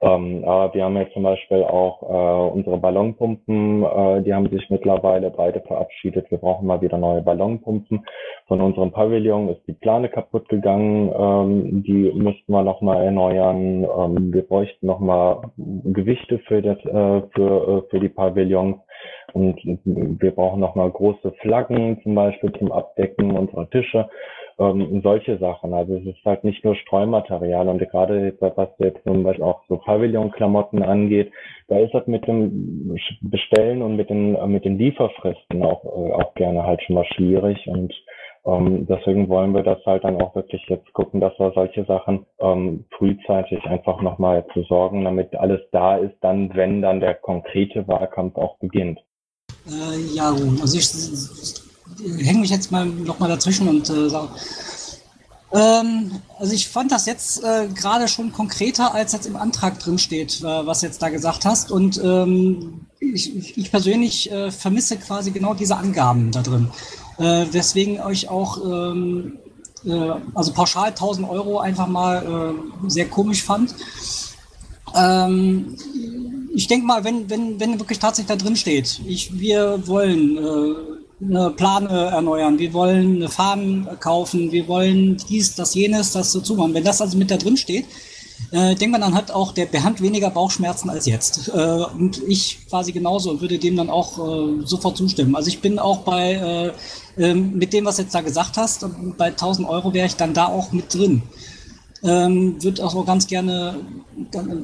Ähm, 0.00 0.44
aber 0.44 0.74
wir 0.74 0.84
haben 0.84 0.96
ja 0.96 1.10
zum 1.12 1.22
Beispiel 1.22 1.62
auch 1.62 2.02
äh, 2.02 2.52
unsere 2.52 2.78
Ballonpumpen, 2.78 3.84
äh, 3.84 4.22
die 4.22 4.34
haben 4.34 4.48
sich 4.50 4.68
mittlerweile 4.70 5.30
beide 5.30 5.60
verabschiedet. 5.60 6.30
Wir 6.30 6.38
brauchen 6.38 6.66
mal 6.66 6.80
wieder 6.80 6.98
neue 6.98 7.22
Ballonpumpen. 7.22 8.04
Von 8.46 8.60
unserem 8.84 8.92
Pavillon 8.92 9.48
ist 9.48 9.66
die 9.66 9.72
Plane 9.72 10.08
kaputt 10.08 10.48
gegangen, 10.48 11.10
ähm, 11.16 11.82
die 11.82 12.12
müssten 12.14 12.52
wir 12.52 12.62
nochmal 12.62 13.04
erneuern. 13.04 13.84
Ähm, 13.84 14.32
wir 14.32 14.42
bräuchten 14.42 14.86
nochmal 14.86 15.42
Gewichte 15.56 16.38
für, 16.40 16.60
das, 16.60 16.78
äh, 16.84 17.22
für, 17.34 17.84
äh, 17.86 17.90
für 17.90 18.00
die 18.00 18.08
Pavillons. 18.08 18.76
Und 19.32 19.58
wir 19.84 20.30
brauchen 20.30 20.60
nochmal 20.60 20.90
große 20.90 21.32
Flaggen 21.40 22.00
zum 22.02 22.14
Beispiel 22.14 22.52
zum 22.52 22.70
Abdecken 22.70 23.36
unserer 23.36 23.68
Tische 23.70 24.08
ähm, 24.58 25.00
solche 25.02 25.38
Sachen. 25.38 25.74
Also 25.74 25.96
es 25.96 26.06
ist 26.06 26.24
halt 26.24 26.44
nicht 26.44 26.64
nur 26.64 26.76
Streumaterial 26.76 27.68
und 27.68 27.78
gerade 27.78 28.34
was 28.38 28.68
jetzt 28.78 29.02
zum 29.04 29.22
Beispiel 29.24 29.44
auch 29.44 29.62
so 29.68 29.76
Pavillonklamotten 29.76 30.82
angeht, 30.82 31.32
da 31.68 31.78
ist 31.78 31.94
das 31.94 32.06
mit 32.06 32.26
dem 32.26 32.96
Bestellen 33.22 33.82
und 33.82 33.96
mit 33.96 34.10
den 34.10 34.36
mit 34.50 34.64
den 34.64 34.78
Lieferfristen 34.78 35.62
auch 35.62 35.84
äh, 35.84 36.12
auch 36.12 36.34
gerne 36.34 36.64
halt 36.64 36.82
schon 36.82 36.94
mal 36.94 37.06
schwierig 37.06 37.66
und 37.66 37.92
ähm, 38.46 38.86
deswegen 38.86 39.28
wollen 39.28 39.52
wir 39.54 39.62
das 39.62 39.78
halt 39.86 40.04
dann 40.04 40.20
auch 40.20 40.34
wirklich 40.34 40.62
jetzt 40.68 40.92
gucken, 40.92 41.20
dass 41.20 41.32
wir 41.38 41.52
solche 41.54 41.84
Sachen 41.86 42.26
ähm, 42.40 42.84
frühzeitig 42.96 43.64
einfach 43.64 44.02
nochmal 44.02 44.44
besorgen, 44.54 45.04
damit 45.04 45.34
alles 45.34 45.60
da 45.72 45.96
ist, 45.96 46.16
dann, 46.20 46.54
wenn 46.54 46.82
dann 46.82 47.00
der 47.00 47.14
konkrete 47.14 47.88
Wahlkampf 47.88 48.36
auch 48.36 48.58
beginnt. 48.58 49.00
Äh, 49.66 50.14
ja, 50.14 50.30
also 50.30 50.76
ich 50.76 52.26
hänge 52.26 52.40
mich 52.40 52.50
jetzt 52.50 52.70
mal 52.70 52.84
noch 52.84 53.18
mal 53.18 53.28
dazwischen 53.28 53.68
und 53.68 53.88
äh, 53.88 54.08
sage, 54.08 54.28
Ähm, 55.54 56.10
also 56.38 56.52
ich 56.52 56.68
fand 56.68 56.90
das 56.90 57.06
jetzt 57.06 57.44
äh, 57.44 57.68
gerade 57.68 58.08
schon 58.08 58.32
konkreter, 58.32 58.92
als 58.92 59.12
jetzt 59.12 59.26
im 59.26 59.36
Antrag 59.36 59.78
drin 59.78 59.98
steht, 59.98 60.40
äh, 60.40 60.66
was 60.66 60.82
jetzt 60.82 61.00
da 61.00 61.10
gesagt 61.10 61.44
hast. 61.44 61.70
Und 61.70 62.00
ähm, 62.02 62.86
ich, 62.98 63.56
ich, 63.56 63.70
persönlich 63.70 64.32
äh, 64.32 64.50
vermisse 64.50 64.96
quasi 64.96 65.30
genau 65.30 65.54
diese 65.54 65.76
Angaben 65.76 66.32
da 66.32 66.42
drin. 66.42 66.70
Äh, 67.18 67.46
deswegen 67.52 68.00
euch 68.00 68.28
auch, 68.28 68.58
ähm, 68.64 69.38
äh, 69.84 70.10
also 70.34 70.52
pauschal 70.52 70.88
1000 70.88 71.28
Euro 71.28 71.58
einfach 71.58 71.86
mal 71.86 72.54
äh, 72.84 72.90
sehr 72.90 73.08
komisch 73.08 73.42
fand. 73.42 73.74
Ähm, 74.94 75.76
ich 76.54 76.66
denke 76.66 76.86
mal, 76.86 77.04
wenn, 77.04 77.28
wenn, 77.30 77.58
wenn 77.58 77.78
wirklich 77.78 77.98
tatsächlich 77.98 78.36
da 78.36 78.42
drin 78.42 78.56
steht, 78.56 79.00
ich, 79.06 79.38
wir 79.38 79.86
wollen 79.86 80.38
eine 81.20 81.50
Plane 81.50 81.88
erneuern, 81.88 82.58
wir 82.58 82.72
wollen 82.72 83.16
eine 83.16 83.28
Farm 83.28 83.88
kaufen, 83.98 84.52
wir 84.52 84.68
wollen 84.68 85.16
dies, 85.28 85.56
das, 85.56 85.74
jenes, 85.74 86.12
das 86.12 86.32
dazu 86.32 86.54
machen. 86.54 86.74
Wenn 86.74 86.84
das 86.84 87.00
also 87.00 87.18
mit 87.18 87.30
da 87.30 87.36
drin 87.36 87.56
steht, 87.56 87.86
äh, 88.50 88.74
denkt 88.74 88.92
man 88.92 89.00
dann 89.00 89.14
hat 89.14 89.30
auch 89.30 89.52
der 89.52 89.66
Behand 89.66 90.00
weniger 90.00 90.30
Bauchschmerzen 90.30 90.90
als 90.90 91.06
jetzt. 91.06 91.48
Äh, 91.48 91.84
und 91.98 92.22
ich 92.26 92.66
quasi 92.68 92.92
genauso 92.92 93.30
und 93.30 93.40
würde 93.40 93.58
dem 93.58 93.76
dann 93.76 93.90
auch 93.90 94.18
äh, 94.18 94.64
sofort 94.64 94.96
zustimmen. 94.96 95.34
Also 95.36 95.48
ich 95.48 95.60
bin 95.60 95.78
auch 95.78 95.98
bei, 95.98 96.72
äh, 97.18 97.22
äh, 97.22 97.34
mit 97.34 97.72
dem, 97.72 97.84
was 97.84 97.98
jetzt 97.98 98.14
da 98.14 98.20
gesagt 98.20 98.56
hast, 98.56 98.86
bei 99.16 99.26
1000 99.26 99.68
Euro 99.68 99.92
wäre 99.92 100.06
ich 100.06 100.16
dann 100.16 100.34
da 100.34 100.46
auch 100.46 100.72
mit 100.72 100.92
drin. 100.94 101.22
Ähm, 102.02 102.62
würde 102.62 102.84
auch 102.84 103.06
ganz 103.06 103.26
gerne 103.26 103.76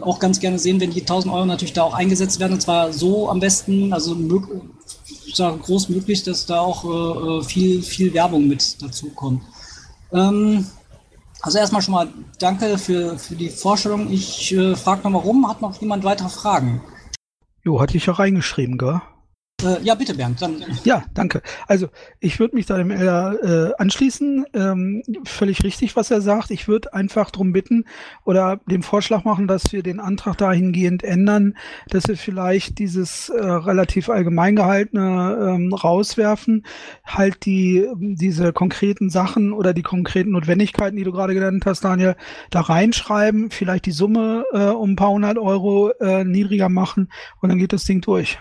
auch 0.03 0.19
ganz 0.19 0.41
gerne 0.41 0.59
sehen, 0.59 0.79
wenn 0.79 0.91
die 0.91 1.01
1000 1.01 1.33
Euro 1.33 1.47
natürlich 1.47 1.73
da 1.73 1.85
auch 1.85 1.95
eingesetzt 1.95 2.39
werden 2.39 2.53
und 2.53 2.61
zwar 2.61 2.93
so 2.93 3.31
am 3.31 3.41
besten, 3.41 3.93
also 3.95 4.15
sage, 5.35 5.59
groß 5.59 5.89
möglich, 5.89 6.23
dass 6.23 6.47
da 6.47 6.61
auch 6.61 6.85
äh, 6.85 7.39
äh, 7.39 7.43
viel, 7.43 7.83
viel 7.83 8.13
Werbung 8.15 8.47
mit 8.47 8.83
dazu 8.83 9.11
kommt. 9.11 9.43
Ähm, 10.13 10.67
also 11.43 11.59
erstmal 11.59 11.83
schon 11.83 11.93
mal 11.93 12.09
danke 12.39 12.79
für, 12.79 13.19
für 13.19 13.35
die 13.35 13.49
Vorstellung. 13.49 14.11
Ich 14.11 14.55
äh, 14.55 14.77
frage 14.77 15.03
noch 15.05 15.11
mal 15.11 15.19
rum, 15.19 15.49
hat 15.49 15.63
noch 15.63 15.81
jemand 15.81 16.05
weitere 16.05 16.29
Fragen? 16.29 16.83
Jo, 17.63 17.81
hatte 17.81 17.97
ich 17.97 18.07
ja 18.07 18.15
reingeschrieben, 18.15 18.79
gell? 18.79 19.01
Äh, 19.65 19.83
ja, 19.83 19.95
bitte, 19.95 20.15
Bernd. 20.15 20.41
Dann. 20.41 20.65
Ja, 20.85 21.05
danke. 21.15 21.43
Also, 21.67 21.89
ich 22.19 22.39
würde 22.39 22.57
mich 22.57 22.67
da 22.67 22.79
dem 22.79 22.91
Eller 22.91 23.71
äh, 23.71 23.73
anschließen. 23.79 24.47
Ähm, 24.55 25.03
völlig 25.25 25.65
richtig, 25.65 25.97
was 25.97 26.11
er 26.11 26.21
sagt. 26.21 26.51
Ich 26.51 26.69
würde 26.69 26.95
einfach 26.95 27.31
darum 27.31 27.53
bitten 27.53 27.85
oder 28.25 28.61
den 28.67 28.83
Vorschlag 28.83 29.25
machen, 29.25 29.47
dass 29.47 29.73
wir 29.73 29.83
den 29.83 30.01
Antrag 30.01 30.39
dahingehend 30.39 31.03
ändern, 31.03 31.57
dass 31.89 32.09
wir 32.09 32.17
vielleicht 32.17 32.79
dieses 32.79 33.29
äh, 33.29 33.41
relativ 33.41 34.09
allgemein 34.09 34.57
gehaltene 34.57 35.55
ähm, 35.55 35.73
rauswerfen, 35.73 36.65
halt 37.05 37.45
die 37.45 37.87
diese 37.99 38.53
konkreten 38.53 39.11
Sachen 39.11 39.53
oder 39.53 39.75
die 39.75 39.83
konkreten 39.83 40.31
Notwendigkeiten, 40.31 40.97
die 40.97 41.05
du 41.05 41.13
gerade 41.13 41.35
genannt 41.35 41.67
hast, 41.67 41.85
Daniel, 41.85 42.17
da 42.51 42.61
reinschreiben, 42.61 43.51
vielleicht 43.51 43.87
die 43.87 43.93
Summe 43.93 44.45
äh, 44.53 44.69
um 44.69 44.93
ein 44.93 44.97
paar 44.97 45.11
hundert 45.11 45.39
Euro 45.39 45.91
äh, 46.01 46.25
niedriger 46.25 46.69
machen 46.69 47.11
und 47.41 47.49
dann 47.49 47.59
geht 47.59 47.73
das 47.73 47.85
Ding 47.85 48.01
durch. 48.01 48.39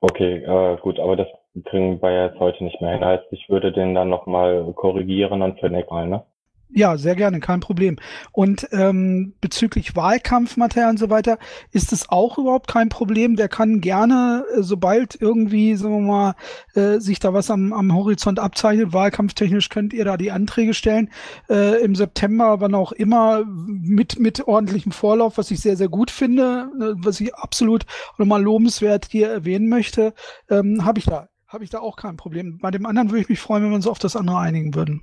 Okay, 0.00 0.44
äh, 0.44 0.76
gut, 0.78 1.00
aber 1.00 1.16
das 1.16 1.28
kriegen 1.66 2.00
wir 2.02 2.26
jetzt 2.26 2.38
heute 2.40 2.64
nicht 2.64 2.80
mehr 2.80 2.92
hin. 2.92 3.04
Heißt, 3.04 3.26
ich 3.32 3.48
würde 3.48 3.72
den 3.72 3.94
dann 3.94 4.10
nochmal 4.10 4.72
korrigieren 4.74 5.42
und 5.42 5.60
für 5.60 5.70
nächstes 5.70 5.90
Mal, 5.92 6.08
ne? 6.08 6.24
Ja, 6.68 6.98
sehr 6.98 7.14
gerne, 7.14 7.38
kein 7.38 7.60
Problem. 7.60 7.96
Und 8.32 8.68
ähm, 8.72 9.34
bezüglich 9.40 9.94
Wahlkampfmaterial 9.94 10.90
und 10.90 10.98
so 10.98 11.10
weiter, 11.10 11.38
ist 11.70 11.92
es 11.92 12.08
auch 12.08 12.38
überhaupt 12.38 12.66
kein 12.66 12.88
Problem. 12.88 13.36
Der 13.36 13.48
kann 13.48 13.80
gerne, 13.80 14.44
äh, 14.52 14.62
sobald 14.62 15.20
irgendwie, 15.20 15.76
sagen 15.76 15.94
wir 15.94 16.12
mal, 16.12 16.34
äh, 16.74 16.98
sich 16.98 17.20
da 17.20 17.32
was 17.32 17.50
am, 17.50 17.72
am 17.72 17.94
Horizont 17.94 18.40
abzeichnet, 18.40 18.92
wahlkampftechnisch 18.92 19.68
könnt 19.68 19.92
ihr 19.92 20.04
da 20.04 20.16
die 20.16 20.32
Anträge 20.32 20.74
stellen. 20.74 21.10
Äh, 21.48 21.82
Im 21.84 21.94
September, 21.94 22.60
wann 22.60 22.74
auch 22.74 22.90
immer, 22.90 23.44
mit, 23.46 24.18
mit 24.18 24.48
ordentlichem 24.48 24.90
Vorlauf, 24.92 25.38
was 25.38 25.52
ich 25.52 25.60
sehr, 25.60 25.76
sehr 25.76 25.88
gut 25.88 26.10
finde, 26.10 26.68
äh, 26.80 26.94
was 26.96 27.20
ich 27.20 27.32
absolut 27.36 27.86
nochmal 28.18 28.42
lobenswert 28.42 29.06
hier 29.08 29.28
erwähnen 29.28 29.68
möchte, 29.68 30.14
ähm, 30.50 30.84
habe 30.84 30.98
ich 30.98 31.04
da, 31.04 31.28
habe 31.46 31.62
ich 31.62 31.70
da 31.70 31.78
auch 31.78 31.96
kein 31.96 32.16
Problem. 32.16 32.58
Bei 32.60 32.72
dem 32.72 32.86
anderen 32.86 33.10
würde 33.10 33.22
ich 33.22 33.28
mich 33.28 33.40
freuen, 33.40 33.62
wenn 33.62 33.70
wir 33.70 33.76
uns 33.76 33.86
auf 33.86 34.00
das 34.00 34.16
andere 34.16 34.38
einigen 34.38 34.74
würden. 34.74 35.02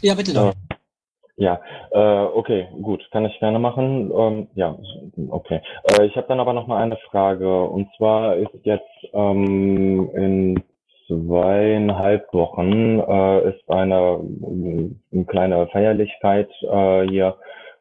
Ja, 0.00 0.14
bitte. 0.14 0.32
Äh, 0.32 0.52
ja, 1.38 1.60
äh, 1.90 2.24
okay, 2.34 2.68
gut, 2.80 3.06
kann 3.10 3.26
ich 3.26 3.38
gerne 3.40 3.58
machen. 3.58 4.10
Ähm, 4.16 4.48
ja, 4.54 4.76
okay. 5.28 5.60
Äh, 5.84 6.06
ich 6.06 6.16
habe 6.16 6.28
dann 6.28 6.40
aber 6.40 6.54
noch 6.54 6.66
mal 6.66 6.82
eine 6.82 6.96
Frage. 7.10 7.64
Und 7.64 7.88
zwar 7.96 8.36
ist 8.36 8.54
jetzt 8.62 8.84
ähm, 9.12 10.10
in 10.14 10.62
zweieinhalb 11.06 12.32
Wochen 12.32 13.00
äh, 13.00 13.50
ist 13.50 13.68
eine, 13.68 14.20
eine 15.12 15.24
kleine 15.26 15.66
Feierlichkeit 15.68 16.50
äh, 16.62 17.06
hier 17.08 17.36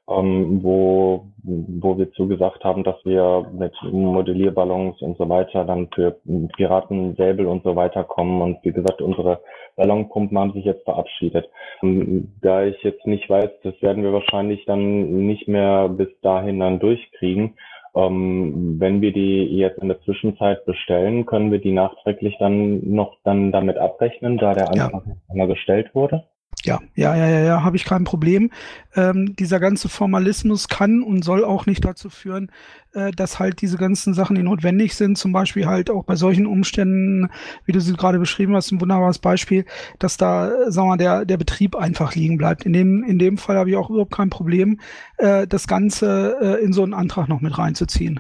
ähm, 0.07 0.63
wo, 0.63 1.27
wo 1.43 1.97
wir 1.97 2.11
zugesagt 2.11 2.63
haben, 2.63 2.83
dass 2.83 2.97
wir 3.05 3.49
mit 3.57 3.73
Modellierballons 3.91 5.01
und 5.01 5.17
so 5.17 5.27
weiter 5.29 5.65
dann 5.65 5.89
für 5.93 6.17
Piraten, 6.55 7.15
Säbel 7.15 7.47
und 7.47 7.63
so 7.63 7.75
weiter 7.75 8.03
kommen. 8.03 8.41
Und 8.41 8.57
wie 8.63 8.71
gesagt, 8.71 9.01
unsere 9.01 9.41
Ballonpumpen 9.75 10.37
haben 10.37 10.53
sich 10.53 10.65
jetzt 10.65 10.83
verabschiedet. 10.83 11.49
Und 11.81 12.33
da 12.41 12.63
ich 12.63 12.81
jetzt 12.83 13.05
nicht 13.07 13.29
weiß, 13.29 13.49
das 13.63 13.81
werden 13.81 14.03
wir 14.03 14.13
wahrscheinlich 14.13 14.65
dann 14.65 15.25
nicht 15.25 15.47
mehr 15.47 15.89
bis 15.89 16.09
dahin 16.21 16.59
dann 16.59 16.79
durchkriegen. 16.79 17.55
Ähm, 17.95 18.75
wenn 18.77 19.01
wir 19.01 19.13
die 19.13 19.45
jetzt 19.57 19.79
in 19.79 19.87
der 19.87 20.01
Zwischenzeit 20.01 20.65
bestellen, 20.65 21.25
können 21.25 21.51
wir 21.51 21.59
die 21.59 21.71
nachträglich 21.71 22.35
dann 22.39 22.93
noch 22.93 23.15
dann 23.23 23.51
damit 23.51 23.77
abrechnen, 23.77 24.37
da 24.37 24.53
der 24.53 24.69
Antrag 24.69 25.03
ja. 25.07 25.15
einmal 25.29 25.47
gestellt 25.47 25.95
wurde? 25.95 26.25
Ja, 26.65 26.79
ja, 26.95 27.15
ja, 27.15 27.27
ja, 27.27 27.39
ja, 27.41 27.63
habe 27.63 27.75
ich 27.75 27.85
kein 27.85 28.03
Problem. 28.03 28.49
Ähm, 28.95 29.35
dieser 29.35 29.59
ganze 29.59 29.87
Formalismus 29.87 30.67
kann 30.67 31.03
und 31.03 31.23
soll 31.23 31.45
auch 31.45 31.67
nicht 31.67 31.85
dazu 31.85 32.09
führen, 32.09 32.51
äh, 32.93 33.11
dass 33.11 33.39
halt 33.39 33.61
diese 33.61 33.77
ganzen 33.77 34.15
Sachen, 34.15 34.35
die 34.35 34.41
notwendig 34.41 34.95
sind, 34.95 35.17
zum 35.17 35.31
Beispiel 35.31 35.67
halt 35.67 35.91
auch 35.91 36.03
bei 36.05 36.15
solchen 36.15 36.47
Umständen, 36.47 37.29
wie 37.65 37.71
du 37.71 37.79
sie 37.79 37.93
gerade 37.93 38.17
beschrieben 38.17 38.55
hast, 38.55 38.71
ein 38.71 38.81
wunderbares 38.81 39.19
Beispiel, 39.19 39.65
dass 39.99 40.17
da, 40.17 40.47
äh, 40.47 40.71
sagen 40.71 40.87
wir 40.87 40.91
mal, 40.91 40.97
der, 40.97 41.25
der 41.25 41.37
Betrieb 41.37 41.75
einfach 41.75 42.15
liegen 42.15 42.37
bleibt. 42.37 42.65
In 42.65 42.73
dem, 42.73 43.03
in 43.03 43.19
dem 43.19 43.37
Fall 43.37 43.57
habe 43.57 43.69
ich 43.69 43.75
auch 43.75 43.91
überhaupt 43.91 44.13
kein 44.13 44.31
Problem, 44.31 44.79
äh, 45.17 45.45
das 45.45 45.67
Ganze 45.67 46.37
äh, 46.41 46.63
in 46.63 46.73
so 46.73 46.81
einen 46.81 46.95
Antrag 46.95 47.29
noch 47.29 47.41
mit 47.41 47.57
reinzuziehen. 47.57 48.19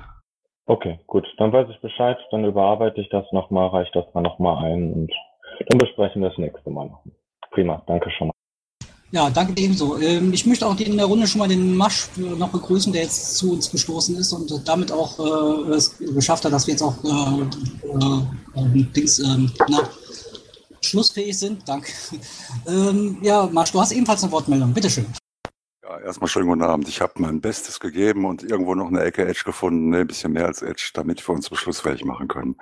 Okay, 0.67 0.99
gut, 1.07 1.25
dann 1.37 1.51
weiß 1.51 1.67
ich 1.69 1.81
Bescheid, 1.81 2.17
dann 2.29 2.45
überarbeite 2.45 3.01
ich 3.01 3.09
das 3.09 3.25
nochmal, 3.31 3.67
reiche 3.69 3.91
das 3.93 4.05
dann 4.13 4.23
nochmal 4.23 4.65
ein 4.65 4.93
und 4.93 5.11
dann 5.67 5.77
besprechen 5.77 6.21
wir 6.21 6.29
das 6.29 6.37
nächste 6.37 6.69
Mal 6.69 6.85
noch. 6.85 7.03
Prima, 7.55 7.81
danke 7.87 8.11
schon 8.11 8.27
mal. 8.27 8.33
Ja, 9.11 9.29
danke 9.29 9.53
ebenso. 9.55 9.97
Ähm, 9.97 10.33
ich 10.33 10.45
möchte 10.45 10.67
auch 10.67 10.77
in 10.77 10.97
der 10.97 11.05
Runde 11.05 11.25
schon 11.25 11.39
mal 11.39 11.47
den 11.47 11.73
Masch 11.77 12.09
noch 12.17 12.49
begrüßen, 12.49 12.91
der 12.91 13.03
jetzt 13.03 13.37
zu 13.37 13.53
uns 13.53 13.71
gestoßen 13.71 14.13
ist 14.17 14.33
und 14.33 14.67
damit 14.67 14.91
auch 14.91 15.17
äh, 15.69 15.71
es 15.71 15.97
geschafft 15.97 16.43
hat, 16.43 16.51
dass 16.51 16.67
wir 16.67 16.73
jetzt 16.73 16.81
auch 16.81 17.01
äh, 17.01 17.43
äh, 18.59 18.83
Dings, 18.93 19.19
ähm, 19.19 19.49
na, 19.69 19.87
schlussfähig 20.81 21.39
sind. 21.39 21.67
Danke. 21.67 21.93
Ähm, 22.67 23.19
ja, 23.21 23.47
Masch, 23.49 23.71
du 23.71 23.79
hast 23.79 23.93
ebenfalls 23.93 24.21
eine 24.23 24.33
Wortmeldung. 24.33 24.73
Bitteschön. 24.73 25.05
Ja, 25.81 25.97
erstmal 26.01 26.27
schönen 26.27 26.49
guten 26.49 26.63
Abend. 26.63 26.89
Ich 26.89 26.99
habe 26.99 27.13
mein 27.17 27.39
Bestes 27.39 27.79
gegeben 27.79 28.25
und 28.25 28.43
irgendwo 28.43 28.75
noch 28.75 28.87
eine 28.87 29.01
Ecke 29.01 29.25
Edge 29.25 29.43
gefunden, 29.45 29.91
ne, 29.91 29.99
ein 29.99 30.07
bisschen 30.07 30.33
mehr 30.33 30.47
als 30.47 30.61
Edge, 30.61 30.91
damit 30.93 31.25
wir 31.25 31.33
uns 31.33 31.49
beschlussfähig 31.49 32.03
machen 32.03 32.27
können. 32.27 32.57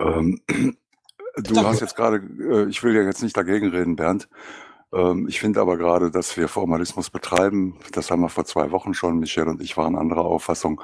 Ähm, 0.00 0.42
du 1.36 1.54
Danke. 1.54 1.70
hast 1.70 1.80
jetzt 1.80 1.96
gerade, 1.96 2.16
äh, 2.16 2.68
ich 2.68 2.82
will 2.82 2.94
ja 2.94 3.02
jetzt 3.02 3.22
nicht 3.22 3.36
dagegen 3.36 3.70
reden, 3.70 3.96
Bernd. 3.96 4.28
Ähm, 4.92 5.26
ich 5.28 5.40
finde 5.40 5.60
aber 5.60 5.76
gerade, 5.76 6.10
dass 6.10 6.36
wir 6.36 6.48
Formalismus 6.48 7.10
betreiben. 7.10 7.78
Das 7.92 8.10
haben 8.10 8.20
wir 8.20 8.28
vor 8.28 8.44
zwei 8.44 8.70
Wochen 8.70 8.94
schon. 8.94 9.18
Michelle 9.18 9.50
und 9.50 9.62
ich 9.62 9.76
waren 9.76 9.96
anderer 9.96 10.24
Auffassung. 10.24 10.80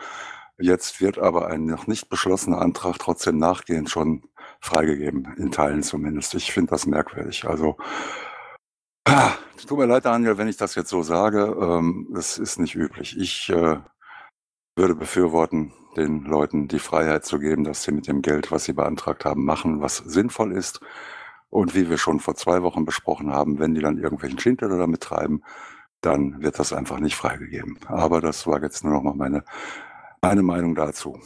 Jetzt 0.59 1.01
wird 1.01 1.19
aber 1.19 1.47
ein 1.49 1.67
noch 1.67 1.87
nicht 1.87 2.09
beschlossener 2.09 2.61
Antrag 2.61 2.99
trotzdem 2.99 3.39
nachgehend 3.39 3.91
schon 3.91 4.25
freigegeben, 4.61 5.35
in 5.37 5.53
Teilen 5.53 5.83
zumindest. 5.83 6.35
Ich 6.35 6.53
finde 6.53 6.71
das 6.71 6.87
merkwürdig. 6.87 7.45
Also, 7.47 7.77
ah, 9.07 9.33
tut 9.67 9.79
mir 9.79 9.87
leid, 9.87 10.05
Daniel, 10.05 10.39
wenn 10.39 10.49
ich 10.49 10.57
das 10.57 10.75
jetzt 10.75 10.91
so 10.91 11.03
sage. 11.03 11.57
Ähm, 11.61 12.09
das 12.13 12.39
ist 12.39 12.59
nicht 12.59 12.75
üblich. 12.75 13.17
Ich 13.17 13.49
äh, 13.51 13.79
würde 14.77 14.95
befürworten, 14.95 15.73
den 15.99 16.25
Leuten 16.25 16.69
die 16.69 16.79
Freiheit 16.79 17.25
zu 17.25 17.39
geben, 17.39 17.65
dass 17.65 17.83
sie 17.83 17.93
mit 17.93 18.07
dem 18.07 18.23
Geld, 18.23 18.51
was 18.51 18.65
sie 18.65 18.73
beantragt 18.73 19.25
haben, 19.25 19.45
machen, 19.45 19.81
was 19.81 19.99
sinnvoll 19.99 20.53
ist. 20.53 20.81
Und 21.51 21.75
wie 21.75 21.89
wir 21.89 21.97
schon 21.97 22.21
vor 22.21 22.35
zwei 22.35 22.63
Wochen 22.63 22.85
besprochen 22.85 23.33
haben, 23.33 23.59
wenn 23.59 23.75
die 23.75 23.81
dann 23.81 23.99
irgendwelchen 23.99 24.39
Schindler 24.39 24.69
damit 24.69 25.01
treiben, 25.01 25.43
dann 26.01 26.43
wird 26.43 26.59
das 26.59 26.73
einfach 26.73 27.01
nicht 27.01 27.17
freigegeben. 27.17 27.79
Aber 27.87 28.21
das 28.21 28.47
war 28.47 28.63
jetzt 28.63 28.85
nur 28.85 28.93
noch 28.93 29.03
mal 29.03 29.15
meine, 29.15 29.45
meine 30.21 30.43
Meinung 30.43 30.75
dazu. 30.75 31.19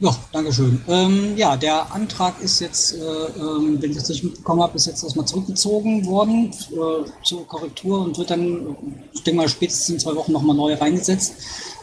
Ja, 0.00 0.14
Dankeschön. 0.32 0.80
Ähm, 0.86 1.36
ja, 1.36 1.56
der 1.56 1.92
Antrag 1.92 2.40
ist 2.40 2.60
jetzt, 2.60 2.94
äh, 2.94 2.98
äh, 2.98 3.80
wenn 3.80 3.90
ich 3.90 3.96
das 3.96 4.08
richtig 4.08 4.30
mitbekommen 4.30 4.62
habe, 4.62 4.76
ist 4.76 4.86
jetzt 4.86 5.02
erstmal 5.02 5.26
zurückgezogen 5.26 6.06
worden 6.06 6.52
äh, 6.70 7.24
zur 7.24 7.46
Korrektur 7.48 8.02
und 8.02 8.16
wird 8.16 8.30
dann, 8.30 8.76
ich 9.12 9.24
denke 9.24 9.38
mal, 9.38 9.48
spätestens 9.48 9.88
in 9.88 9.98
zwei 9.98 10.14
Wochen 10.14 10.30
nochmal 10.30 10.54
neu 10.54 10.74
reingesetzt. 10.74 11.34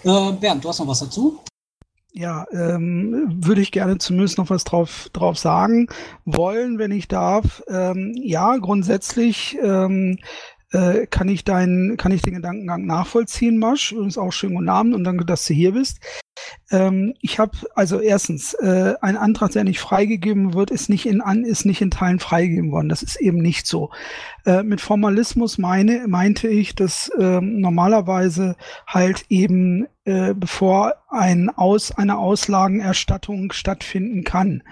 Äh, 0.03 0.31
Bernd, 0.31 0.63
du 0.63 0.69
hast 0.69 0.79
noch 0.79 0.87
was 0.87 0.99
dazu? 0.99 1.39
Ja, 2.13 2.45
ähm, 2.53 3.39
würde 3.43 3.59
ich 3.59 3.73
gerne 3.73 3.97
zumindest 3.97 4.37
noch 4.37 4.49
was 4.49 4.63
drauf, 4.63 5.09
drauf 5.11 5.37
sagen 5.37 5.87
wollen, 6.23 6.79
wenn 6.79 6.91
ich 6.91 7.09
darf. 7.09 7.61
Ähm, 7.67 8.13
ja, 8.15 8.55
grundsätzlich 8.55 9.57
ähm, 9.61 10.19
äh, 10.71 11.05
kann 11.07 11.29
ich 11.29 11.43
deinen, 11.43 11.97
kann 11.97 12.11
ich 12.11 12.21
den 12.21 12.35
Gedankengang 12.35 12.85
nachvollziehen, 12.85 13.57
Masch. 13.57 13.91
Übrigens 13.91 14.17
auch 14.17 14.31
schönen 14.31 14.55
guten 14.55 14.69
Abend 14.69 14.95
und 14.95 15.03
danke, 15.03 15.25
dass 15.25 15.45
du 15.45 15.53
hier 15.53 15.73
bist. 15.73 15.99
Ähm, 16.71 17.13
ich 17.21 17.39
habe 17.39 17.57
also 17.75 17.99
erstens 17.99 18.53
äh, 18.55 18.95
ein 19.01 19.17
Antrag, 19.17 19.51
der 19.51 19.63
nicht 19.63 19.79
freigegeben 19.79 20.53
wird, 20.53 20.71
ist 20.71 20.89
nicht 20.89 21.05
in 21.05 21.21
an, 21.21 21.45
ist 21.45 21.65
nicht 21.65 21.81
in 21.81 21.91
Teilen 21.91 22.19
freigegeben 22.19 22.71
worden. 22.71 22.89
Das 22.89 23.03
ist 23.03 23.15
eben 23.17 23.37
nicht 23.37 23.67
so. 23.67 23.91
Äh, 24.45 24.63
mit 24.63 24.81
Formalismus 24.81 25.57
meine 25.57 26.07
meinte 26.07 26.47
ich, 26.47 26.75
dass 26.75 27.09
äh, 27.09 27.41
normalerweise 27.41 28.55
halt 28.87 29.25
eben 29.29 29.87
äh, 30.05 30.33
bevor 30.33 30.93
ein 31.09 31.49
Aus 31.49 31.91
eine 31.91 32.17
Auslagenerstattung 32.17 33.51
stattfinden 33.51 34.23
kann, 34.23 34.63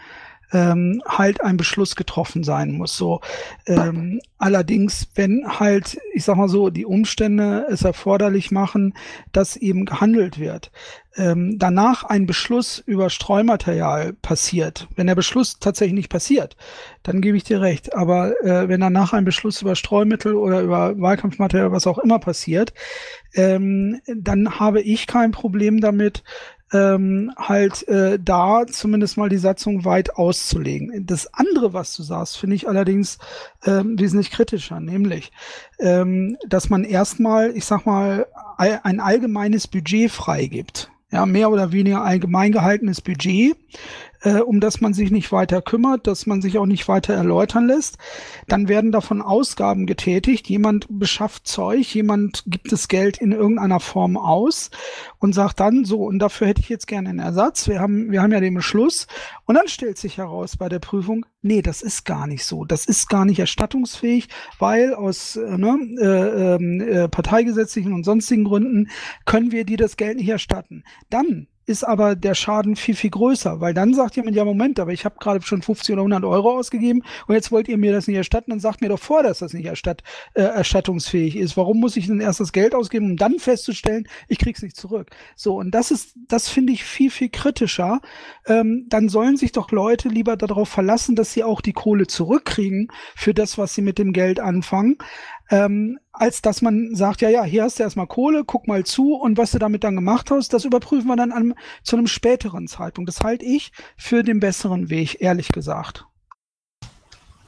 ähm, 0.53 1.01
halt 1.07 1.41
ein 1.41 1.57
Beschluss 1.57 1.95
getroffen 1.95 2.43
sein 2.43 2.71
muss. 2.71 2.95
So 2.95 3.19
ähm, 3.67 4.21
allerdings, 4.37 5.07
wenn 5.15 5.59
halt, 5.59 5.97
ich 6.13 6.23
sag 6.23 6.37
mal 6.37 6.47
so, 6.47 6.69
die 6.69 6.85
Umstände 6.85 7.65
es 7.69 7.83
erforderlich 7.83 8.51
machen, 8.51 8.93
dass 9.31 9.57
eben 9.57 9.85
gehandelt 9.85 10.39
wird, 10.39 10.71
ähm, 11.15 11.57
danach 11.59 12.03
ein 12.03 12.25
Beschluss 12.25 12.79
über 12.79 13.09
Streumaterial 13.09 14.13
passiert, 14.13 14.87
wenn 14.95 15.07
der 15.07 15.15
Beschluss 15.15 15.59
tatsächlich 15.59 15.95
nicht 15.95 16.09
passiert, 16.09 16.55
dann 17.03 17.21
gebe 17.21 17.37
ich 17.37 17.43
dir 17.43 17.61
recht. 17.61 17.95
Aber 17.95 18.39
äh, 18.43 18.67
wenn 18.67 18.81
danach 18.81 19.13
ein 19.13 19.25
Beschluss 19.25 19.61
über 19.61 19.75
Streumittel 19.75 20.35
oder 20.35 20.61
über 20.61 20.99
Wahlkampfmaterial, 20.99 21.71
was 21.71 21.87
auch 21.87 21.99
immer 21.99 22.19
passiert, 22.19 22.73
ähm, 23.33 24.01
dann 24.07 24.59
habe 24.59 24.81
ich 24.81 25.07
kein 25.07 25.31
Problem 25.31 25.81
damit, 25.81 26.23
ähm, 26.73 27.31
halt 27.37 27.87
äh, 27.87 28.19
da 28.19 28.65
zumindest 28.67 29.17
mal 29.17 29.29
die 29.29 29.37
Satzung 29.37 29.85
weit 29.85 30.15
auszulegen. 30.15 31.05
Das 31.05 31.33
andere, 31.33 31.73
was 31.73 31.95
du 31.95 32.03
sagst, 32.03 32.37
finde 32.37 32.55
ich 32.55 32.67
allerdings 32.67 33.19
ähm, 33.65 33.97
wesentlich 33.99 34.31
kritischer, 34.31 34.79
nämlich, 34.79 35.31
ähm, 35.79 36.37
dass 36.47 36.69
man 36.69 36.83
erstmal, 36.83 37.55
ich 37.55 37.65
sag 37.65 37.85
mal, 37.85 38.25
ein 38.57 38.99
allgemeines 38.99 39.67
Budget 39.67 40.11
freigibt. 40.11 40.89
Ja, 41.11 41.27
mehr 41.27 41.51
oder 41.51 41.71
weniger 41.71 42.03
allgemein 42.03 42.51
gehaltenes 42.51 42.99
Budget, 42.99 43.55
äh, 44.23 44.39
um 44.39 44.59
das 44.59 44.81
man 44.81 44.93
sich 44.93 45.11
nicht 45.11 45.31
weiter 45.31 45.61
kümmert, 45.61 46.07
dass 46.07 46.25
man 46.25 46.41
sich 46.41 46.57
auch 46.57 46.65
nicht 46.65 46.87
weiter 46.87 47.13
erläutern 47.13 47.67
lässt. 47.67 47.97
Dann 48.47 48.67
werden 48.67 48.91
davon 48.91 49.21
Ausgaben 49.21 49.85
getätigt. 49.85 50.49
Jemand 50.49 50.87
beschafft 50.89 51.47
Zeug, 51.47 51.93
jemand 51.93 52.43
gibt 52.47 52.71
das 52.71 52.87
Geld 52.87 53.17
in 53.17 53.31
irgendeiner 53.31 53.79
Form 53.79 54.17
aus 54.17 54.71
und 55.19 55.33
sagt 55.33 55.59
dann 55.59 55.85
so, 55.85 56.03
und 56.05 56.19
dafür 56.19 56.47
hätte 56.47 56.61
ich 56.61 56.69
jetzt 56.69 56.87
gerne 56.87 57.09
einen 57.09 57.19
Ersatz. 57.19 57.67
Wir 57.67 57.79
haben, 57.79 58.11
wir 58.11 58.21
haben 58.21 58.31
ja 58.31 58.39
den 58.39 58.53
Beschluss. 58.53 59.07
Und 59.45 59.55
dann 59.55 59.67
stellt 59.67 59.97
sich 59.97 60.17
heraus 60.17 60.57
bei 60.57 60.69
der 60.69 60.79
Prüfung, 60.79 61.25
nee, 61.41 61.61
das 61.61 61.81
ist 61.81 62.05
gar 62.05 62.27
nicht 62.27 62.45
so. 62.45 62.65
Das 62.65 62.85
ist 62.85 63.09
gar 63.09 63.25
nicht 63.25 63.39
erstattungsfähig, 63.39 64.29
weil 64.59 64.93
aus 64.93 65.35
äh, 65.35 65.57
ne, 65.57 65.77
äh, 65.99 66.55
ähm, 66.55 66.81
äh, 66.81 67.09
parteigesetzlichen 67.09 67.93
und 67.93 68.03
sonstigen 68.03 68.45
Gründen 68.45 68.89
können 69.25 69.51
wir 69.51 69.65
dir 69.65 69.77
das 69.77 69.97
Geld 69.97 70.17
nicht 70.17 70.29
erstatten. 70.29 70.83
Dann 71.09 71.47
ist 71.65 71.83
aber 71.83 72.15
der 72.15 72.35
Schaden 72.35 72.75
viel, 72.75 72.95
viel 72.95 73.09
größer, 73.09 73.61
weil 73.61 73.73
dann 73.73 73.93
sagt 73.93 74.15
jemand, 74.15 74.35
ja 74.35 74.45
Moment, 74.45 74.79
aber 74.79 74.91
ich 74.91 75.05
habe 75.05 75.15
gerade 75.19 75.41
schon 75.41 75.61
50 75.61 75.93
oder 75.93 76.01
100 76.01 76.23
Euro 76.25 76.57
ausgegeben 76.57 77.03
und 77.27 77.35
jetzt 77.35 77.51
wollt 77.51 77.67
ihr 77.67 77.77
mir 77.77 77.93
das 77.93 78.07
nicht 78.07 78.17
erstatten, 78.17 78.51
dann 78.51 78.59
sagt 78.59 78.81
mir 78.81 78.89
doch 78.89 78.99
vor, 78.99 79.23
dass 79.23 79.39
das 79.39 79.53
nicht 79.53 79.65
erstatt, 79.65 80.03
äh, 80.33 80.41
erstattungsfähig 80.41 81.35
ist. 81.35 81.55
Warum 81.57 81.79
muss 81.79 81.97
ich 81.97 82.07
denn 82.07 82.19
erst 82.19 82.39
das 82.39 82.51
Geld 82.51 82.75
ausgeben, 82.75 83.11
um 83.11 83.17
dann 83.17 83.39
festzustellen, 83.39 84.07
ich 84.27 84.39
krieg's 84.39 84.61
nicht 84.61 84.75
zurück? 84.75 85.11
So, 85.35 85.55
und 85.55 85.71
das 85.71 85.91
ist, 85.91 86.15
das 86.27 86.49
finde 86.49 86.73
ich 86.73 86.83
viel, 86.83 87.09
viel 87.09 87.29
kritischer. 87.29 88.01
Ähm, 88.45 88.85
dann 88.89 89.09
sollen 89.09 89.37
sich 89.37 89.51
doch 89.51 89.71
Leute 89.71 90.09
lieber 90.09 90.35
darauf 90.35 90.69
verlassen, 90.69 91.15
dass 91.15 91.33
sie 91.33 91.43
auch 91.43 91.61
die 91.61 91.73
Kohle 91.73 92.07
zurückkriegen 92.07 92.89
für 93.15 93.33
das, 93.33 93.57
was 93.57 93.73
sie 93.73 93.81
mit 93.81 93.97
dem 93.97 94.13
Geld 94.13 94.39
anfangen, 94.39 94.97
ähm, 95.53 95.99
als 96.11 96.41
dass 96.41 96.63
man 96.63 96.95
sagt, 96.95 97.21
ja, 97.21 97.29
ja, 97.29 97.43
hier 97.43 97.61
hast 97.63 97.77
du 97.77 97.83
erstmal 97.83 98.07
Kohle, 98.07 98.43
guck 98.43 98.67
mal 98.67 98.83
zu 98.83 99.13
und 99.13 99.37
was 99.37 99.51
du 99.51 99.59
damit 99.59 99.83
dann 99.83 99.93
gemacht 99.93 100.31
hast, 100.31 100.51
das 100.51 100.65
überprüfen 100.65 101.07
wir 101.07 101.15
dann 101.15 101.31
an, 101.31 101.53
zu 101.83 101.95
einem 101.95 102.07
späteren 102.07 102.67
Zeitpunkt. 102.67 103.07
Das 103.07 103.21
halte 103.21 103.45
ich 103.45 103.71
für 103.95 104.23
den 104.23 104.39
besseren 104.39 104.89
Weg, 104.89 105.21
ehrlich 105.21 105.49
gesagt. 105.49 106.07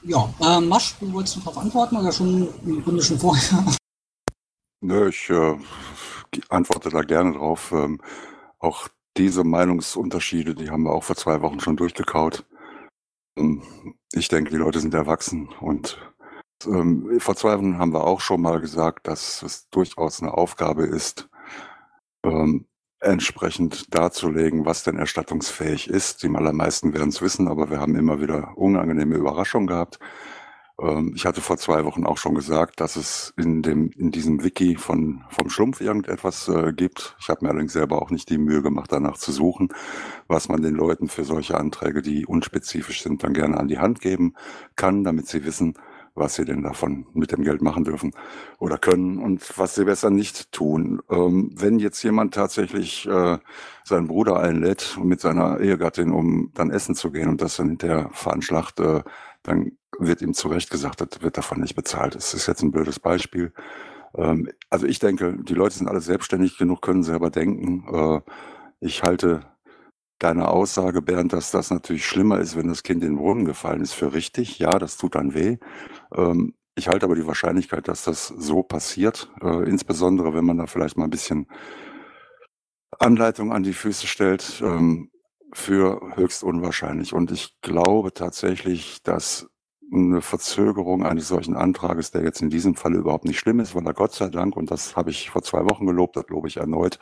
Ja, 0.04 0.32
äh, 0.40 0.62
Masch, 0.62 0.94
du 1.00 1.12
wolltest 1.14 1.38
darauf 1.38 1.58
antworten 1.58 1.98
oder 1.98 2.12
schon 2.12 2.48
im 2.64 2.84
Grunde 2.84 3.02
schon 3.02 3.18
vorher? 3.18 3.66
Nö, 4.82 5.10
ich 5.10 5.28
äh, 5.32 5.58
antworte 6.50 6.92
da 6.92 7.02
gerne 7.02 7.34
drauf. 7.34 7.72
Ähm, 7.72 8.00
auch 8.60 8.88
diese 9.18 9.44
Meinungsunterschiede, 9.44 10.54
die 10.54 10.70
haben 10.70 10.84
wir 10.84 10.92
auch 10.92 11.04
vor 11.04 11.16
zwei 11.16 11.42
Wochen 11.42 11.60
schon 11.60 11.76
durchgekaut. 11.76 12.46
Ähm, 13.36 13.64
ich 14.14 14.28
denke, 14.28 14.52
die 14.52 14.58
Leute 14.58 14.80
sind 14.80 14.94
erwachsen 14.94 15.50
und 15.60 15.98
ähm, 16.66 17.20
vor 17.20 17.36
zwei 17.36 17.58
Wochen 17.58 17.78
haben 17.78 17.94
wir 17.94 18.06
auch 18.06 18.22
schon 18.22 18.42
mal 18.42 18.60
gesagt, 18.60 19.08
dass 19.08 19.42
es 19.44 19.70
durchaus 19.70 20.22
eine 20.22 20.34
Aufgabe 20.34 20.86
ist, 20.86 21.30
ähm, 22.24 22.68
entsprechend 23.00 23.94
darzulegen, 23.94 24.66
was 24.66 24.84
denn 24.84 24.98
erstattungsfähig 24.98 25.90
ist. 25.90 26.24
Die 26.24 26.30
allermeisten 26.30 26.94
werden 26.94 27.10
es 27.10 27.22
wissen, 27.22 27.48
aber 27.48 27.70
wir 27.70 27.80
haben 27.80 27.96
immer 27.96 28.20
wieder 28.22 28.58
unangenehme 28.58 29.16
Überraschungen 29.16 29.68
gehabt. 29.68 30.00
Ähm, 30.82 31.14
ich 31.16 31.26
hatte 31.26 31.42
vor 31.42 31.58
zwei 31.58 31.86
Wochen 31.86 32.06
auch 32.06 32.18
schon 32.18 32.36
gesagt, 32.36 32.80
dass 32.82 32.96
es 32.96 33.34
in 33.38 33.62
dem 33.62 33.92
in 33.92 34.12
diesem 34.12 34.44
Wiki 34.44 34.76
von 34.76 35.24
vom 35.30 35.50
Schlumpf 35.50 35.82
irgendetwas 35.82 36.48
äh, 36.50 36.74
gibt. 36.74 37.16
Ich 37.20 37.30
habe 37.30 37.46
mir 37.46 37.52
allerdings 37.52 37.74
selber 37.74 38.02
auch 38.02 38.12
nicht 38.12 38.30
die 38.30 38.38
Mühe 38.38 38.62
gemacht, 38.62 38.92
danach 38.92 39.18
zu 39.18 39.32
suchen, 39.32 39.70
was 40.28 40.50
man 40.50 40.62
den 40.62 40.76
Leuten 40.76 41.08
für 41.08 41.24
solche 41.24 41.58
Anträge, 41.58 42.02
die 42.02 42.26
unspezifisch 42.26 43.04
sind, 43.04 43.24
dann 43.24 43.34
gerne 43.34 43.58
an 43.58 43.68
die 43.68 43.80
Hand 43.80 44.02
geben 44.02 44.34
kann, 44.76 45.04
damit 45.04 45.28
sie 45.28 45.46
wissen, 45.46 45.76
was 46.16 46.36
sie 46.36 46.46
denn 46.46 46.64
davon 46.64 47.06
mit 47.14 47.32
dem 47.32 47.44
Geld 47.44 47.62
machen 47.62 47.84
dürfen 47.84 48.14
oder 48.58 48.78
können 48.78 49.20
und 49.20 49.58
was 49.58 49.76
sie 49.76 49.84
besser 49.84 50.10
nicht 50.10 50.52
tun. 50.52 51.02
Ähm, 51.10 51.52
wenn 51.56 51.78
jetzt 51.78 52.02
jemand 52.04 52.34
tatsächlich 52.34 53.06
äh, 53.08 53.38
seinen 53.84 54.08
Bruder 54.08 54.40
einlädt 54.40 54.98
mit 55.02 55.20
seiner 55.20 55.60
Ehegattin, 55.60 56.12
um 56.12 56.52
dann 56.54 56.72
essen 56.72 56.96
zu 56.96 57.12
gehen 57.12 57.28
und 57.28 57.42
das 57.42 57.58
dann 57.58 57.70
hinterher 57.70 58.10
veranschlagt, 58.14 58.80
äh, 58.80 59.04
dann 59.44 59.74
wird 60.00 60.22
ihm 60.22 60.34
zu 60.34 60.48
Recht 60.48 60.70
gesagt, 60.70 61.02
das 61.02 61.22
wird 61.22 61.38
davon 61.38 61.60
nicht 61.60 61.76
bezahlt. 61.76 62.16
Das 62.16 62.34
ist 62.34 62.48
jetzt 62.48 62.64
ein 62.64 62.72
blödes 62.72 63.00
Beispiel. 63.00 63.54
Ähm, 64.16 64.50
also 64.70 64.86
ich 64.86 65.00
denke, 65.00 65.38
die 65.44 65.54
Leute 65.54 65.76
sind 65.76 65.88
alle 65.88 66.02
selbstständig 66.02 66.58
genug, 66.58 66.82
können 66.82 67.04
selber 67.04 67.30
denken. 67.30 67.86
Äh, 67.94 68.22
ich 68.80 69.04
halte 69.04 69.42
deine 70.20 70.48
Aussage, 70.48 71.02
Bernd, 71.02 71.34
dass 71.34 71.52
das 71.52 71.72
natürlich 71.72 72.06
schlimmer 72.06 72.40
ist, 72.40 72.56
wenn 72.56 72.68
das 72.68 72.84
Kind 72.84 73.04
in 73.04 73.12
den 73.12 73.18
Brunnen 73.18 73.46
gefallen 73.46 73.82
ist, 73.82 73.94
für 73.94 74.14
richtig. 74.14 74.60
Ja, 74.60 74.72
das 74.80 74.98
tut 74.98 75.16
dann 75.16 75.34
weh. 75.34 75.58
Ähm, 76.16 76.54
ich 76.76 76.88
halte 76.88 77.06
aber 77.06 77.16
die 77.16 77.28
Wahrscheinlichkeit, 77.28 77.88
dass 77.88 78.04
das 78.04 78.28
so 78.28 78.64
passiert, 78.64 79.32
äh, 79.42 79.70
insbesondere 79.70 80.34
wenn 80.34 80.46
man 80.46 80.58
da 80.58 80.68
vielleicht 80.68 80.98
mal 80.98 81.06
ein 81.06 81.10
bisschen 81.10 81.48
Anleitung 83.00 83.52
an 83.52 83.64
die 83.64 83.74
Füße 83.74 84.08
stellt, 84.08 84.62
ähm, 84.64 85.10
für 85.54 86.02
höchst 86.16 86.44
unwahrscheinlich. 86.44 87.14
Und 87.14 87.32
ich 87.32 87.56
glaube 87.62 88.14
tatsächlich, 88.14 89.02
dass 89.04 89.48
eine 89.94 90.22
Verzögerung 90.22 91.06
eines 91.06 91.28
solchen 91.28 91.56
Antrages, 91.56 92.12
der 92.12 92.24
jetzt 92.24 92.42
in 92.42 92.50
diesem 92.50 92.76
Fall 92.76 92.96
überhaupt 92.96 93.26
nicht 93.26 93.40
schlimm 93.40 93.60
ist, 93.60 93.76
weil 93.76 93.86
er 93.86 93.94
Gott 93.94 94.14
sei 94.14 94.30
Dank, 94.30 94.58
und 94.58 94.72
das 94.72 94.96
habe 94.96 95.12
ich 95.12 95.30
vor 95.30 95.44
zwei 95.44 95.64
Wochen 95.66 95.86
gelobt, 95.86 96.16
das 96.18 96.26
lobe 96.28 96.48
ich 96.48 96.58
erneut, 96.58 97.00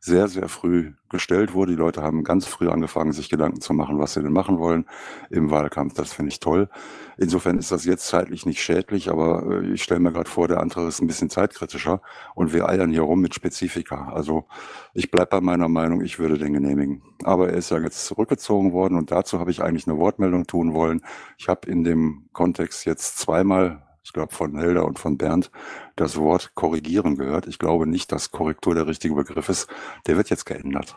sehr, 0.00 0.28
sehr 0.28 0.48
früh 0.48 0.92
gestellt 1.08 1.54
wurde. 1.54 1.72
Die 1.72 1.78
Leute 1.78 2.02
haben 2.02 2.22
ganz 2.22 2.46
früh 2.46 2.68
angefangen, 2.68 3.12
sich 3.12 3.28
Gedanken 3.28 3.60
zu 3.60 3.72
machen, 3.72 3.98
was 3.98 4.14
sie 4.14 4.22
denn 4.22 4.32
machen 4.32 4.58
wollen 4.58 4.86
im 5.30 5.50
Wahlkampf. 5.50 5.94
Das 5.94 6.12
finde 6.12 6.30
ich 6.30 6.40
toll. 6.40 6.68
Insofern 7.16 7.58
ist 7.58 7.72
das 7.72 7.84
jetzt 7.84 8.06
zeitlich 8.06 8.46
nicht 8.46 8.62
schädlich, 8.62 9.10
aber 9.10 9.44
äh, 9.50 9.72
ich 9.72 9.82
stelle 9.82 10.00
mir 10.00 10.12
gerade 10.12 10.30
vor, 10.30 10.46
der 10.46 10.60
andere 10.60 10.86
ist 10.86 11.00
ein 11.00 11.08
bisschen 11.08 11.30
zeitkritischer 11.30 12.00
und 12.34 12.52
wir 12.52 12.68
eiern 12.68 12.90
hier 12.90 13.02
rum 13.02 13.20
mit 13.20 13.34
Spezifika. 13.34 14.12
Also 14.12 14.46
ich 14.94 15.10
bleibe 15.10 15.30
bei 15.30 15.40
meiner 15.40 15.68
Meinung, 15.68 16.02
ich 16.02 16.18
würde 16.18 16.38
den 16.38 16.52
genehmigen. 16.52 17.02
Aber 17.24 17.48
er 17.48 17.56
ist 17.56 17.70
ja 17.70 17.78
jetzt 17.78 18.06
zurückgezogen 18.06 18.72
worden 18.72 18.96
und 18.96 19.10
dazu 19.10 19.40
habe 19.40 19.50
ich 19.50 19.62
eigentlich 19.62 19.88
eine 19.88 19.98
Wortmeldung 19.98 20.46
tun 20.46 20.74
wollen. 20.74 21.02
Ich 21.38 21.48
habe 21.48 21.68
in 21.68 21.82
dem 21.82 22.28
Kontext 22.32 22.84
jetzt 22.84 23.18
zweimal 23.18 23.87
ich 24.08 24.14
glaube 24.14 24.34
von 24.34 24.56
Helder 24.56 24.86
und 24.86 24.98
von 24.98 25.18
Bernd, 25.18 25.50
das 25.94 26.16
Wort 26.16 26.54
korrigieren 26.54 27.16
gehört. 27.16 27.46
Ich 27.46 27.58
glaube 27.58 27.86
nicht, 27.86 28.10
dass 28.10 28.30
Korrektur 28.30 28.74
der 28.74 28.86
richtige 28.86 29.14
Begriff 29.14 29.50
ist. 29.50 29.68
Der 30.06 30.16
wird 30.16 30.30
jetzt 30.30 30.46
geändert. 30.46 30.96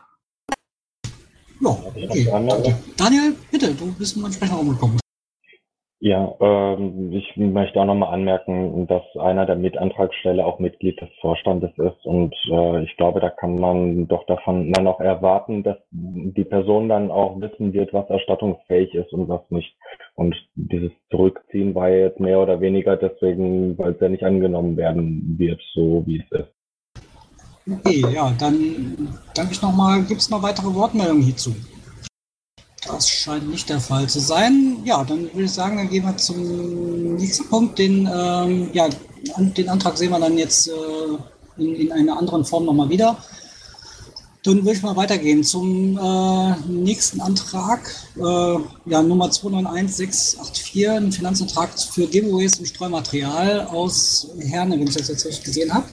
Ja, 1.59 1.69
okay. 1.69 2.73
Daniel, 2.95 3.35
bitte, 3.51 3.73
du 3.73 3.91
bist 3.91 4.15
nun 4.15 4.27
entsprechend 4.27 4.57
umgekommen. 4.57 4.97
Ja, 6.03 6.33
ähm, 6.39 7.13
ich 7.13 7.37
möchte 7.37 7.79
auch 7.79 7.85
nochmal 7.85 8.11
anmerken, 8.11 8.87
dass 8.87 9.03
einer 9.19 9.45
der 9.45 9.55
Mitantragsteller 9.55 10.43
auch 10.43 10.57
Mitglied 10.57 10.99
des 10.99 11.09
Vorstandes 11.21 11.69
ist 11.77 12.03
und 12.07 12.33
äh, 12.51 12.83
ich 12.85 12.97
glaube, 12.97 13.19
da 13.19 13.29
kann 13.29 13.59
man 13.59 14.07
doch 14.07 14.25
davon 14.25 14.71
dann 14.71 14.87
auch 14.87 14.99
erwarten, 14.99 15.61
dass 15.61 15.77
die 15.91 16.43
Person 16.43 16.89
dann 16.89 17.11
auch 17.11 17.39
wissen 17.39 17.71
wird, 17.73 17.93
was 17.93 18.09
erstattungsfähig 18.09 18.95
ist 18.95 19.13
und 19.13 19.29
was 19.29 19.41
nicht. 19.51 19.75
Und 20.15 20.35
dieses 20.55 20.91
Zurückziehen 21.11 21.75
war 21.75 21.89
jetzt 21.89 22.19
mehr 22.19 22.39
oder 22.39 22.59
weniger 22.61 22.97
deswegen, 22.97 23.77
weil 23.77 23.91
es 23.91 24.01
ja 24.01 24.09
nicht 24.09 24.23
angenommen 24.23 24.77
werden 24.77 25.35
wird, 25.37 25.61
so 25.75 26.01
wie 26.07 26.17
es 26.17 26.39
ist. 26.39 26.49
Okay, 27.71 28.03
ja, 28.11 28.33
dann 28.39 29.07
danke 29.35 29.51
ich 29.51 29.61
nochmal. 29.61 30.01
Gibt 30.01 30.21
es 30.21 30.31
noch 30.31 30.41
weitere 30.41 30.73
Wortmeldungen 30.73 31.21
hierzu? 31.21 31.53
Das 32.87 33.07
scheint 33.07 33.47
nicht 33.49 33.69
der 33.69 33.79
Fall 33.79 34.09
zu 34.09 34.19
sein. 34.19 34.77
Ja, 34.83 35.03
dann 35.03 35.23
würde 35.33 35.43
ich 35.43 35.51
sagen, 35.51 35.77
dann 35.77 35.89
gehen 35.89 36.03
wir 36.03 36.17
zum 36.17 37.15
nächsten 37.15 37.47
Punkt. 37.47 37.77
Den, 37.77 38.09
ähm, 38.11 38.69
ja, 38.73 38.89
den 39.37 39.69
Antrag 39.69 39.97
sehen 39.97 40.11
wir 40.11 40.19
dann 40.19 40.37
jetzt 40.37 40.67
äh, 40.67 40.71
in, 41.57 41.75
in 41.75 41.91
einer 41.91 42.17
anderen 42.17 42.43
Form 42.43 42.65
nochmal 42.65 42.89
wieder. 42.89 43.17
Dann 44.43 44.57
würde 44.57 44.71
ich 44.71 44.81
mal 44.81 44.95
weitergehen 44.95 45.43
zum 45.43 45.99
äh, 45.99 46.55
nächsten 46.67 47.21
Antrag, 47.21 47.81
äh, 48.17 48.57
ja, 48.89 49.01
Nummer 49.03 49.29
291684, 49.29 50.89
ein 50.89 51.11
Finanzantrag 51.11 51.69
für 51.79 52.07
Giveaways 52.07 52.57
und 52.57 52.65
Streumaterial 52.65 53.67
aus 53.67 54.29
Herne, 54.39 54.79
wenn 54.79 54.87
ich 54.87 54.95
das 54.95 55.09
jetzt 55.09 55.27
richtig 55.27 55.43
gesehen 55.43 55.71
habe. 55.71 55.85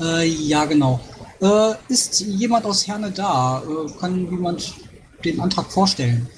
Äh, 0.00 0.26
ja, 0.26 0.64
genau. 0.64 1.00
Äh, 1.42 1.74
ist 1.88 2.20
jemand 2.20 2.64
aus 2.64 2.86
Herne 2.86 3.10
da? 3.10 3.62
Äh, 3.62 3.90
kann 4.00 4.30
jemand 4.30 4.74
den 5.26 5.40
Antrag 5.40 5.70
vorstellen? 5.70 6.28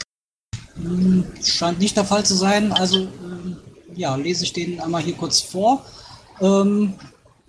Hm, 0.74 1.24
scheint 1.42 1.78
nicht 1.78 1.96
der 1.96 2.04
Fall 2.04 2.24
zu 2.24 2.34
sein, 2.34 2.72
also 2.72 2.98
ähm, 2.98 3.56
ja, 3.94 4.14
lese 4.16 4.44
ich 4.44 4.52
den 4.52 4.80
einmal 4.80 5.02
hier 5.02 5.14
kurz 5.14 5.40
vor. 5.40 5.84
Ähm, 6.40 6.94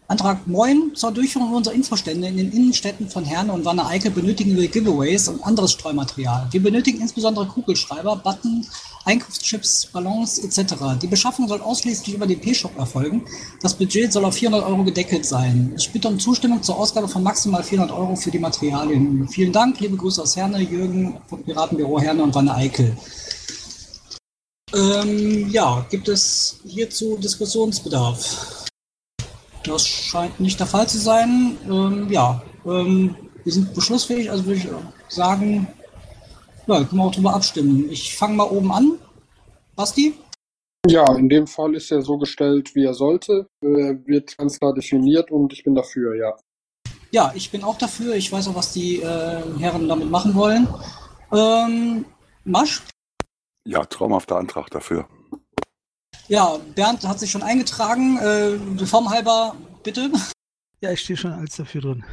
Antrag 0.09 0.47
9 0.47 0.95
zur 0.95 1.11
Durchführung 1.11 1.53
unserer 1.53 1.75
Infostände 1.75 2.27
in 2.27 2.37
den 2.37 2.51
Innenstädten 2.51 3.07
von 3.07 3.23
Herne 3.23 3.53
und 3.53 3.63
Wanne-Eickel 3.63 4.09
benötigen 4.09 4.57
wir 4.57 4.67
Giveaways 4.67 5.27
und 5.27 5.43
anderes 5.43 5.73
Streumaterial. 5.73 6.47
Wir 6.49 6.63
benötigen 6.63 6.99
insbesondere 6.99 7.45
Kugelschreiber, 7.45 8.15
Button, 8.15 8.65
Einkaufschips, 9.05 9.85
Ballons 9.93 10.39
etc. 10.39 10.73
Die 10.99 11.05
Beschaffung 11.05 11.47
soll 11.47 11.61
ausschließlich 11.61 12.15
über 12.15 12.25
den 12.25 12.41
P-Shop 12.41 12.75
erfolgen. 12.79 13.23
Das 13.61 13.75
Budget 13.75 14.11
soll 14.11 14.25
auf 14.25 14.33
400 14.33 14.67
Euro 14.67 14.83
gedeckelt 14.83 15.27
sein. 15.27 15.73
Ich 15.77 15.91
bitte 15.91 16.07
um 16.07 16.17
Zustimmung 16.17 16.63
zur 16.63 16.79
Ausgabe 16.79 17.07
von 17.07 17.21
maximal 17.21 17.61
400 17.61 17.95
Euro 17.95 18.15
für 18.15 18.31
die 18.31 18.39
Materialien. 18.39 19.27
Vielen 19.27 19.53
Dank, 19.53 19.79
liebe 19.79 19.95
Grüße 19.95 20.23
aus 20.23 20.35
Herne, 20.35 20.59
Jürgen 20.59 21.21
vom 21.27 21.43
Piratenbüro 21.43 21.99
Herne 22.01 22.23
und 22.23 22.33
Wanne-Eickel. 22.33 22.97
Ähm, 24.73 25.49
ja, 25.51 25.85
gibt 25.91 26.07
es 26.07 26.61
hierzu 26.65 27.15
Diskussionsbedarf? 27.17 28.58
Das 29.63 29.87
scheint 29.87 30.39
nicht 30.39 30.59
der 30.59 30.67
Fall 30.67 30.87
zu 30.87 30.97
sein. 30.97 31.57
Ähm, 31.65 32.07
ja, 32.09 32.41
ähm, 32.65 33.15
wir 33.43 33.53
sind 33.53 33.73
beschlussfähig, 33.73 34.31
also 34.31 34.45
würde 34.45 34.59
ich 34.59 34.67
sagen, 35.07 35.67
ja, 36.67 36.83
können 36.83 37.01
wir 37.01 37.05
auch 37.05 37.11
darüber 37.11 37.33
abstimmen. 37.33 37.89
Ich 37.89 38.15
fange 38.15 38.35
mal 38.35 38.49
oben 38.49 38.71
an. 38.71 38.99
Basti? 39.75 40.13
Ja, 40.87 41.05
in 41.15 41.29
dem 41.29 41.47
Fall 41.47 41.75
ist 41.75 41.91
er 41.91 42.01
so 42.01 42.17
gestellt, 42.17 42.73
wie 42.75 42.85
er 42.85 42.93
sollte. 42.93 43.47
Er 43.61 44.05
wird 44.05 44.37
ganz 44.37 44.59
klar 44.59 44.73
definiert 44.73 45.31
und 45.31 45.51
ich 45.51 45.63
bin 45.63 45.75
dafür, 45.75 46.15
ja. 46.15 46.35
Ja, 47.11 47.31
ich 47.35 47.51
bin 47.51 47.63
auch 47.63 47.77
dafür. 47.77 48.15
Ich 48.15 48.31
weiß 48.31 48.47
auch, 48.47 48.55
was 48.55 48.73
die 48.73 49.01
äh, 49.01 49.41
Herren 49.59 49.89
damit 49.89 50.09
machen 50.09 50.35
wollen. 50.35 50.67
Ähm, 51.33 52.05
Masch? 52.43 52.83
Ja, 53.65 53.83
traumhafter 53.85 54.37
Antrag 54.37 54.69
dafür. 54.69 55.07
Ja, 56.29 56.59
Bernd 56.75 57.07
hat 57.07 57.19
sich 57.19 57.31
schon 57.31 57.41
eingetragen. 57.41 58.19
Äh, 58.19 58.85
formhalber, 58.85 59.55
bitte. 59.83 60.11
Ja, 60.79 60.91
ich 60.91 61.01
stehe 61.01 61.17
schon 61.17 61.31
als 61.31 61.55
dafür 61.55 61.81
drin. 61.81 62.05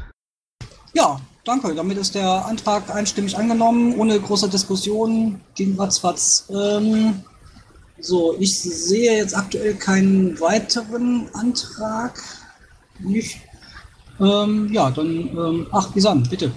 Ja, 0.95 1.21
danke. 1.45 1.75
Damit 1.75 1.99
ist 1.99 2.15
der 2.15 2.47
Antrag 2.47 2.89
einstimmig 2.95 3.37
angenommen, 3.37 3.95
ohne 3.99 4.19
große 4.19 4.49
Diskussion. 4.49 5.43
Ging 5.55 5.79
ratzfatz. 5.79 6.51
Ähm, 6.51 7.25
so, 7.99 8.35
ich 8.39 8.59
sehe 8.59 9.19
jetzt 9.19 9.37
aktuell 9.37 9.75
keinen 9.75 10.41
weiteren 10.41 11.29
Antrag. 11.35 12.19
Nicht. 12.99 13.43
Ähm, 14.19 14.71
ja, 14.73 14.91
dann, 14.91 15.29
ähm, 15.29 15.67
ach, 15.73 15.95
Isan, 15.95 16.23
bitte. 16.23 16.51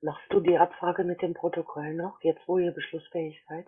Machst 0.00 0.24
du 0.30 0.40
die 0.40 0.56
Abfrage 0.56 1.04
mit 1.04 1.20
dem 1.20 1.34
Protokoll 1.34 1.94
noch, 1.94 2.18
jetzt 2.22 2.40
wo 2.46 2.56
ihr 2.56 2.72
beschlussfähig 2.72 3.36
seid? 3.46 3.66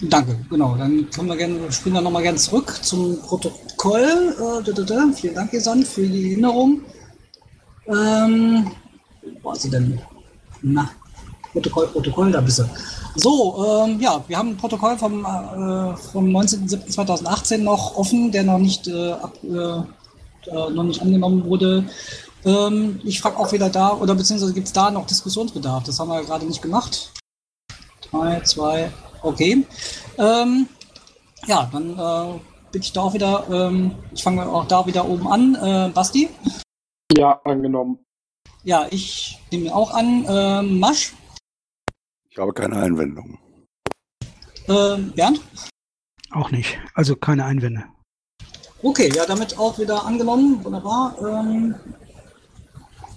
Danke, 0.00 0.38
genau. 0.48 0.76
Dann 0.76 1.10
können 1.10 1.28
wir 1.28 1.36
gerne, 1.36 1.72
springen 1.72 1.96
wir 1.96 2.02
nochmal 2.02 2.22
gerne 2.22 2.38
zurück 2.38 2.78
zum 2.82 3.20
Protokoll. 3.20 4.34
Äh, 4.38 4.62
da, 4.64 4.72
da, 4.72 4.82
da. 4.82 5.12
Vielen 5.14 5.34
Dank, 5.34 5.50
Gesan, 5.50 5.82
für 5.82 6.06
die 6.06 6.32
Erinnerung. 6.32 6.82
Ähm, 7.86 8.70
wo 9.42 9.48
war 9.48 9.56
sie 9.56 9.70
denn? 9.70 10.00
Na, 10.62 10.90
Protokoll, 11.52 11.88
Protokoll, 11.88 12.30
da 12.30 12.40
bist 12.40 12.60
du. 12.60 12.64
So, 13.16 13.84
ähm, 13.84 14.00
ja, 14.00 14.22
wir 14.28 14.38
haben 14.38 14.50
ein 14.50 14.56
Protokoll 14.56 14.96
vom, 14.96 15.24
äh, 15.24 15.96
vom 15.96 16.26
19.07.2018 16.36 17.58
noch 17.58 17.96
offen, 17.96 18.30
der 18.30 18.44
noch 18.44 18.58
nicht, 18.58 18.86
äh, 18.86 19.12
ab, 19.12 19.32
äh, 19.42 20.70
noch 20.70 20.84
nicht 20.84 21.02
angenommen 21.02 21.44
wurde. 21.44 21.84
Ähm, 22.44 23.00
ich 23.04 23.20
frage 23.20 23.36
auch 23.36 23.50
wieder 23.50 23.68
da, 23.68 23.94
oder 23.94 24.14
beziehungsweise 24.14 24.54
gibt 24.54 24.68
es 24.68 24.72
da 24.72 24.90
noch 24.90 25.06
Diskussionsbedarf? 25.06 25.82
Das 25.84 25.98
haben 25.98 26.08
wir 26.08 26.22
gerade 26.22 26.46
nicht 26.46 26.62
gemacht. 26.62 27.12
Drei, 28.10 28.40
zwei, 28.40 28.92
Okay. 29.22 29.66
Ähm, 30.18 30.68
ja, 31.46 31.68
dann 31.72 31.98
äh, 31.98 32.40
bin 32.72 32.82
ich 32.82 32.92
da 32.92 33.02
auch 33.02 33.14
wieder, 33.14 33.46
ähm, 33.50 33.94
ich 34.12 34.22
fange 34.22 34.46
auch 34.46 34.66
da 34.66 34.86
wieder 34.86 35.08
oben 35.08 35.28
an. 35.28 35.54
Äh, 35.54 35.90
Basti? 35.92 36.28
Ja, 37.16 37.40
angenommen. 37.44 37.98
Ja, 38.64 38.86
ich 38.90 39.38
nehme 39.50 39.74
auch 39.74 39.92
an. 39.92 40.24
Äh, 40.24 40.62
Masch? 40.62 41.14
Ich 42.30 42.38
habe 42.38 42.52
keine 42.52 42.76
Einwendungen. 42.76 43.38
Äh, 44.68 44.96
Bernd? 45.14 45.40
Auch 46.30 46.50
nicht. 46.50 46.78
Also 46.94 47.16
keine 47.16 47.44
Einwände. 47.44 47.84
Okay, 48.82 49.10
ja, 49.14 49.26
damit 49.26 49.58
auch 49.58 49.78
wieder 49.78 50.04
angenommen. 50.04 50.62
Wunderbar. 50.64 51.16
Ähm, 51.20 51.74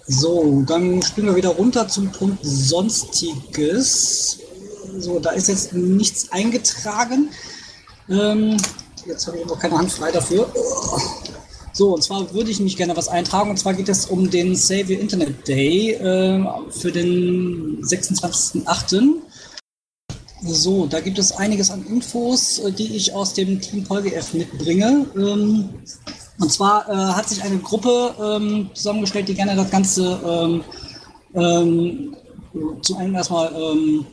so, 0.06 0.62
dann 0.66 1.02
springen 1.02 1.28
wir 1.28 1.36
wieder 1.36 1.50
runter 1.50 1.86
zum 1.86 2.10
Punkt 2.10 2.40
Sonstiges. 2.42 4.40
So, 4.98 5.18
da 5.18 5.30
ist 5.30 5.48
jetzt 5.48 5.72
nichts 5.72 6.30
eingetragen. 6.32 7.30
Ähm, 8.08 8.56
jetzt 9.06 9.26
habe 9.26 9.38
ich 9.38 9.44
aber 9.44 9.56
keine 9.56 9.78
Hand 9.78 9.90
frei 9.90 10.10
dafür. 10.10 10.52
So, 11.72 11.94
und 11.94 12.02
zwar 12.02 12.32
würde 12.34 12.50
ich 12.50 12.60
mich 12.60 12.76
gerne 12.76 12.96
was 12.96 13.08
eintragen. 13.08 13.50
Und 13.50 13.56
zwar 13.56 13.74
geht 13.74 13.88
es 13.88 14.06
um 14.06 14.30
den 14.30 14.54
Save 14.54 14.94
Your 14.94 15.00
Internet 15.00 15.48
Day 15.48 15.92
äh, 15.92 16.44
für 16.70 16.92
den 16.92 17.82
26.08. 17.82 19.14
So, 20.44 20.86
da 20.86 21.00
gibt 21.00 21.18
es 21.18 21.32
einiges 21.32 21.70
an 21.70 21.86
Infos, 21.86 22.58
äh, 22.58 22.72
die 22.72 22.96
ich 22.96 23.14
aus 23.14 23.32
dem 23.34 23.60
Team 23.60 23.84
PolGF 23.84 24.34
mitbringe. 24.34 25.06
Ähm, 25.16 25.70
und 26.38 26.52
zwar 26.52 26.88
äh, 26.88 26.94
hat 27.14 27.28
sich 27.28 27.42
eine 27.42 27.58
Gruppe 27.58 28.14
ähm, 28.20 28.70
zusammengestellt, 28.74 29.28
die 29.28 29.34
gerne 29.34 29.56
das 29.56 29.70
Ganze 29.70 30.20
ähm, 30.26 30.64
ähm, 31.34 32.16
zum 32.82 32.96
einen 32.98 33.14
erstmal 33.14 33.52
ähm, 33.54 34.04
äh, 34.06 34.11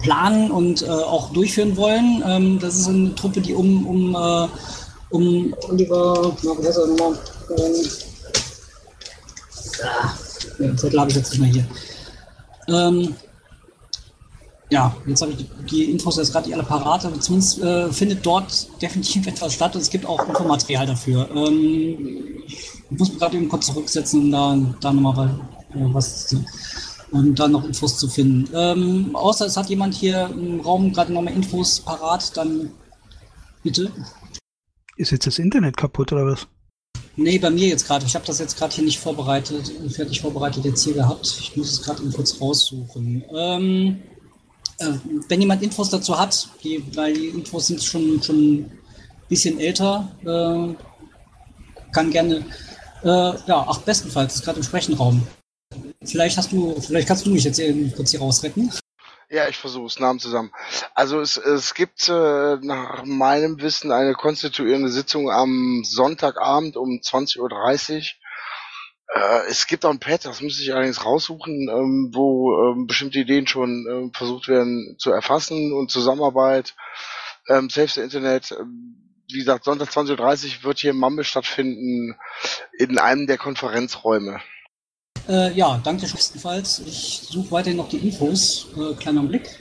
planen 0.00 0.50
und 0.50 0.82
äh, 0.82 0.88
auch 0.88 1.32
durchführen 1.32 1.76
wollen. 1.76 2.22
Ähm, 2.24 2.58
das 2.60 2.76
ist 2.76 2.88
eine 2.88 3.14
Truppe, 3.14 3.40
die 3.40 3.54
um, 3.54 3.86
um, 3.86 4.14
äh, 4.14 4.48
um 5.10 5.54
Oliver, 5.68 6.36
na, 6.42 6.50
wie 6.58 6.66
heißt 6.66 6.78
er 6.78 6.86
nochmal? 6.86 7.18
Ähm, 7.58 7.84
habe 10.98 11.10
ich 11.10 11.16
jetzt 11.16 11.30
nicht 11.30 11.40
mehr 11.40 11.50
hier. 11.50 11.66
Ähm, 12.68 13.14
ja, 14.70 14.94
jetzt 15.06 15.22
habe 15.22 15.32
ich 15.32 15.38
die, 15.38 15.48
die 15.70 15.90
Infos 15.90 16.16
jetzt 16.16 16.32
gerade 16.32 16.52
alle 16.52 16.64
parat, 16.64 17.04
aber 17.04 17.20
zumindest 17.20 17.60
äh, 17.60 17.92
findet 17.92 18.24
dort 18.24 18.68
definitiv 18.80 19.26
etwas 19.28 19.52
statt 19.52 19.74
und 19.74 19.80
es 19.80 19.90
gibt 19.90 20.06
auch 20.06 20.28
Infomaterial 20.28 20.86
dafür. 20.86 21.28
Ähm, 21.34 22.42
ich 22.46 22.70
muss 22.90 23.10
mich 23.10 23.18
gerade 23.18 23.36
eben 23.36 23.48
kurz 23.48 23.66
zurücksetzen, 23.66 24.22
um 24.22 24.30
da, 24.32 24.56
da 24.80 24.92
nochmal 24.92 25.28
äh, 25.74 25.78
was 25.92 26.28
zu 26.28 26.44
und 27.10 27.38
dann 27.38 27.52
noch 27.52 27.64
Infos 27.64 27.98
zu 27.98 28.08
finden. 28.08 28.48
Ähm, 28.54 29.14
außer 29.14 29.46
es 29.46 29.56
hat 29.56 29.68
jemand 29.68 29.94
hier 29.94 30.28
im 30.32 30.60
Raum 30.60 30.92
gerade 30.92 31.12
nochmal 31.12 31.34
Infos 31.34 31.80
parat, 31.80 32.36
dann 32.36 32.70
bitte. 33.62 33.90
Ist 34.96 35.12
jetzt 35.12 35.26
das 35.26 35.38
Internet 35.38 35.76
kaputt 35.76 36.12
oder 36.12 36.26
was? 36.26 36.46
Nee, 37.16 37.38
bei 37.38 37.50
mir 37.50 37.68
jetzt 37.68 37.86
gerade. 37.86 38.04
Ich 38.04 38.14
habe 38.14 38.26
das 38.26 38.38
jetzt 38.38 38.58
gerade 38.58 38.74
hier 38.74 38.84
nicht 38.84 38.98
vorbereitet, 38.98 39.72
fertig 39.90 40.20
vorbereitet 40.20 40.64
jetzt 40.64 40.84
hier 40.84 40.94
gehabt. 40.94 41.26
Ich 41.40 41.56
muss 41.56 41.72
es 41.72 41.82
gerade 41.82 42.02
kurz 42.10 42.40
raussuchen. 42.40 43.24
Ähm, 43.34 44.02
äh, 44.78 44.92
wenn 45.28 45.40
jemand 45.40 45.62
Infos 45.62 45.88
dazu 45.88 46.18
hat, 46.18 46.48
die, 46.62 46.84
weil 46.94 47.14
die 47.14 47.28
Infos 47.28 47.68
sind 47.68 47.82
schon, 47.82 48.22
schon 48.22 48.36
ein 48.36 48.72
bisschen 49.28 49.58
älter, 49.58 50.08
äh, 50.22 50.74
kann 51.92 52.10
gerne, 52.10 52.44
äh, 53.02 53.08
ja, 53.08 53.66
ach, 53.66 53.78
bestenfalls, 53.80 54.34
ist 54.34 54.44
gerade 54.44 54.58
im 54.58 54.64
Sprechenraum. 54.64 55.26
Vielleicht 56.06 56.36
hast 56.36 56.52
du, 56.52 56.80
vielleicht 56.80 57.08
kannst 57.08 57.26
du 57.26 57.30
mich 57.30 57.44
jetzt 57.44 57.60
kurz 57.94 58.10
hier 58.10 58.20
rausretten. 58.20 58.72
Ja, 59.28 59.48
ich 59.48 59.56
versuche 59.56 59.86
es, 59.86 59.98
Namen 59.98 60.20
zusammen. 60.20 60.52
Also 60.94 61.20
es, 61.20 61.36
es 61.36 61.74
gibt 61.74 62.08
äh, 62.08 62.56
nach 62.62 63.04
meinem 63.04 63.60
Wissen 63.60 63.90
eine 63.90 64.14
konstituierende 64.14 64.88
Sitzung 64.88 65.30
am 65.30 65.82
Sonntagabend 65.84 66.76
um 66.76 67.00
20.30 67.02 67.40
Uhr. 67.40 68.00
Äh, 69.14 69.48
es 69.48 69.66
gibt 69.66 69.84
auch 69.84 69.90
ein 69.90 69.98
Pad, 69.98 70.24
das 70.24 70.40
müsste 70.40 70.62
ich 70.62 70.72
allerdings 70.72 71.04
raussuchen, 71.04 71.68
ähm, 71.68 72.10
wo 72.14 72.72
ähm, 72.72 72.86
bestimmte 72.86 73.18
Ideen 73.18 73.48
schon 73.48 73.86
äh, 74.12 74.16
versucht 74.16 74.46
werden 74.46 74.94
zu 74.98 75.10
erfassen 75.10 75.72
und 75.72 75.90
Zusammenarbeit, 75.90 76.76
ähm, 77.48 77.68
Safe 77.68 78.00
Internet, 78.00 78.52
ähm, 78.52 79.06
wie 79.28 79.38
gesagt, 79.38 79.64
Sonntag 79.64 79.88
20.30 79.88 80.58
Uhr 80.58 80.64
wird 80.64 80.78
hier 80.78 80.90
im 80.90 80.98
Mumble 80.98 81.24
stattfinden, 81.24 82.16
in 82.78 82.98
einem 82.98 83.26
der 83.26 83.38
Konferenzräume. 83.38 84.40
Äh, 85.28 85.52
ja, 85.54 85.80
danke 85.82 86.06
bestenfalls. 86.06 86.80
Ich 86.86 87.22
suche 87.28 87.50
weiterhin 87.50 87.76
noch 87.76 87.88
die 87.88 87.98
Infos. 87.98 88.68
Äh, 88.76 88.94
kleiner 88.94 89.22
Blick. 89.22 89.58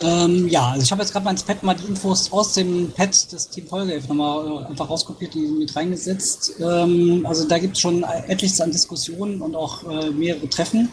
Ähm, 0.00 0.48
ja, 0.48 0.70
also 0.70 0.82
ich 0.82 0.90
habe 0.90 1.02
jetzt 1.02 1.12
gerade 1.12 1.24
mal 1.24 1.30
ins 1.30 1.44
Pad 1.44 1.62
mal 1.62 1.74
die 1.74 1.86
Infos 1.86 2.32
aus 2.32 2.54
dem 2.54 2.90
Pad 2.90 3.32
des 3.32 3.48
Team 3.48 3.66
Folge 3.66 4.00
nochmal 4.08 4.64
äh, 4.64 4.66
einfach 4.66 4.90
rauskopiert, 4.90 5.34
die 5.34 5.46
mit 5.46 5.74
reingesetzt. 5.74 6.54
Ähm, 6.60 7.24
also 7.26 7.46
da 7.46 7.58
gibt 7.58 7.76
es 7.76 7.80
schon 7.80 8.02
etliches 8.02 8.60
an 8.60 8.72
Diskussionen 8.72 9.40
und 9.40 9.54
auch 9.54 9.84
äh, 9.88 10.10
mehrere 10.10 10.48
Treffen. 10.48 10.88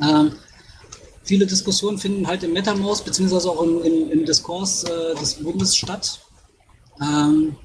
Ähm, 0.00 0.32
viele 1.24 1.46
Diskussionen 1.46 1.98
finden 1.98 2.26
halt 2.26 2.44
im 2.44 2.52
MetaMouse 2.52 3.02
beziehungsweise 3.02 3.50
auch 3.50 3.62
im, 3.62 3.82
im, 3.82 4.10
im 4.12 4.24
Diskurs 4.24 4.84
äh, 4.84 5.14
des 5.16 5.34
Bundes 5.34 5.76
statt. 5.76 6.20
Ähm, 7.00 7.56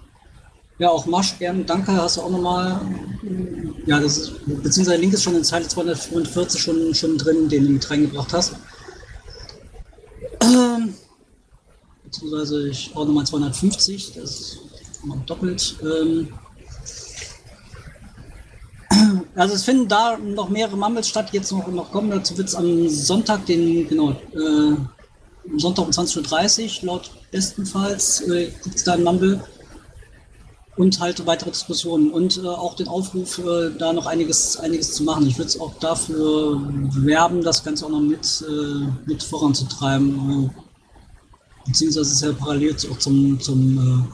ja, 0.82 0.90
auch 0.90 1.06
Masch, 1.06 1.38
gern, 1.38 1.64
danke, 1.64 1.94
hast 1.94 2.18
du 2.18 2.22
auch 2.22 2.32
nochmal, 2.32 2.82
ja, 3.86 4.00
das 4.00 4.18
ist, 4.18 4.46
beziehungsweise 4.48 4.90
der 4.90 4.98
Link 4.98 5.14
ist 5.14 5.22
schon 5.22 5.36
in 5.36 5.44
Zeile 5.44 5.68
245 5.68 6.60
schon, 6.60 6.96
schon 6.96 7.20
drin, 7.20 7.48
den 7.48 7.66
du 7.66 7.70
mit 7.74 7.88
reingebracht 7.88 8.34
hast. 8.34 8.54
Ähm, 10.42 10.96
beziehungsweise 12.04 12.68
ich 12.68 12.96
auch 12.96 13.06
nochmal 13.06 13.28
250, 13.28 14.14
das 14.14 14.24
ist 14.24 14.60
nochmal 15.02 15.24
doppelt. 15.28 15.76
Ähm, 15.84 16.30
also 19.36 19.54
es 19.54 19.64
finden 19.64 19.88
da 19.88 20.18
noch 20.18 20.50
mehrere 20.50 20.78
Mumbles 20.78 21.08
statt, 21.08 21.30
jetzt 21.32 21.52
noch, 21.52 21.68
noch 21.68 21.92
kommen. 21.92 22.10
Dazu 22.10 22.36
wird 22.40 22.48
es 22.48 22.56
am 22.56 22.90
Sonntag, 22.90 23.46
den, 23.46 23.88
genau, 23.88 24.14
äh, 24.14 25.58
Sonntag 25.58 25.86
um 25.86 25.92
20.30 25.92 26.80
Uhr, 26.80 26.88
laut 26.88 27.12
bestenfalls, 27.30 28.22
äh, 28.22 28.52
gibt 28.64 28.78
es 28.78 28.84
da 28.84 28.94
ein 28.94 29.04
Mumble 29.04 29.40
und 30.82 31.00
halt 31.00 31.28
weitere 31.28 31.52
Diskussionen 31.52 32.10
und 32.10 32.38
äh, 32.44 32.48
auch 32.48 32.76
den 32.76 32.88
Aufruf, 32.88 33.38
äh, 33.38 33.70
da 33.78 33.94
noch 33.94 34.08
einiges, 34.08 34.58
einiges 34.58 34.96
zu 34.96 35.04
machen. 35.04 35.28
Ich 35.28 35.38
würde 35.38 35.50
es 35.50 35.60
auch 35.60 35.74
dafür 35.80 36.60
werben, 37.06 37.44
das 37.44 37.64
Ganze 37.64 37.86
auch 37.86 37.90
noch 37.90 38.02
mit, 38.02 38.44
äh, 38.50 38.88
mit 39.06 39.22
voranzutreiben. 39.22 40.50
Äh, 40.50 41.68
beziehungsweise 41.68 42.12
ist 42.12 42.22
ja 42.22 42.34
parallel 42.34 42.76
auch 42.92 42.98
zum, 42.98 43.40
zum, 43.40 44.10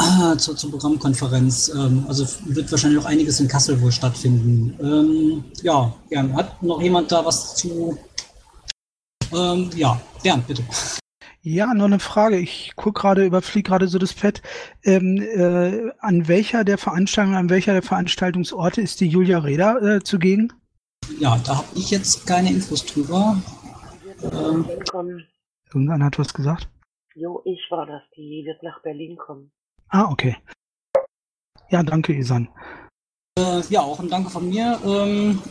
äh, 0.00 0.36
zur, 0.38 0.56
zur 0.56 0.70
Programmkonferenz. 0.70 1.70
Ähm, 1.74 2.06
also 2.08 2.26
wird 2.46 2.70
wahrscheinlich 2.72 2.98
auch 3.02 3.06
einiges 3.06 3.38
in 3.38 3.46
Kassel 3.46 3.78
wohl 3.82 3.92
stattfinden. 3.92 4.74
Ähm, 4.82 5.44
ja, 5.62 5.92
gern. 6.08 6.34
Hat 6.34 6.62
noch 6.62 6.80
jemand 6.80 7.12
da 7.12 7.22
was 7.26 7.56
zu? 7.56 7.98
Ähm, 9.34 9.68
ja, 9.76 10.00
Bernd, 10.22 10.46
bitte. 10.46 10.62
Ja, 11.44 11.74
noch 11.74 11.86
eine 11.86 11.98
Frage. 11.98 12.38
Ich 12.38 12.74
gucke 12.76 13.00
gerade, 13.00 13.24
überfliege 13.26 13.68
gerade 13.68 13.88
so 13.88 13.98
das 13.98 14.14
Pad. 14.14 14.42
Ähm, 14.84 15.20
äh, 15.20 15.90
an 15.98 16.28
welcher 16.28 16.62
der 16.62 16.78
Veranstaltungen, 16.78 17.36
an 17.36 17.50
welcher 17.50 17.72
der 17.72 17.82
Veranstaltungsorte 17.82 18.80
ist 18.80 19.00
die 19.00 19.08
Julia 19.08 19.38
Reda 19.38 19.78
äh, 19.78 20.00
zugegen? 20.04 20.52
Ja, 21.18 21.36
da 21.44 21.58
habe 21.58 21.66
ich 21.74 21.90
jetzt 21.90 22.28
keine 22.28 22.50
Infos 22.50 22.86
drüber. 22.86 23.42
Ähm, 24.22 24.66
Irgendwann 25.74 26.04
hat 26.04 26.16
was 26.16 26.32
gesagt? 26.32 26.68
Jo, 27.16 27.42
ich 27.44 27.60
war 27.70 27.86
das. 27.86 28.02
Die 28.16 28.44
wird 28.46 28.62
nach 28.62 28.80
Berlin 28.82 29.16
kommen. 29.16 29.50
Ah, 29.88 30.08
okay. 30.10 30.36
Ja, 31.70 31.82
danke, 31.82 32.14
Isan. 32.14 32.48
Äh, 33.36 33.62
ja, 33.68 33.80
auch 33.80 33.98
ein 33.98 34.08
Danke 34.08 34.30
von 34.30 34.48
mir. 34.48 34.78
Ähm, 34.84 35.42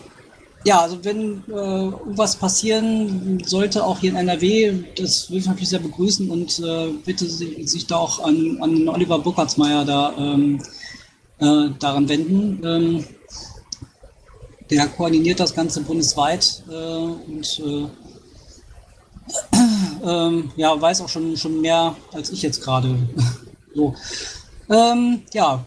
ja, 0.64 0.80
also 0.82 1.04
wenn 1.04 1.44
äh, 1.48 1.92
was 2.06 2.36
passieren 2.36 3.42
sollte, 3.46 3.84
auch 3.84 4.00
hier 4.00 4.12
in 4.12 4.18
NRW, 4.18 4.84
das 4.96 5.30
würde 5.30 5.40
ich 5.40 5.46
natürlich 5.48 5.70
sehr 5.70 5.80
begrüßen 5.80 6.30
und 6.30 6.60
äh, 6.60 6.90
bitte 7.04 7.28
sich, 7.28 7.70
sich 7.70 7.88
da 7.88 7.98
auch 7.98 8.24
an, 8.24 8.60
an 8.62 8.88
Oliver 8.88 9.20
Burkhardsmeier 9.20 9.86
da 9.86 10.14
ähm, 10.18 10.62
äh, 11.40 11.70
daran 11.80 12.08
wenden. 12.08 12.62
Ähm, 12.64 13.06
der 14.70 14.88
koordiniert 14.88 15.40
das 15.40 15.54
Ganze 15.54 15.82
bundesweit 15.82 16.64
äh, 16.70 16.74
und 16.74 17.60
äh, 17.60 17.88
ähm, 20.06 20.52
ja, 20.56 20.80
weiß 20.80 21.02
auch 21.02 21.10
schon, 21.10 21.36
schon 21.38 21.60
mehr 21.60 21.96
als 22.14 22.30
ich 22.32 22.42
jetzt 22.42 22.62
gerade. 22.62 22.96
so. 23.76 23.96
Ähm, 24.70 25.24
ja, 25.34 25.66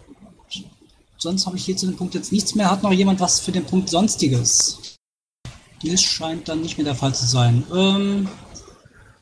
sonst 1.19 1.47
habe 1.47 1.57
ich 1.57 1.65
hier 1.65 1.77
zu 1.77 1.87
dem 1.87 1.97
Punkt 1.97 2.15
jetzt 2.15 2.33
nichts 2.33 2.55
mehr. 2.55 2.71
Hat 2.71 2.83
noch 2.83 2.93
jemand 2.93 3.21
was 3.21 3.41
für 3.41 3.53
den 3.53 3.65
Punkt 3.65 3.91
Sonstiges? 3.91 4.79
Das 5.85 6.01
scheint 6.01 6.49
dann 6.49 6.62
nicht 6.62 6.78
mehr 6.78 6.85
der 6.85 6.95
Fall 6.95 7.14
zu 7.14 7.26
sein. 7.26 7.64
Ähm, 7.74 8.28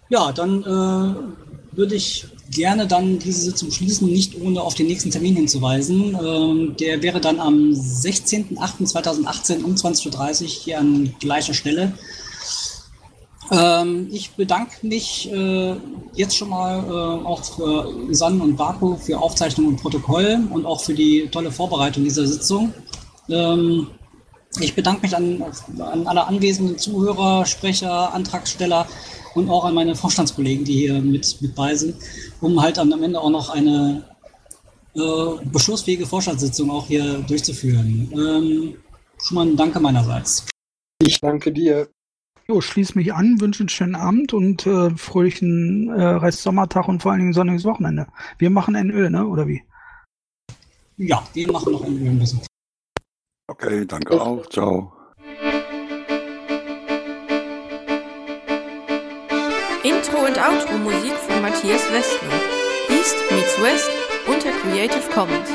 ja, 0.09 0.33
dann 0.33 0.63
äh, 0.63 1.77
würde 1.77 1.95
ich 1.95 2.27
gerne 2.51 2.87
dann 2.87 3.19
diese 3.19 3.41
Sitzung 3.41 3.71
schließen, 3.71 4.09
nicht 4.09 4.41
ohne 4.41 4.61
auf 4.61 4.75
den 4.75 4.87
nächsten 4.87 5.11
Termin 5.11 5.37
hinzuweisen. 5.37 6.17
Ähm, 6.23 6.77
der 6.79 7.03
wäre 7.03 7.21
dann 7.21 7.41
am 7.41 7.71
16.08.2018 7.73 9.65
um 9.65 9.75
20.30 9.75 10.43
Uhr 10.43 10.49
hier 10.49 10.79
an 10.79 11.15
gleicher 11.19 11.55
Stelle. 11.55 11.95
Ähm, 13.51 14.09
ich 14.11 14.31
bedanke 14.33 14.87
mich 14.87 15.31
äh, 15.33 15.75
jetzt 16.15 16.37
schon 16.37 16.51
mal 16.51 16.85
äh, 16.85 17.27
auch 17.27 17.43
für 17.45 17.93
San 18.15 18.41
und 18.41 18.57
Baku 18.57 18.97
für 18.97 19.19
Aufzeichnung 19.19 19.69
und 19.69 19.77
Protokoll 19.77 20.41
und 20.51 20.65
auch 20.65 20.81
für 20.81 20.95
die 20.95 21.29
tolle 21.31 21.51
Vorbereitung 21.51 22.05
dieser 22.05 22.27
Sitzung. 22.27 22.73
Ähm, 23.29 23.89
ich 24.61 24.75
bedanke 24.75 25.03
mich 25.03 25.17
an, 25.17 25.43
an 25.79 26.07
alle 26.07 26.27
anwesenden 26.27 26.79
Zuhörer, 26.79 27.47
Sprecher, 27.47 28.13
Antragsteller 28.13 28.87
und 29.35 29.49
auch 29.49 29.65
an 29.65 29.75
meine 29.75 29.95
Vorstandskollegen, 29.95 30.65
die 30.65 30.75
hier 30.75 31.01
mit, 31.01 31.41
mit 31.41 31.55
bei 31.55 31.75
sind, 31.75 31.97
um 32.41 32.61
halt 32.61 32.79
am 32.79 32.93
Ende 33.03 33.21
auch 33.21 33.31
noch 33.31 33.51
eine 33.51 34.05
äh, 34.95 35.45
beschlussfähige 35.47 36.07
Vorstandssitzung 36.07 36.71
auch 36.71 36.87
hier 36.87 37.21
durchzuführen. 37.21 38.11
Ähm, 38.13 38.75
schon 39.23 39.35
mal 39.35 39.47
ein 39.47 39.57
Danke 39.57 39.81
meinerseits. 39.81 40.47
Ich 41.01 41.21
danke 41.21 41.51
dir. 41.51 41.89
Jo, 42.49 42.61
schließe 42.61 42.99
mich 42.99 43.15
an, 43.15 43.41
wünsche 43.41 43.61
einen 43.61 43.69
schönen 43.69 43.95
Abend 43.95 44.35
und 44.35 44.67
äh, 44.67 44.91
fröhlichen 44.97 45.89
äh, 45.89 46.03
Restsommertag 46.03 46.89
und 46.89 47.01
vor 47.03 47.13
allen 47.13 47.21
Dingen 47.21 47.33
sonniges 47.33 47.65
Wochenende. 47.65 48.09
Wir 48.39 48.51
machen 48.51 48.75
NÖ, 48.75 49.09
ne? 49.09 49.27
Oder 49.27 49.47
wie? 49.47 49.63
Ja, 50.99 51.23
wir 51.33 51.51
machen 51.51 51.73
noch 51.73 51.87
NÖ 51.87 52.11
ein 52.11 52.19
bisschen. 52.19 52.41
Okay, 53.53 53.85
danke 53.85 54.19
auch. 54.19 54.47
Ciao. 54.47 54.91
Intro 59.83 60.25
und 60.25 60.39
Outro 60.39 60.79
Musik 60.79 61.13
von 61.13 61.43
Matthias 61.43 61.83
Westner. 61.93 62.33
East 62.89 63.17
meets 63.31 63.61
West 63.61 63.91
unter 64.27 64.53
Creative 64.63 65.07
Commons. 65.13 65.51